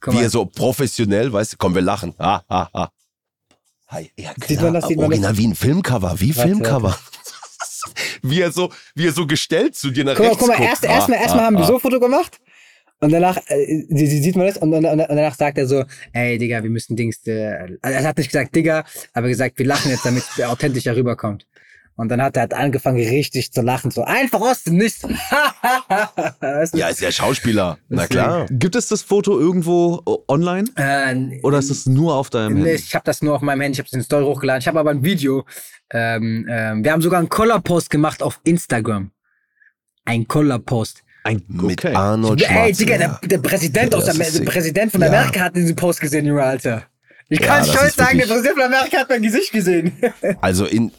Guck 0.00 0.14
Wie 0.14 0.22
er 0.22 0.30
so 0.30 0.44
professionell, 0.46 1.32
weißt 1.32 1.54
du, 1.54 1.56
komm, 1.58 1.74
wir 1.74 1.82
lachen. 1.82 2.14
Ah, 2.18 2.40
ah, 2.48 2.68
ah. 2.72 2.88
Hi, 3.88 4.10
ja, 4.16 4.32
klar. 4.34 4.48
Sieht 4.48 4.60
man 4.62 4.74
das, 4.74 4.88
sieht 4.88 4.96
man 4.96 5.06
Original 5.06 5.36
wie 5.38 5.46
ein 5.46 5.54
Filmcover, 5.54 6.20
wie 6.20 6.36
Warte, 6.36 6.48
Filmcover. 6.48 6.98
wie, 8.22 8.40
er 8.40 8.52
so, 8.52 8.72
wie 8.94 9.06
er 9.06 9.12
so 9.12 9.26
gestellt 9.26 9.76
zu 9.76 9.90
dir 9.90 10.04
nach 10.04 10.16
Guck 10.16 10.24
mal, 10.24 10.28
rechts 10.28 10.38
guck 10.40 10.48
mal, 10.48 10.56
guckt. 10.56 10.68
erst, 10.68 10.86
Ah, 10.86 10.94
erstmal, 10.94 11.18
erstmal 11.18 11.42
ah, 11.42 11.46
haben 11.46 11.56
wir 11.56 11.64
ah. 11.64 11.66
so 11.66 11.74
ein 11.74 11.80
Foto 11.80 12.00
gemacht. 12.00 12.38
Und 12.98 13.12
danach 13.12 13.36
äh, 13.48 13.84
sie, 13.88 14.06
sie 14.06 14.22
sieht 14.22 14.36
man 14.36 14.46
das 14.46 14.56
und, 14.56 14.72
und, 14.72 14.86
und 14.86 14.98
danach 14.98 15.34
sagt 15.34 15.58
er 15.58 15.66
so, 15.66 15.84
ey 16.12 16.38
Digga, 16.38 16.62
wir 16.62 16.70
müssen 16.70 16.96
Dings, 16.96 17.26
äh, 17.26 17.76
also 17.82 17.98
er 17.98 18.04
hat 18.04 18.16
nicht 18.16 18.30
gesagt 18.30 18.54
Digga, 18.56 18.84
aber 19.12 19.28
gesagt, 19.28 19.58
wir 19.58 19.66
lachen 19.66 19.90
jetzt, 19.90 20.06
damit 20.06 20.24
es 20.36 20.42
authentischer 20.44 20.96
rüberkommt. 20.96 21.46
Und 21.96 22.08
dann 22.10 22.20
hat 22.20 22.36
er 22.36 22.42
halt 22.42 22.52
angefangen 22.54 22.98
richtig 22.98 23.52
zu 23.52 23.62
lachen, 23.62 23.90
so 23.90 24.04
einfach 24.04 24.40
aus 24.40 24.64
dem 24.64 24.76
Nichts. 24.76 25.02
Weißt 26.40 26.74
du? 26.74 26.78
Ja, 26.78 26.88
ist 26.88 27.00
ja 27.00 27.10
Schauspieler. 27.10 27.78
Na 27.88 28.06
klar. 28.06 28.46
Gibt 28.50 28.76
es 28.76 28.88
das 28.88 29.02
Foto 29.02 29.38
irgendwo 29.38 30.02
online? 30.28 30.68
Äh, 30.76 31.40
Oder 31.42 31.58
ist 31.58 31.70
es 31.70 31.86
nur 31.86 32.14
auf 32.14 32.28
deinem 32.30 32.54
Nee, 32.54 32.70
Handy? 32.70 32.82
ich 32.82 32.94
habe 32.94 33.04
das 33.04 33.22
nur 33.22 33.34
auf 33.34 33.40
meinem 33.42 33.62
Handy, 33.62 33.74
ich 33.76 33.78
habe 33.78 33.86
es 33.86 33.92
in 33.94 34.02
Story 34.02 34.24
hochgeladen. 34.24 34.60
Ich 34.60 34.68
habe 34.68 34.78
aber 34.78 34.90
ein 34.90 35.02
Video. 35.04 35.44
Ähm, 35.90 36.46
ähm, 36.50 36.84
wir 36.84 36.92
haben 36.92 37.00
sogar 37.02 37.18
einen 37.18 37.28
Collar-Post 37.28 37.90
gemacht 37.90 38.22
auf 38.22 38.40
Instagram. 38.44 39.10
Ein 40.04 40.28
Collar-Post. 40.28 41.02
Ein, 41.24 41.42
Mit 41.48 41.84
okay. 41.84 41.94
Arnold 41.94 42.40
Ey, 42.42 42.72
Digga, 42.72 42.98
der, 42.98 43.06
Schwarzenegger. 43.08 43.28
der 43.28 43.38
Präsident 43.38 43.92
Ja, 43.92 43.98
aus 43.98 44.04
der 44.04 44.14
sick. 44.14 44.44
Präsident 44.46 44.92
von 44.92 45.00
Ja. 45.00 45.08
Amerika 45.08 45.40
hat 45.40 45.56
diesen 45.56 45.74
Post 45.74 46.00
gesehen, 46.00 46.26
Junge, 46.26 46.42
Alter. 46.42 46.84
Ich 47.28 47.40
Ja, 47.40 47.46
kann 47.46 47.58
das 47.66 47.70
stolz 47.74 47.96
sagen, 47.96 48.18
der 48.18 48.26
Präsident 48.26 48.54
von 48.54 48.62
Amerika 48.62 48.98
hat 48.98 49.08
mein 49.08 49.22
Gesicht 49.22 49.50
gesehen. 49.50 49.92
Also 50.40 50.66
in, 50.66 50.92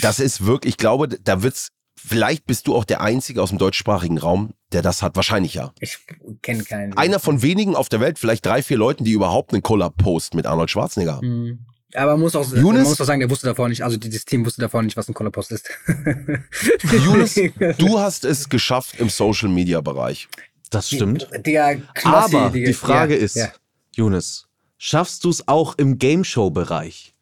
das 0.00 0.20
ist 0.20 0.44
wirklich, 0.46 0.74
ich 0.74 0.78
glaube, 0.78 1.08
da 1.08 1.42
wird's, 1.42 1.68
vielleicht 1.96 2.46
bist 2.46 2.66
du 2.66 2.74
auch 2.74 2.84
der 2.84 3.00
Einzige 3.00 3.42
aus 3.42 3.50
dem 3.50 3.58
deutschsprachigen 3.58 4.18
Raum, 4.18 4.54
der 4.72 4.82
das 4.82 5.02
hat. 5.02 5.16
Wahrscheinlich 5.16 5.54
ja. 5.54 5.72
Ich 5.80 5.98
kenne 6.42 6.64
keinen. 6.64 6.96
Einer 6.96 7.20
von 7.20 7.42
wenigen 7.42 7.74
auf 7.74 7.88
der 7.88 8.00
Welt, 8.00 8.18
vielleicht 8.18 8.46
drei, 8.46 8.62
vier 8.62 8.76
Leuten, 8.76 9.04
die 9.04 9.12
überhaupt 9.12 9.52
einen 9.52 9.62
Collab-Post 9.62 10.34
mit 10.34 10.46
Arnold 10.46 10.70
Schwarzenegger 10.70 11.16
haben. 11.16 11.44
Mhm. 11.44 11.58
Aber 11.94 12.12
man 12.12 12.20
muss 12.20 12.36
auch, 12.36 12.48
man 12.48 12.60
Younes? 12.60 12.88
muss 12.88 13.00
auch 13.00 13.04
sagen, 13.04 13.18
der 13.18 13.30
wusste 13.30 13.48
davor 13.48 13.68
nicht, 13.68 13.82
also 13.82 13.96
dieses 13.96 14.24
Team 14.24 14.46
wusste 14.46 14.60
davor 14.60 14.80
nicht, 14.82 14.96
was 14.96 15.08
ein 15.08 15.14
Collar-Post 15.14 15.50
ist. 15.52 15.68
Younes, 17.04 17.34
du 17.78 17.98
hast 17.98 18.24
es 18.24 18.48
geschafft 18.48 19.00
im 19.00 19.08
Social-Media-Bereich. 19.08 20.28
Das 20.70 20.88
stimmt. 20.88 21.28
Digga, 21.44 21.74
Knossi, 21.94 22.36
Aber 22.36 22.50
Digga. 22.50 22.66
die 22.68 22.74
Frage 22.74 23.16
ja, 23.16 23.20
ist, 23.24 23.34
Ja. 23.34 23.52
Jonas, 23.96 24.46
schaffst 24.78 25.24
du 25.24 25.30
es 25.30 25.48
auch 25.48 25.76
im 25.78 25.98
Game-Show-Bereich? 25.98 27.14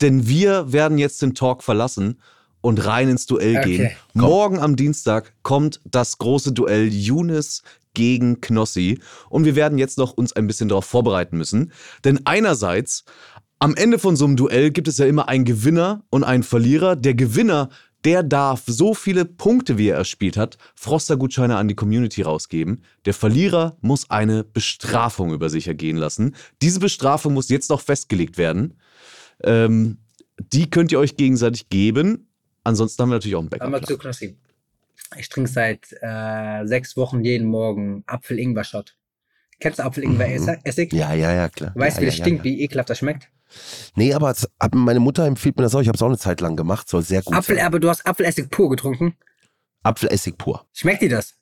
Denn 0.00 0.28
wir 0.28 0.72
werden 0.72 0.98
jetzt 0.98 1.22
den 1.22 1.34
Talk 1.34 1.62
verlassen 1.62 2.20
und 2.60 2.84
rein 2.84 3.08
ins 3.08 3.26
Duell 3.26 3.58
Okay, 3.58 3.76
gehen. 3.76 3.90
Morgen 4.14 4.58
am 4.58 4.76
Dienstag 4.76 5.32
kommt 5.42 5.80
das 5.84 6.18
große 6.18 6.52
Duell 6.52 6.92
Younes 6.92 7.62
gegen 7.94 8.40
Knossi 8.40 9.00
und 9.30 9.44
wir 9.44 9.56
werden 9.56 9.78
jetzt 9.78 9.98
noch 9.98 10.12
uns 10.12 10.34
ein 10.34 10.46
bisschen 10.46 10.68
darauf 10.68 10.84
vorbereiten 10.84 11.38
müssen. 11.38 11.72
Denn 12.04 12.20
einerseits, 12.24 13.04
am 13.58 13.74
Ende 13.74 13.98
von 13.98 14.16
so 14.16 14.26
einem 14.26 14.36
Duell 14.36 14.70
gibt 14.70 14.86
es 14.86 14.98
ja 14.98 15.06
immer 15.06 15.28
einen 15.28 15.46
Gewinner 15.46 16.04
und 16.10 16.24
einen 16.24 16.42
Verlierer. 16.42 16.94
Der 16.94 17.14
Gewinner, 17.14 17.70
der 18.04 18.22
darf 18.22 18.64
so 18.66 18.92
viele 18.92 19.24
Punkte, 19.24 19.78
wie 19.78 19.88
er 19.88 19.96
erspielt 19.96 20.36
hat, 20.36 20.58
Froster-Gutscheine 20.74 21.56
an 21.56 21.68
die 21.68 21.74
Community 21.74 22.22
rausgeben. 22.22 22.82
Der 23.06 23.14
Verlierer 23.14 23.78
muss 23.80 24.10
eine 24.10 24.44
Bestrafung 24.44 25.32
über 25.32 25.48
sich 25.48 25.66
ergehen 25.66 25.96
lassen. 25.96 26.36
Diese 26.60 26.80
Bestrafung 26.80 27.32
muss 27.32 27.48
jetzt 27.48 27.70
noch 27.70 27.80
festgelegt 27.80 28.36
werden. 28.36 28.74
Ähm, 29.42 29.98
die 30.52 30.68
könnt 30.70 30.92
ihr 30.92 30.98
euch 30.98 31.16
gegenseitig 31.16 31.68
geben. 31.68 32.28
Ansonsten 32.64 33.02
haben 33.02 33.10
wir 33.10 33.14
natürlich 33.14 33.36
auch 33.36 33.40
einen 33.40 33.52
Einmal 33.60 33.80
Backup. 33.80 34.14
zu. 34.14 34.34
Ich 35.16 35.28
trinke 35.28 35.48
seit 35.50 35.94
äh, 36.00 36.66
sechs 36.66 36.96
Wochen 36.96 37.22
jeden 37.24 37.46
Morgen 37.46 38.02
Apfel-Ingwer-Shot. 38.06 38.96
Kennst 39.60 39.78
du 39.78 39.84
Apfel-Ingwer-Essig? 39.84 40.92
Ja, 40.92 41.14
ja, 41.14 41.32
ja, 41.32 41.48
klar. 41.48 41.72
Weißt 41.74 41.98
du, 41.98 42.00
ja, 42.00 42.02
wie 42.02 42.06
ja, 42.06 42.10
das 42.10 42.18
ja, 42.18 42.24
stinkt, 42.24 42.44
Ja. 42.44 42.50
wie 42.52 42.60
ekelhaft 42.62 42.90
das 42.90 42.98
schmeckt? 42.98 43.30
Nee, 43.94 44.12
aber 44.12 44.30
es, 44.30 44.48
meine 44.74 45.00
Mutter 45.00 45.24
empfiehlt 45.24 45.56
mir 45.56 45.62
das 45.62 45.74
auch. 45.74 45.80
Ich 45.80 45.88
habe 45.88 45.96
es 45.96 46.02
auch 46.02 46.08
eine 46.08 46.18
Zeit 46.18 46.40
lang 46.40 46.56
gemacht. 46.56 46.88
Soll 46.88 47.02
sehr 47.02 47.22
gut 47.22 47.34
Apfel, 47.34 47.56
sein. 47.56 47.64
aber 47.66 47.78
du 47.78 47.88
hast 47.88 48.04
Apfelessig 48.04 48.50
pur 48.50 48.68
getrunken. 48.68 49.16
Apfelessig 49.82 50.36
pur. 50.36 50.66
Schmeckt 50.72 51.02
dir 51.02 51.08
das? 51.10 51.34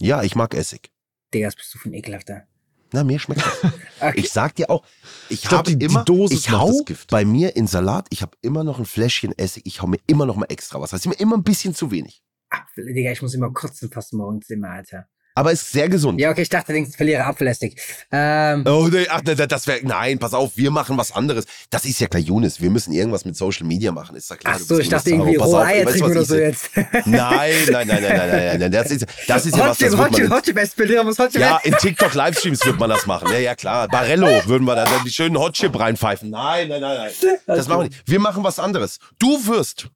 Ja, 0.00 0.22
ich 0.22 0.36
mag 0.36 0.54
Essig. 0.54 0.90
Digga, 1.32 1.48
was 1.48 1.56
bist 1.56 1.74
du 1.74 1.78
für 1.78 1.88
ein 1.88 1.94
ekelhafter? 1.94 2.46
Na, 2.92 3.04
mir 3.04 3.18
schmeckt 3.18 3.42
das. 3.42 3.72
Okay. 4.00 4.20
Ich 4.20 4.30
sag 4.30 4.54
dir 4.54 4.70
auch, 4.70 4.84
ich, 5.28 5.42
glaub, 5.42 5.66
habe 5.66 5.72
immer, 5.72 6.04
Dosis 6.04 6.38
ich 6.38 6.52
hau 6.52 6.84
bei 7.10 7.24
mir 7.24 7.56
in 7.56 7.66
Salat, 7.66 8.06
ich 8.10 8.22
habe 8.22 8.36
immer 8.42 8.62
noch 8.62 8.78
ein 8.78 8.84
Fläschchen 8.84 9.36
Essig, 9.36 9.66
ich 9.66 9.82
hau 9.82 9.88
mir 9.88 9.98
immer 10.06 10.24
noch 10.24 10.36
mal 10.36 10.46
extra 10.50 10.80
was. 10.80 10.90
Das 10.90 11.00
ist 11.00 11.08
mir 11.08 11.18
immer 11.18 11.36
ein 11.36 11.42
bisschen 11.42 11.74
zu 11.74 11.90
wenig. 11.90 12.22
Apfel, 12.48 12.94
Digga, 12.94 13.10
ich 13.10 13.22
muss 13.22 13.34
immer 13.34 13.52
kotzen 13.52 13.90
fast 13.90 14.12
morgens 14.12 14.48
immer, 14.50 14.70
Alter. 14.70 15.08
Aber 15.38 15.52
ist 15.52 15.70
sehr 15.70 15.88
gesund. 15.88 16.20
Ja, 16.20 16.30
okay, 16.30 16.42
ich 16.42 16.48
dachte, 16.48 16.76
ich 16.76 16.96
verliere 16.96 17.24
Apfelessig. 17.24 17.80
Ähm, 18.10 18.64
Oh, 18.66 18.88
nee, 18.90 19.06
ach, 19.08 19.20
das 19.22 19.68
wäre, 19.68 19.78
nein, 19.84 20.18
pass 20.18 20.34
auf, 20.34 20.56
wir 20.56 20.72
machen 20.72 20.96
was 20.98 21.12
anderes. 21.12 21.44
Das 21.70 21.84
ist 21.84 22.00
ja 22.00 22.08
klar, 22.08 22.20
Younes, 22.20 22.60
wir 22.60 22.70
müssen 22.70 22.92
irgendwas 22.92 23.24
mit 23.24 23.36
Social 23.36 23.64
Media 23.64 23.92
machen, 23.92 24.16
ist 24.16 24.30
ja 24.30 24.36
klar. 24.36 24.54
ach 24.56 24.60
so, 24.60 24.80
ich 24.80 24.88
dachte 24.88 25.10
irgendwie 25.10 25.36
rohe 25.36 25.64
Eier 25.64 25.86
trinken 25.86 26.10
oder 26.10 26.24
so 26.24 26.34
jetzt. 26.34 26.70
Nein, 27.04 27.52
nein, 27.70 27.86
nein, 27.86 27.86
nein, 27.86 28.02
nein, 28.02 28.30
nein, 28.30 28.58
nein, 28.58 28.72
das 28.72 28.90
ist, 28.90 29.06
das 29.28 29.46
ist 29.46 29.56
ja 29.56 29.68
was, 29.68 29.78
das 29.78 29.94
muss 29.94 31.18
Hotchip 31.20 31.40
ja, 31.40 31.58
in 31.58 31.72
TikTok-Livestreams 31.74 32.66
wird 32.66 32.80
man 32.80 32.90
das 32.90 33.06
machen. 33.06 33.28
Ja, 33.30 33.38
ja, 33.38 33.54
klar. 33.54 33.86
Barello 33.86 34.26
würden 34.46 34.64
wir 34.64 34.74
da 34.74 34.86
die 35.04 35.10
schönen 35.10 35.38
Hotchip 35.38 35.78
reinpfeifen. 35.78 36.30
Nein, 36.30 36.68
nein, 36.68 36.80
nein, 36.80 36.98
nein. 36.98 37.38
Das 37.46 37.68
machen 37.68 37.82
wir 37.82 37.88
nicht. 37.90 38.02
Wir 38.06 38.18
machen 38.18 38.42
was 38.42 38.58
anderes. 38.58 38.98
Du 39.20 39.46
wirst, 39.46 39.88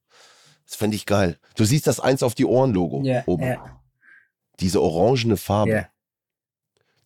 das 0.66 0.76
fände 0.76 0.94
ich 0.94 1.04
geil. 1.04 1.36
Du 1.56 1.64
siehst 1.64 1.88
das 1.88 1.98
eins 1.98 2.22
auf 2.22 2.36
die 2.36 2.44
Ohren-Logo 2.44 3.02
oben. 3.26 3.42
ja, 3.44 3.81
Diese 4.60 4.80
orangene 4.80 5.36
Farbe. 5.36 5.72
ja. 5.72 5.88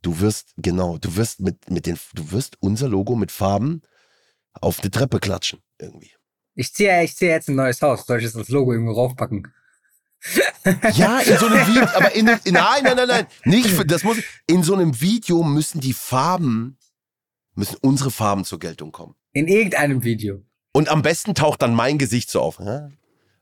Du 0.03 0.21
wirst, 0.21 0.55
genau, 0.57 0.99
du 0.99 1.17
wirst 1.17 1.41
mit, 1.41 1.69
mit 1.69 1.87
den, 1.87 1.99
du 2.15 2.31
wirst 2.31 2.57
unser 2.61 2.89
Logo 2.89 3.17
mit 3.17 3.33
Farben 3.33 3.83
auf 4.53 4.81
eine 4.81 4.91
Treppe 4.91 5.19
klatschen. 5.19 5.61
Irgendwie. 5.81 6.13
Ich 6.55 6.73
ziehe 6.73 7.03
ich 7.03 7.17
zieh 7.17 7.27
jetzt 7.27 7.49
ein 7.49 7.57
neues 7.57 7.83
Haus. 7.83 8.07
Soll 8.07 8.19
ich 8.19 8.25
jetzt 8.25 8.37
das 8.37 8.49
Logo 8.49 8.73
irgendwo 8.73 8.93
raufpacken? 8.93 9.53
Ja, 10.95 11.21
in 11.21 11.39
so 11.39 11.47
einem 11.47 11.67
Video, 11.69 11.83
aber 11.95 12.13
in, 12.15 12.27
in 12.27 12.55
nein, 12.55 12.83
nein, 12.83 12.97
nein, 12.97 13.09
nein, 13.09 13.27
nicht 13.45 13.69
für, 13.69 13.85
das 13.85 14.03
muss, 14.03 14.19
in 14.47 14.63
so 14.63 14.75
einem 14.75 15.01
Video 15.01 15.43
müssen 15.43 15.81
die 15.81 15.93
Farben, 15.93 16.79
müssen 17.55 17.77
unsere 17.81 18.11
Farben 18.11 18.45
zur 18.45 18.59
Geltung 18.59 18.93
kommen. 18.93 19.15
In 19.33 19.49
irgendeinem 19.49 20.03
Video. 20.03 20.43
Und 20.73 20.89
am 20.89 21.03
besten 21.03 21.35
taucht 21.35 21.63
dann 21.63 21.75
mein 21.75 21.99
Gesicht 21.99 22.31
so 22.31 22.41
auf. 22.41 22.59
Ja? 22.59 22.91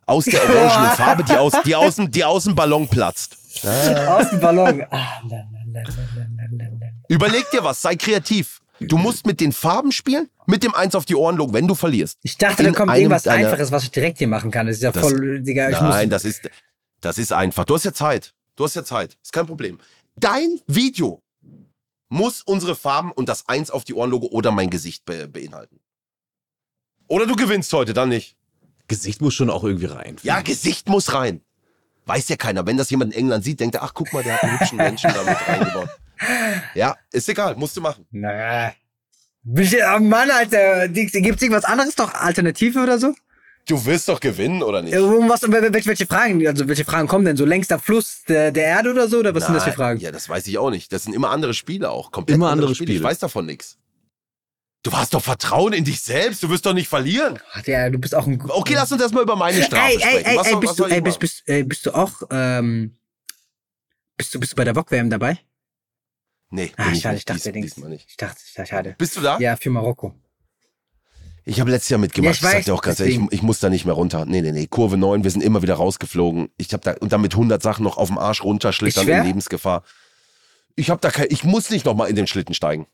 Aus 0.06 0.24
der 0.24 0.42
orangenen 0.42 0.90
Farbe, 0.96 1.24
die 1.24 1.36
aus, 1.36 1.52
die 1.64 1.74
aus, 1.74 1.96
die 1.96 2.24
aus 2.24 2.44
dem 2.44 2.54
Ballon 2.54 2.88
platzt. 2.88 3.38
Aus 3.66 4.30
dem 4.30 4.40
Ballon. 4.40 4.82
Ah. 4.90 5.20
Überleg 7.08 7.50
dir 7.50 7.62
was, 7.64 7.80
sei 7.82 7.96
kreativ. 7.96 8.60
Du 8.80 8.98
musst 8.98 9.26
mit 9.26 9.40
den 9.40 9.52
Farben 9.52 9.92
spielen, 9.92 10.28
mit 10.46 10.62
dem 10.62 10.74
Eins 10.74 10.94
auf 10.94 11.04
die 11.04 11.14
Ohren 11.14 11.36
Logo, 11.36 11.52
wenn 11.52 11.66
du 11.68 11.74
verlierst. 11.74 12.18
Ich 12.22 12.36
dachte, 12.36 12.62
da 12.62 12.68
In 12.68 12.74
kommt 12.74 12.90
einem 12.90 13.00
irgendwas 13.02 13.22
deiner- 13.22 13.46
Einfaches, 13.48 13.70
was 13.70 13.84
ich 13.84 13.90
direkt 13.92 14.18
hier 14.18 14.28
machen 14.28 14.50
kann. 14.50 14.66
Das 14.66 14.76
ist 14.76 14.82
ja 14.82 14.90
Das- 14.92 15.02
voll, 15.02 15.40
Digga, 15.42 15.70
ich 15.70 15.80
Nein, 15.80 16.08
muss. 16.08 16.10
das 16.10 16.24
ist, 16.24 16.50
das 17.00 17.18
ist 17.18 17.32
einfach. 17.32 17.64
Du 17.64 17.74
hast 17.74 17.84
ja 17.84 17.92
Zeit. 17.92 18.34
Du 18.56 18.64
hast 18.64 18.74
ja 18.74 18.84
Zeit. 18.84 19.16
Ist 19.22 19.32
kein 19.32 19.46
Problem. 19.46 19.78
Dein 20.16 20.60
Video 20.66 21.22
muss 22.08 22.42
unsere 22.42 22.74
Farben 22.76 23.12
und 23.12 23.28
das 23.28 23.48
Eins 23.48 23.70
auf 23.70 23.84
die 23.84 23.94
Ohren 23.94 24.10
Logo 24.10 24.26
oder 24.26 24.50
mein 24.50 24.70
Gesicht 24.70 25.04
be 25.04 25.28
beinhalten. 25.28 25.80
Oder 27.08 27.26
du 27.26 27.36
gewinnst 27.36 27.72
heute, 27.72 27.92
dann 27.94 28.08
nicht. 28.08 28.36
Gesicht 28.88 29.20
muss 29.20 29.34
schon 29.34 29.50
auch 29.50 29.64
irgendwie 29.64 29.86
rein. 29.86 30.16
Ja, 30.22 30.40
Gesicht 30.40 30.88
muss 30.88 31.14
rein. 31.14 31.40
Weiß 32.06 32.28
ja 32.28 32.36
keiner. 32.36 32.66
Wenn 32.66 32.76
das 32.76 32.90
jemand 32.90 33.12
in 33.14 33.20
England 33.20 33.44
sieht, 33.44 33.60
denkt 33.60 33.76
er, 33.76 33.82
ach, 33.82 33.92
guck 33.94 34.12
mal, 34.12 34.22
der 34.22 34.34
hat 34.34 34.42
einen 34.42 34.60
hübschen 34.60 34.76
Menschen 34.76 35.10
da 35.12 35.22
mit 35.22 35.48
reingebaut. 35.48 35.88
Ja, 36.74 36.96
ist 37.12 37.28
egal, 37.28 37.56
musst 37.56 37.76
du 37.76 37.80
machen. 37.80 38.06
Na. 38.10 38.72
Bist 39.42 39.72
du- 39.72 39.78
Oh 39.96 39.98
Mann, 40.00 40.30
Alter. 40.30 40.88
Gibt's 40.88 41.14
irgendwas 41.14 41.64
anderes 41.64 41.94
doch? 41.94 42.12
Alternative 42.14 42.80
oder 42.82 42.98
so? 42.98 43.14
Du 43.66 43.82
wirst 43.86 44.08
doch 44.10 44.20
gewinnen, 44.20 44.62
oder 44.62 44.82
nicht? 44.82 44.94
Um 44.96 45.28
Was, 45.28 45.40
welche, 45.50 45.86
welche 45.86 46.06
Fragen? 46.06 46.46
Also, 46.46 46.68
welche 46.68 46.84
Fragen 46.84 47.08
kommen 47.08 47.24
denn? 47.24 47.36
So 47.38 47.46
längster 47.46 47.78
Fluss 47.78 48.22
der, 48.28 48.52
der 48.52 48.64
Erde 48.64 48.90
oder 48.90 49.08
so? 49.08 49.18
Oder 49.20 49.34
was 49.34 49.46
sind 49.46 49.54
das 49.54 49.64
für 49.64 49.70
Nein, 49.70 49.76
Fragen? 49.76 50.00
Ja, 50.00 50.12
das 50.12 50.28
weiß 50.28 50.46
ich 50.48 50.58
auch 50.58 50.68
nicht. 50.70 50.92
Das 50.92 51.04
sind 51.04 51.14
immer 51.14 51.30
andere 51.30 51.54
Spiele 51.54 51.90
auch. 51.90 52.10
Komplett 52.10 52.34
Immer 52.36 52.50
andere 52.50 52.72
Ich 52.72 52.76
Spiele. 52.78 53.02
weiß 53.02 53.18
davon 53.20 53.46
nichts. 53.46 53.78
Du 54.84 54.92
hast 54.92 55.14
doch 55.14 55.22
Vertrauen 55.22 55.72
in 55.72 55.84
dich 55.84 56.02
selbst. 56.02 56.42
Du 56.42 56.50
wirst 56.50 56.66
doch 56.66 56.74
nicht 56.74 56.88
verlieren. 56.88 57.40
Ach, 57.54 57.66
ja, 57.66 57.88
du 57.88 57.98
bist 57.98 58.14
auch 58.14 58.26
ein. 58.26 58.40
Okay, 58.46 58.74
lass 58.74 58.92
uns 58.92 59.00
erstmal 59.00 59.22
über 59.22 59.34
meine 59.34 59.62
Strafe 59.62 59.82
Ey, 59.82 59.94
ey, 59.94 60.00
sprechen. 60.00 60.26
ey, 60.26 60.36
was 60.36 60.46
ey, 60.46 60.52
soll, 60.52 60.60
bist 60.60 60.78
du, 60.78 60.84
ey, 60.84 61.00
bist, 61.00 61.18
bist, 61.20 61.42
ey, 61.46 61.64
bist 61.64 61.86
du 61.86 61.94
auch, 61.94 62.12
ähm, 62.30 62.94
bist 64.18 64.34
du, 64.34 64.38
bist 64.40 64.52
du 64.52 64.56
bei 64.56 64.64
der 64.64 64.74
VOG-WM 64.74 65.08
dabei? 65.08 65.38
Nee, 66.50 66.70
Ah, 66.76 66.94
schade, 66.94 67.16
ich 67.16 67.24
dachte, 67.24 67.50
Dies, 67.50 67.62
diesmal 67.74 67.88
nicht. 67.88 68.10
Ich 68.10 68.16
dachte, 68.18 68.40
schade. 68.66 68.94
Bist 68.98 69.16
du 69.16 69.22
da? 69.22 69.38
Ja, 69.38 69.56
für 69.56 69.70
Marokko. 69.70 70.14
Ich 71.46 71.60
habe 71.60 71.70
letztes 71.70 71.88
Jahr 71.88 71.98
mitgemacht. 71.98 72.26
Ja, 72.26 72.30
ich 72.32 72.38
ich 72.38 72.44
weiß, 72.44 72.52
sag 72.52 72.64
dir 72.66 72.74
auch 72.74 72.82
ganz 72.82 73.00
ehrlich, 73.00 73.16
ich, 73.18 73.32
ich 73.32 73.42
muss 73.42 73.60
da 73.60 73.70
nicht 73.70 73.86
mehr 73.86 73.94
runter. 73.94 74.26
Nee, 74.26 74.42
nee, 74.42 74.52
nee. 74.52 74.66
Kurve 74.66 74.98
9, 74.98 75.24
wir 75.24 75.30
sind 75.30 75.42
immer 75.42 75.62
wieder 75.62 75.74
rausgeflogen. 75.74 76.50
Ich 76.58 76.72
habe 76.74 76.82
da 76.82 76.92
und 77.00 77.12
dann 77.12 77.22
mit 77.22 77.32
100 77.32 77.62
Sachen 77.62 77.84
noch 77.84 77.96
auf 77.96 78.08
dem 78.08 78.18
Arsch 78.18 78.44
runterschlittern 78.44 79.08
in 79.08 79.24
Lebensgefahr. 79.24 79.82
Ich 80.76 80.90
habe 80.90 81.00
da 81.00 81.10
kein, 81.10 81.26
ich 81.30 81.42
muss 81.42 81.70
nicht 81.70 81.86
noch 81.86 81.94
mal 81.94 82.06
in 82.06 82.16
den 82.16 82.26
Schlitten 82.26 82.54
steigen. 82.54 82.86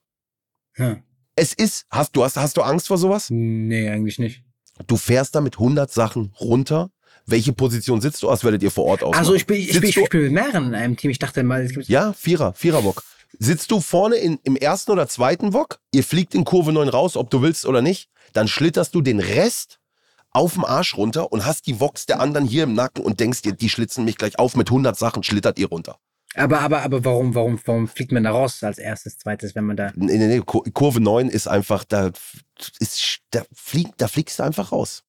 Hm. 0.74 1.02
Es 1.36 1.52
ist, 1.54 1.86
hast 1.90 2.14
du 2.16 2.24
hast, 2.24 2.36
hast 2.36 2.56
du 2.56 2.62
Angst 2.62 2.88
vor 2.88 2.98
sowas? 2.98 3.28
Nee, 3.30 3.88
eigentlich 3.88 4.18
nicht. 4.18 4.42
Du 4.86 4.96
fährst 4.96 5.34
da 5.34 5.40
mit 5.40 5.54
100 5.54 5.90
Sachen 5.90 6.32
runter. 6.40 6.90
Welche 7.26 7.52
Position 7.52 8.00
sitzt 8.00 8.22
du? 8.22 8.26
Das 8.28 8.44
werdet 8.44 8.62
ihr 8.62 8.70
vor 8.70 8.84
Ort 8.86 9.02
ausmachen. 9.02 9.18
Also 9.20 9.34
ich 9.34 9.46
bin, 9.46 9.58
ich, 9.58 9.72
bin, 9.72 9.88
ich, 9.88 9.94
du- 9.94 10.04
bin 10.06 10.22
mit 10.22 10.32
mehreren 10.32 10.68
in 10.68 10.74
einem 10.74 10.96
Team. 10.96 11.10
Ich 11.10 11.18
dachte 11.18 11.42
mal, 11.42 11.62
es 11.62 11.72
gibt. 11.72 11.88
Ja, 11.88 12.12
Vierer, 12.12 12.54
Viererbock. 12.54 13.02
Sitzt 13.38 13.70
du 13.70 13.80
vorne 13.80 14.16
in, 14.16 14.38
im 14.42 14.56
ersten 14.56 14.90
oder 14.90 15.06
zweiten 15.06 15.52
Wok, 15.52 15.78
ihr 15.92 16.02
fliegt 16.02 16.34
in 16.34 16.44
Kurve 16.44 16.72
9 16.72 16.88
raus, 16.88 17.16
ob 17.16 17.30
du 17.30 17.42
willst 17.42 17.64
oder 17.64 17.80
nicht, 17.80 18.08
dann 18.32 18.48
schlitterst 18.48 18.94
du 18.94 19.02
den 19.02 19.20
Rest 19.20 19.78
auf 20.32 20.54
dem 20.54 20.64
Arsch 20.64 20.96
runter 20.96 21.30
und 21.32 21.44
hast 21.46 21.66
die 21.68 21.78
Woks 21.78 22.06
der 22.06 22.20
anderen 22.20 22.44
hier 22.46 22.64
im 22.64 22.74
Nacken 22.74 23.04
und 23.04 23.20
denkst 23.20 23.42
dir, 23.42 23.52
die 23.52 23.68
schlitzen 23.68 24.04
mich 24.04 24.16
gleich 24.18 24.38
auf 24.38 24.56
mit 24.56 24.68
100 24.68 24.96
Sachen, 24.98 25.22
schlittert 25.22 25.58
ihr 25.60 25.68
runter. 25.68 25.98
Aber, 26.34 26.60
aber, 26.60 26.82
aber 26.82 27.04
warum, 27.04 27.34
warum, 27.34 27.60
warum 27.64 27.88
fliegt 27.88 28.12
man 28.12 28.22
da 28.22 28.30
raus 28.30 28.62
als 28.62 28.78
erstes, 28.78 29.18
zweites, 29.18 29.54
wenn 29.54 29.64
man 29.64 29.76
da. 29.76 29.92
Nee, 29.96 30.16
nee, 30.16 30.26
nee, 30.28 30.40
Kur- 30.40 30.64
Kurve 30.72 31.00
9 31.00 31.28
ist 31.28 31.48
einfach, 31.48 31.84
da, 31.84 32.12
ist, 32.78 33.20
da, 33.30 33.42
flieg, 33.52 33.88
da 33.96 34.06
fliegst 34.06 34.38
du 34.38 34.44
einfach 34.44 34.70
raus. 34.70 35.02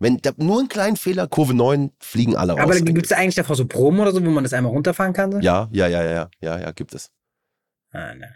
Wenn 0.00 0.18
da, 0.18 0.32
nur 0.36 0.58
einen 0.58 0.68
kleinen 0.68 0.96
Fehler, 0.96 1.28
Kurve 1.28 1.54
9, 1.54 1.92
fliegen 2.00 2.34
alle 2.34 2.54
raus. 2.54 2.62
Aber 2.62 2.74
gibt 2.80 3.06
es 3.06 3.12
eigentlich 3.12 3.36
davor 3.36 3.54
so 3.54 3.66
Proben 3.66 4.00
oder 4.00 4.10
so, 4.10 4.24
wo 4.24 4.30
man 4.30 4.42
das 4.42 4.52
einmal 4.52 4.72
runterfahren 4.72 5.12
kann? 5.12 5.30
So? 5.30 5.38
ja, 5.38 5.68
ja, 5.70 5.86
ja, 5.86 6.02
ja, 6.02 6.30
ja, 6.40 6.58
ja, 6.58 6.72
gibt 6.72 6.92
es. 6.94 7.10
Ah, 7.92 8.12
ne. 8.14 8.34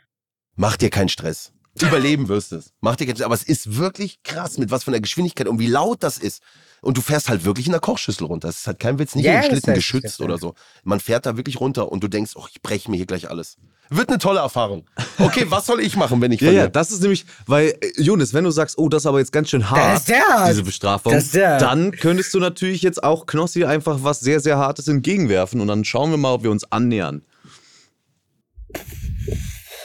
Mach 0.54 0.76
dir 0.76 0.90
keinen 0.90 1.08
Stress. 1.08 1.52
Überleben 1.82 2.28
wirst 2.28 2.52
du 2.52 2.56
es. 2.56 2.72
Mach 2.80 2.96
dir 2.96 3.04
Stress. 3.06 3.22
Aber 3.22 3.34
es 3.34 3.42
ist 3.42 3.76
wirklich 3.76 4.22
krass, 4.22 4.58
mit 4.58 4.70
was 4.70 4.84
von 4.84 4.92
der 4.92 5.00
Geschwindigkeit 5.00 5.48
und 5.48 5.58
wie 5.58 5.66
laut 5.66 6.02
das 6.02 6.18
ist. 6.18 6.42
Und 6.82 6.96
du 6.96 7.00
fährst 7.00 7.28
halt 7.28 7.44
wirklich 7.44 7.66
in 7.66 7.72
der 7.72 7.80
Kochschüssel 7.80 8.26
runter. 8.26 8.48
Das 8.48 8.58
ist 8.58 8.66
halt 8.66 8.78
kein 8.78 8.98
Witz, 8.98 9.14
nicht 9.14 9.24
in 9.26 9.32
den 9.32 9.42
Schlitten 9.42 9.74
geschützt 9.74 10.20
oder 10.20 10.38
so. 10.38 10.54
Man 10.84 11.00
fährt 11.00 11.26
da 11.26 11.36
wirklich 11.36 11.58
runter 11.58 11.90
und 11.90 12.02
du 12.04 12.08
denkst, 12.08 12.32
oh, 12.36 12.46
ich 12.50 12.62
breche 12.62 12.90
mir 12.90 12.96
hier 12.96 13.06
gleich 13.06 13.28
alles. 13.28 13.56
Wird 13.88 14.08
eine 14.08 14.18
tolle 14.18 14.40
Erfahrung. 14.40 14.84
Okay, 15.18 15.46
was 15.48 15.66
soll 15.66 15.80
ich 15.80 15.96
machen, 15.96 16.20
wenn 16.20 16.32
ich 16.32 16.40
Ja, 16.40 16.46
verliere? 16.46 16.64
ja, 16.64 16.70
das 16.70 16.90
ist 16.92 17.00
nämlich, 17.02 17.24
weil, 17.46 17.76
äh, 17.80 18.00
Jonas, 18.02 18.34
wenn 18.34 18.44
du 18.44 18.50
sagst, 18.50 18.78
oh, 18.78 18.88
das 18.88 19.02
ist 19.02 19.06
aber 19.06 19.20
jetzt 19.20 19.32
ganz 19.32 19.48
schön 19.48 19.70
hart, 19.70 20.02
diese 20.48 20.62
Bestrafung, 20.64 21.12
dann 21.32 21.92
könntest 21.92 22.34
du 22.34 22.38
natürlich 22.40 22.82
jetzt 22.82 23.02
auch 23.02 23.26
Knossi 23.26 23.64
einfach 23.64 23.98
was 24.02 24.20
sehr, 24.20 24.40
sehr 24.40 24.58
Hartes 24.58 24.86
entgegenwerfen 24.88 25.60
und 25.60 25.68
dann 25.68 25.84
schauen 25.84 26.10
wir 26.10 26.18
mal, 26.18 26.32
ob 26.34 26.42
wir 26.42 26.50
uns 26.50 26.70
annähern. 26.70 27.22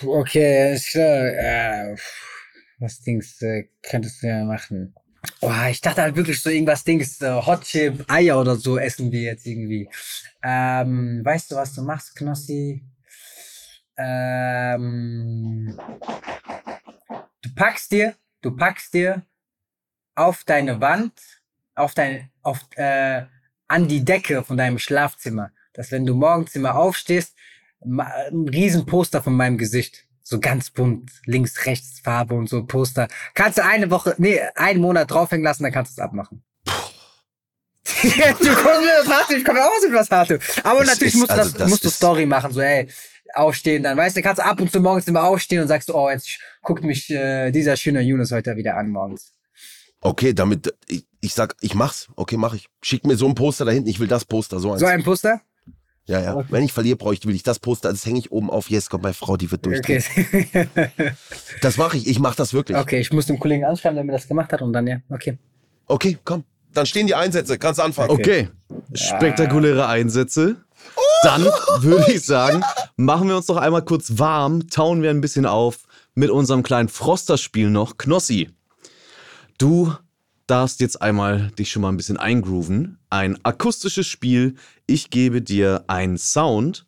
Okay, 0.04 0.74
ist 0.74 0.92
klar. 0.92 1.28
Äh, 1.28 1.96
was 2.80 3.02
Dings 3.02 3.42
äh, 3.42 3.70
könntest 3.84 4.24
du 4.24 4.28
ja 4.28 4.44
machen? 4.44 4.96
Oh, 5.42 5.52
ich 5.70 5.82
dachte 5.82 6.02
halt 6.02 6.16
wirklich 6.16 6.42
so 6.42 6.50
irgendwas 6.50 6.84
Dings, 6.84 7.22
äh, 7.22 7.42
Hot 7.46 7.64
Chip, 7.64 8.04
Eier 8.10 8.40
oder 8.40 8.56
so 8.56 8.80
essen 8.80 9.12
wir 9.12 9.22
jetzt 9.22 9.46
irgendwie. 9.46 9.88
Ähm, 10.42 11.22
weißt 11.24 11.52
du, 11.52 11.56
was 11.56 11.76
du 11.76 11.84
machst, 11.84 12.16
Knossi? 12.16 12.84
Ähm, 13.98 15.78
du 17.42 17.56
packst 17.56 17.92
dir, 17.92 18.16
du 18.42 18.56
packst 18.56 18.94
dir 18.96 19.24
auf 20.16 20.44
deine 20.44 20.82
Wand, 20.82 21.14
auf 21.76 21.94
dein, 21.94 22.32
auf, 22.42 22.60
äh, 22.76 23.26
an 23.68 23.88
die 23.88 24.04
Decke 24.04 24.44
von 24.44 24.58
deinem 24.58 24.80
Schlafzimmer, 24.80 25.52
dass 25.74 25.92
wenn 25.92 26.06
du 26.06 26.16
morgens 26.16 26.56
immer 26.56 26.76
aufstehst, 26.76 27.36
ein 27.84 28.48
riesen 28.50 28.86
Poster 28.86 29.22
von 29.22 29.34
meinem 29.34 29.58
Gesicht. 29.58 30.06
So 30.24 30.40
ganz 30.40 30.70
bunt, 30.70 31.12
links, 31.26 31.66
rechts, 31.66 32.00
Farbe 32.00 32.36
und 32.36 32.48
so 32.48 32.64
Poster. 32.66 33.08
Kannst 33.34 33.58
du 33.58 33.66
eine 33.66 33.90
Woche, 33.90 34.16
nee, 34.18 34.40
einen 34.56 34.80
Monat 34.80 35.10
draufhängen 35.12 35.44
lassen, 35.44 35.64
dann 35.64 35.72
kannst 35.72 35.98
du 35.98 36.02
es 36.02 36.06
abmachen. 36.06 36.44
du 38.04 38.56
kommst 38.56 38.82
mir 38.82 39.04
das 39.04 39.08
harte, 39.08 39.36
ich 39.36 39.44
komme 39.44 39.64
aus 39.64 39.82
mit 39.84 39.94
was 39.94 40.10
harte. 40.12 40.40
Aber 40.64 40.82
Es 40.82 40.88
natürlich 40.90 41.14
ist- 41.16 41.20
musst 41.20 41.32
du 41.32 41.36
also 41.36 41.50
das, 41.50 41.58
das 41.60 41.70
musst 41.70 41.84
du 41.86 41.90
Story 41.90 42.26
machen, 42.26 42.54
so 42.54 42.62
ey, 42.62 42.88
aufstehen, 43.34 43.84
dann 43.84 43.98
weißt 43.98 44.16
du, 44.18 44.22
kannst 44.22 44.40
du 44.40 44.46
ab 44.46 44.60
und 44.62 44.72
zu 44.72 44.80
morgens 44.80 45.08
immer 45.08 45.24
aufstehen 45.24 45.62
und 45.62 45.68
sagst, 45.68 45.90
oh, 45.90 46.10
jetzt 46.10 46.40
guckt 46.62 46.84
mich 46.84 47.10
äh, 47.10 47.52
dieser 47.52 47.76
schöne 47.78 48.02
Yunus 48.02 48.32
heute 48.32 48.56
wieder 48.56 48.78
an 48.78 48.90
morgens. 48.90 49.34
Okay, 50.02 50.34
damit, 50.34 50.74
ich, 50.88 51.06
ich 51.22 51.34
sag, 51.34 51.56
ich 51.62 51.76
mach's. 51.76 52.10
Okay, 52.16 52.38
mach 52.38 52.54
ich. 52.54 52.68
Schick 52.82 53.06
mir 53.06 53.16
so 53.16 53.28
ein 53.28 53.36
Poster 53.36 53.66
da 53.66 53.72
hinten. 53.72 53.88
Ich 53.90 54.00
will 54.00 54.08
das 54.08 54.26
Poster, 54.26 54.60
so 54.60 54.72
eins. 54.72 54.80
So 54.80 54.88
ein 54.88 55.04
Poster? 55.04 55.42
Ja, 56.06 56.20
ja. 56.22 56.46
Wenn 56.50 56.64
ich 56.64 56.74
verliere, 56.74 56.98
brauche 56.98 57.14
ich, 57.14 57.26
will 57.26 57.36
ich 57.36 57.44
das 57.44 57.60
Poster. 57.60 57.90
Das 57.90 58.06
hänge 58.06 58.20
ich 58.20 58.32
oben 58.32 58.50
auf. 58.50 58.70
Yes, 58.70 58.90
kommt 58.90 59.04
meine 59.04 59.14
Frau, 59.14 59.38
die 59.38 59.50
wird 59.52 59.66
durchdrehen. 59.66 60.04
Okay. 60.18 60.68
Das 61.62 61.78
mache 61.78 61.98
ich. 61.98 62.08
Ich 62.08 62.20
mache 62.20 62.36
das 62.36 62.54
wirklich. 62.54 62.78
okay, 62.78 63.00
ich 63.00 63.12
muss 63.14 63.28
dem 63.28 63.40
Kollegen 63.40 63.66
anschreiben, 63.66 63.96
der 63.96 64.04
mir 64.04 64.14
das 64.14 64.28
gemacht 64.28 64.52
hat 64.52 64.62
und 64.62 64.74
dann 64.74 64.88
ja, 64.88 64.98
okay. 65.10 65.38
Okay, 65.88 66.18
komm. 66.24 66.44
Dann 66.74 66.86
stehen 66.86 67.06
die 67.06 67.16
Einsätze. 67.16 67.58
Kannst 67.58 67.80
anfangen. 67.80 68.10
Okay, 68.12 68.50
spektakuläre 68.94 69.88
Einsätze. 69.88 70.58
Dann 71.24 71.44
würde 71.80 72.12
ich 72.12 72.26
sagen, 72.26 72.64
machen 72.96 73.28
wir 73.28 73.38
uns 73.38 73.46
doch 73.46 73.58
einmal 73.58 73.84
kurz 73.84 74.18
warm, 74.18 74.70
tauen 74.70 75.04
wir 75.04 75.12
ein 75.12 75.22
bisschen 75.22 75.46
auf 75.46 75.80
mit 76.16 76.30
unserem 76.30 76.64
kleinen 76.64 76.90
Froster-Spiel 76.90 77.70
noch. 77.70 77.98
Knossi, 77.98 78.50
du 79.58 79.94
darfst 80.52 80.82
jetzt 80.82 81.02
einmal 81.02 81.50
dich 81.52 81.72
schon 81.72 81.82
mal 81.82 81.90
ein 81.90 81.98
bisschen 81.98 82.18
eingrooven. 82.18 82.98
Ein 83.10 83.40
akustisches 83.44 84.06
Spiel. 84.06 84.56
Ich 84.86 85.10
gebe 85.10 85.42
dir 85.42 85.86
einen 85.88 86.18
Sound, 86.18 86.86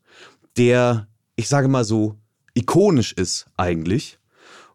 der, 0.57 1.07
ich 1.37 1.47
sage 1.47 1.69
mal 1.69 1.85
so, 1.85 2.17
ikonisch 2.55 3.13
ist 3.13 3.45
eigentlich. 3.55 4.19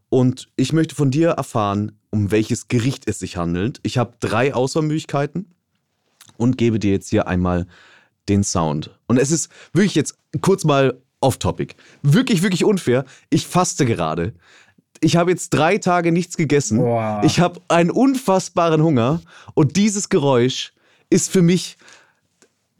Und 0.08 0.48
ich 0.56 0.72
möchte 0.72 0.94
von 0.94 1.10
dir 1.10 1.30
erfahren, 1.30 1.92
um 2.08 2.30
welches 2.30 2.68
Gericht 2.68 3.06
es 3.06 3.18
sich 3.18 3.36
handelt. 3.36 3.78
Ich 3.82 3.98
habe 3.98 4.14
drei 4.20 4.54
Auswahlmöglichkeiten 4.54 5.54
und 6.38 6.56
gebe 6.56 6.78
dir 6.78 6.92
jetzt 6.92 7.10
hier 7.10 7.28
einmal 7.28 7.66
den 8.30 8.42
Sound. 8.42 8.98
Und 9.06 9.18
es 9.18 9.30
ist 9.30 9.50
wirklich 9.74 9.96
jetzt 9.96 10.16
kurz 10.40 10.64
mal 10.64 10.98
off-topic. 11.20 11.74
Wirklich, 12.02 12.42
wirklich 12.42 12.64
unfair. 12.64 13.04
Ich 13.28 13.46
faste 13.46 13.84
gerade. 13.84 14.32
Ich 15.00 15.16
habe 15.16 15.30
jetzt 15.30 15.50
drei 15.50 15.78
Tage 15.78 16.12
nichts 16.12 16.36
gegessen. 16.36 16.78
Boah. 16.78 17.20
Ich 17.24 17.40
habe 17.40 17.60
einen 17.68 17.90
unfassbaren 17.90 18.82
Hunger. 18.82 19.20
Und 19.54 19.76
dieses 19.76 20.08
Geräusch 20.08 20.72
ist 21.10 21.30
für 21.30 21.42
mich 21.42 21.76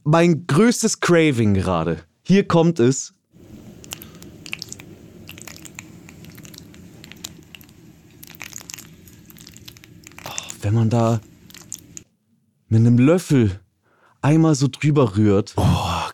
mein 0.05 0.47
größtes 0.47 1.01
Craving 1.01 1.55
gerade. 1.55 2.03
Hier 2.23 2.47
kommt 2.47 2.81
es. 2.81 3.15
Oh, 10.27 10.31
wenn 10.63 10.75
man 10.75 10.91
da 10.91 11.21
mit 12.69 12.81
einem 12.81 12.99
Löffel 12.99 13.61
einmal 14.21 14.55
so 14.55 14.69
drüber 14.69 15.17
rührt. 15.17 15.55
Oh, 15.57 15.65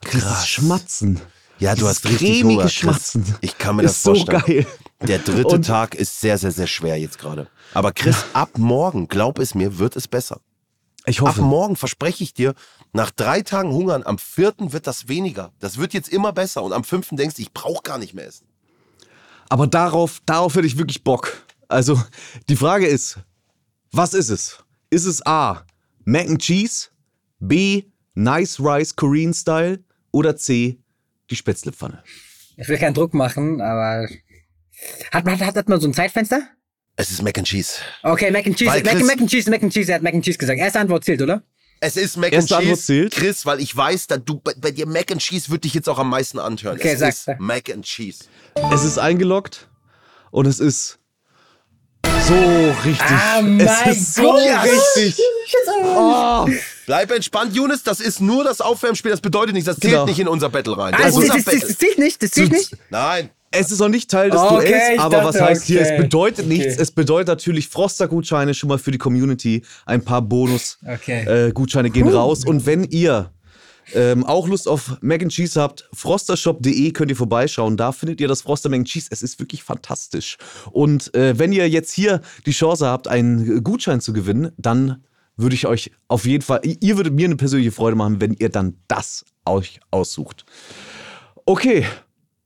Dieses 0.04 0.22
krass. 0.24 0.48
Schmatzen. 0.48 1.20
Ja, 1.58 1.70
du 1.70 1.76
Dieses 1.82 1.88
hast 1.88 2.06
richtig 2.08 2.44
Hunger. 2.44 2.68
Schmatzen. 2.68 3.24
Ich 3.40 3.58
kann 3.58 3.76
mir 3.76 3.82
das 3.82 3.92
ist 3.92 4.02
so 4.02 4.14
vorstellen. 4.14 4.42
geil. 4.46 4.66
Der 5.06 5.18
dritte 5.18 5.56
Und- 5.56 5.66
Tag 5.66 5.94
ist 5.94 6.20
sehr, 6.20 6.38
sehr, 6.38 6.50
sehr 6.52 6.66
schwer 6.66 6.98
jetzt 6.98 7.18
gerade. 7.18 7.48
Aber 7.74 7.92
Chris, 7.92 8.24
ab 8.32 8.50
morgen, 8.56 9.08
glaub 9.08 9.38
es 9.38 9.54
mir, 9.54 9.78
wird 9.78 9.96
es 9.96 10.08
besser. 10.08 10.40
Ich 11.06 11.20
Ab 11.20 11.28
hoffe. 11.28 11.42
morgen 11.42 11.76
verspreche 11.76 12.24
ich 12.24 12.32
dir, 12.32 12.54
nach 12.94 13.10
drei 13.10 13.42
Tagen 13.42 13.70
Hungern, 13.72 14.02
am 14.06 14.16
vierten 14.18 14.72
wird 14.72 14.86
das 14.86 15.08
weniger. 15.08 15.52
Das 15.60 15.76
wird 15.76 15.92
jetzt 15.92 16.08
immer 16.08 16.32
besser. 16.32 16.62
Und 16.62 16.72
am 16.72 16.84
fünften 16.84 17.16
denkst 17.16 17.36
du, 17.36 17.42
ich 17.42 17.52
brauche 17.52 17.82
gar 17.82 17.98
nicht 17.98 18.14
mehr 18.14 18.26
essen. 18.26 18.46
Aber 19.50 19.66
darauf, 19.66 20.20
darauf 20.24 20.54
hätte 20.54 20.66
ich 20.66 20.78
wirklich 20.78 21.04
Bock. 21.04 21.44
Also, 21.68 22.02
die 22.48 22.56
Frage 22.56 22.86
ist, 22.86 23.18
was 23.92 24.14
ist 24.14 24.30
es? 24.30 24.58
Ist 24.88 25.04
es 25.04 25.24
A, 25.26 25.64
Mac 26.04 26.28
and 26.28 26.40
Cheese, 26.40 26.88
B, 27.38 27.84
Nice 28.14 28.58
Rice 28.60 28.96
Korean 28.96 29.34
Style 29.34 29.84
oder 30.12 30.36
C, 30.36 30.78
die 31.30 31.36
Spätzlepfanne? 31.36 32.02
Ich 32.56 32.68
will 32.68 32.78
keinen 32.78 32.94
Druck 32.94 33.12
machen, 33.12 33.60
aber. 33.60 34.08
Hat, 35.12 35.24
hat, 35.24 35.40
hat, 35.40 35.56
hat 35.56 35.68
man 35.68 35.80
so 35.80 35.88
ein 35.88 35.94
Zeitfenster? 35.94 36.42
Es 36.96 37.10
ist 37.10 37.22
Mac 37.22 37.36
and 37.38 37.46
Cheese. 37.46 37.74
Okay, 38.02 38.30
Mac 38.30 38.46
and 38.46 38.56
Cheese. 38.56 38.70
Weil 38.70 38.82
Mac, 38.82 38.94
Chris- 38.94 39.06
Mac 39.06 39.20
and 39.20 39.30
Cheese, 39.30 39.50
Mac 39.50 39.62
and 39.62 39.72
Cheese, 39.72 39.88
er 39.90 39.96
hat 39.96 40.02
Mac 40.02 40.14
and 40.14 40.24
Cheese 40.24 40.38
gesagt. 40.38 40.58
Erste 40.58 40.78
Antwort 40.80 41.04
zählt, 41.04 41.20
oder? 41.22 41.42
Es 41.80 41.96
ist 41.96 42.16
Mac 42.16 42.32
Erste 42.32 42.54
and 42.56 42.62
Antwort 42.62 42.76
Cheese. 42.78 42.86
zählt. 42.86 43.12
Chris, 43.14 43.44
weil 43.46 43.60
ich 43.60 43.76
weiß, 43.76 44.06
dass 44.06 44.20
du, 44.24 44.38
bei, 44.40 44.52
bei 44.56 44.70
dir 44.70 44.86
Mac 44.86 45.10
and 45.10 45.20
Cheese 45.20 45.50
wird 45.50 45.64
dich 45.64 45.74
jetzt 45.74 45.88
auch 45.88 45.98
am 45.98 46.08
meisten 46.10 46.38
anhören. 46.38 46.76
Okay, 46.78 46.92
es 46.92 47.00
sag, 47.00 47.08
ist 47.10 47.24
sag. 47.24 47.40
Mac 47.40 47.68
and 47.70 47.84
Cheese. 47.84 48.24
Es 48.72 48.84
ist 48.84 48.98
eingeloggt 48.98 49.68
und 50.30 50.46
es 50.46 50.60
ist 50.60 50.98
so 52.28 52.34
richtig. 52.84 53.00
Ah, 53.00 53.38
es 53.38 53.44
mein 53.44 53.92
ist 53.92 54.14
so 54.14 54.22
Gott. 54.22 54.40
richtig. 54.62 55.18
Oh. 55.84 56.46
Bleib 56.86 57.10
entspannt, 57.10 57.54
Younes. 57.56 57.82
Das 57.82 58.00
ist 58.00 58.20
nur 58.20 58.44
das 58.44 58.60
Aufwärmspiel. 58.60 59.10
Das 59.10 59.20
bedeutet 59.20 59.54
nicht, 59.54 59.66
das 59.66 59.76
zählt 59.76 59.92
Genau. 59.92 60.06
nicht 60.06 60.18
in 60.20 60.28
unser 60.28 60.48
Battle 60.50 60.76
rein. 60.78 60.92
Das 60.96 61.16
ist 61.16 61.28
das, 61.28 61.36
unser 61.36 61.50
das, 61.52 61.60
das 61.68 61.78
zählt 61.78 61.98
nicht, 61.98 62.22
das 62.22 62.30
zählt 62.30 62.52
nicht. 62.52 62.76
Nein. 62.90 63.30
Es 63.58 63.70
ist 63.70 63.80
noch 63.80 63.88
nicht 63.88 64.10
Teil 64.10 64.30
des 64.30 64.40
Okay, 64.40 64.68
Duells, 64.68 64.98
aber 65.00 65.24
was 65.24 65.36
dachte, 65.36 65.50
heißt 65.50 65.64
hier, 65.64 65.80
es 65.80 65.88
okay. 65.88 66.02
bedeutet 66.02 66.46
nichts. 66.46 66.74
Okay. 66.74 66.82
Es 66.82 66.90
bedeutet 66.90 67.28
natürlich 67.28 67.68
Froster-Gutscheine 67.68 68.54
schon 68.54 68.68
mal 68.68 68.78
für 68.78 68.90
die 68.90 68.98
Community. 68.98 69.62
Ein 69.86 70.02
paar 70.02 70.22
Okay. 70.22 70.28
Bonus-Gutscheine 70.28 71.90
gehen 71.90 72.08
raus. 72.08 72.44
Und 72.44 72.66
wenn 72.66 72.84
ihr 72.84 73.30
ähm, 73.94 74.24
auch 74.24 74.48
Lust 74.48 74.68
auf 74.68 74.96
Mac 75.00 75.22
and 75.22 75.30
Cheese 75.30 75.60
habt, 75.60 75.88
frostershop.de 75.92 76.92
könnt 76.92 77.10
ihr 77.10 77.16
vorbeischauen. 77.16 77.76
Da 77.76 77.92
findet 77.92 78.20
ihr 78.20 78.28
das 78.28 78.42
Froster 78.42 78.68
Mac 78.68 78.78
and 78.78 78.88
Cheese. 78.88 79.08
Es 79.10 79.22
ist 79.22 79.38
wirklich 79.38 79.62
fantastisch. 79.62 80.38
Und 80.70 81.14
äh, 81.14 81.38
wenn 81.38 81.52
ihr 81.52 81.68
jetzt 81.68 81.92
hier 81.92 82.20
die 82.46 82.52
Chance 82.52 82.86
habt, 82.86 83.08
einen 83.08 83.62
Gutschein 83.62 84.00
zu 84.00 84.12
gewinnen, 84.12 84.52
dann 84.56 85.04
würde 85.36 85.54
ich 85.54 85.66
euch 85.66 85.90
auf 86.08 86.26
jeden 86.26 86.42
Fall, 86.42 86.60
ihr 86.62 86.96
würdet 86.96 87.12
mir 87.12 87.26
eine 87.26 87.36
persönliche 87.36 87.72
Freude 87.72 87.96
machen, 87.96 88.20
wenn 88.20 88.34
ihr 88.34 88.48
dann 88.48 88.76
das 88.88 89.24
euch 89.44 89.80
aussucht. 89.90 90.44
Okay, 91.44 91.84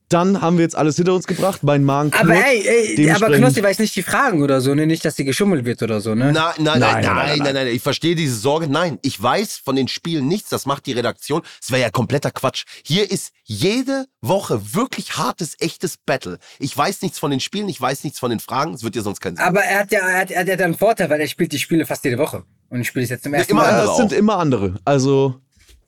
dann 0.09 0.41
haben 0.41 0.57
wir 0.57 0.63
jetzt 0.63 0.77
alles 0.77 0.97
hinter 0.97 1.15
uns 1.15 1.27
gebracht. 1.27 1.63
Mein 1.63 1.85
Magen 1.85 2.13
Aber 2.15 2.33
knurrt. 2.33 2.45
ey, 2.47 2.97
ey 2.97 3.11
aber 3.11 3.31
Knossi 3.37 3.63
weiß 3.63 3.79
nicht 3.79 3.95
die 3.95 4.03
Fragen 4.03 4.43
oder 4.43 4.61
so, 4.61 4.75
ne? 4.75 4.87
Nicht, 4.87 5.05
dass 5.05 5.17
die 5.17 5.25
geschummelt 5.25 5.65
wird 5.65 5.83
oder 5.83 6.01
so, 6.01 6.15
ne? 6.15 6.33
Nein, 6.33 6.55
nein, 6.59 6.81
nein, 6.81 7.05
nein, 7.05 7.39
nein, 7.41 7.55
nein, 7.55 7.67
Ich 7.69 7.83
verstehe 7.83 8.15
diese 8.15 8.37
Sorge. 8.37 8.69
Nein, 8.69 8.99
ich 9.03 9.23
weiß 9.23 9.59
von 9.59 9.77
den 9.77 9.89
Spielen 9.89 10.27
nichts. 10.27 10.49
Das 10.49 10.65
macht 10.67 10.87
die 10.87 10.93
Redaktion. 10.93 11.43
Das 11.61 11.71
wäre 11.71 11.83
ja 11.83 11.91
kompletter 11.91 12.31
Quatsch. 12.31 12.65
Hier 12.85 13.11
ist 13.11 13.33
jede 13.45 14.07
Woche 14.21 14.75
wirklich 14.75 15.17
hartes, 15.19 15.57
echtes 15.61 15.97
Battle. 16.05 16.39
Ich 16.59 16.77
weiß 16.77 17.03
nichts 17.03 17.19
von 17.19 17.31
den 17.31 17.41
Spielen, 17.41 17.69
ich 17.69 17.81
weiß 17.81 18.05
nichts 18.05 18.19
von 18.19 18.31
den 18.31 18.41
Fragen. 18.41 18.75
Es 18.75 18.83
wird 18.83 18.95
dir 18.95 19.03
sonst 19.03 19.21
keinen 19.21 19.37
Sinn. 19.37 19.45
Aber 19.45 19.61
er 19.63 19.81
hat 19.81 19.93
ja, 19.93 20.01
er 20.01 20.21
hat, 20.21 20.31
er 20.31 20.41
hat 20.41 20.49
ja 20.49 20.65
einen 20.65 20.75
Vorteil, 20.77 21.11
weil 21.11 21.21
er 21.21 21.29
spielt 21.29 21.53
die 21.53 21.59
Spiele 21.59 21.85
fast 21.87 22.05
jede 22.05 22.19
Woche. 22.19 22.45
Und 22.71 22.81
ich 22.81 22.89
spiele 22.89 23.05
es 23.05 23.11
jetzt 23.11 23.25
zum 23.25 23.35
ersten 23.35 23.53
immer 23.53 23.63
Mal. 23.63 23.69
Ja, 23.71 23.77
andere 23.79 23.91
es 23.93 23.97
sind 23.99 24.13
auch. 24.13 24.19
immer 24.19 24.39
andere. 24.39 24.75
Also 24.85 25.41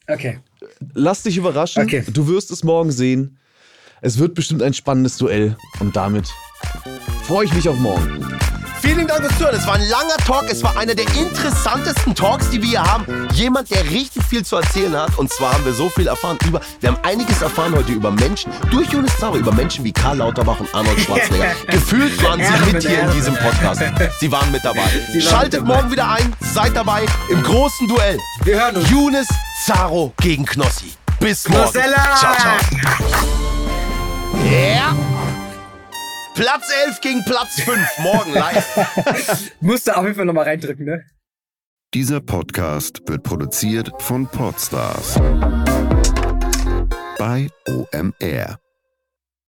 Okay. 0.08 0.40
lass 0.94 1.22
dich 1.22 1.36
überraschen. 1.36 1.82
Okay. 1.82 2.04
Du 2.08 2.26
wirst 2.28 2.50
es 2.50 2.64
morgen 2.64 2.90
sehen. 2.92 3.38
Es 4.02 4.18
wird 4.18 4.34
bestimmt 4.34 4.62
ein 4.62 4.72
spannendes 4.72 5.18
Duell. 5.18 5.56
Und 5.78 5.94
damit 5.94 6.28
freue 7.26 7.44
ich 7.44 7.52
mich 7.52 7.68
auf 7.68 7.76
morgen. 7.76 8.24
Vielen 8.80 9.06
Dank 9.06 9.20
fürs 9.20 9.36
Zuhören. 9.36 9.54
Es 9.56 9.66
war 9.66 9.74
ein 9.74 9.88
langer 9.88 10.16
Talk. 10.24 10.44
Es 10.48 10.62
war 10.62 10.74
einer 10.78 10.94
der 10.94 11.04
interessantesten 11.14 12.14
Talks, 12.14 12.48
die 12.48 12.62
wir 12.62 12.68
hier 12.70 12.82
haben. 12.82 13.28
Jemand, 13.34 13.70
der 13.70 13.84
richtig 13.90 14.24
viel 14.24 14.42
zu 14.42 14.56
erzählen 14.56 14.96
hat. 14.96 15.18
Und 15.18 15.30
zwar 15.30 15.52
haben 15.52 15.66
wir 15.66 15.74
so 15.74 15.90
viel 15.90 16.06
erfahren 16.06 16.38
über. 16.46 16.62
Wir 16.80 16.88
haben 16.90 16.98
einiges 17.04 17.42
erfahren 17.42 17.74
heute 17.74 17.92
über 17.92 18.10
Menschen. 18.10 18.50
Durch 18.70 18.90
Jonas 18.90 19.14
Zauber 19.18 19.36
über 19.36 19.52
Menschen 19.52 19.84
wie 19.84 19.92
Karl 19.92 20.16
Lauterbach 20.16 20.58
und 20.60 20.74
Arnold 20.74 20.98
Schwarzenegger. 20.98 21.52
Gefühlt 21.70 22.22
waren 22.24 22.40
sie 22.42 22.72
mit 22.72 22.82
hier 22.82 23.02
in 23.02 23.12
diesem 23.12 23.34
Podcast. 23.34 23.82
Sie 24.18 24.32
waren 24.32 24.50
mit 24.50 24.64
dabei. 24.64 24.88
Schaltet 25.20 25.62
morgen 25.62 25.90
wieder 25.90 26.08
ein. 26.08 26.34
Seid 26.40 26.74
dabei 26.74 27.04
im 27.28 27.42
großen 27.42 27.86
Duell. 27.86 28.18
Wir 28.44 28.60
hören 28.62 28.76
uns. 28.76 28.88
Younes 28.90 29.28
Zaro 29.66 30.14
gegen 30.22 30.46
Knossi. 30.46 30.94
Bis 31.20 31.46
morgen. 31.50 31.72
Ciao, 31.72 32.34
ciao. 32.34 33.59
Ja. 34.50 34.96
Platz 36.34 36.70
11 36.86 37.00
gegen 37.00 37.24
Platz 37.24 37.60
5. 37.62 37.98
Morgen 37.98 38.32
live. 38.32 39.50
Musst 39.60 39.88
du 39.88 39.96
auf 39.96 40.04
jeden 40.04 40.14
Fall 40.16 40.24
nochmal 40.24 40.44
reindrücken, 40.44 40.84
ne? 40.86 41.04
Dieser 41.92 42.20
Podcast 42.20 43.02
wird 43.06 43.24
produziert 43.24 43.90
von 43.98 44.26
Podstars 44.28 45.18
bei 47.18 47.48
OMR. 47.68 48.59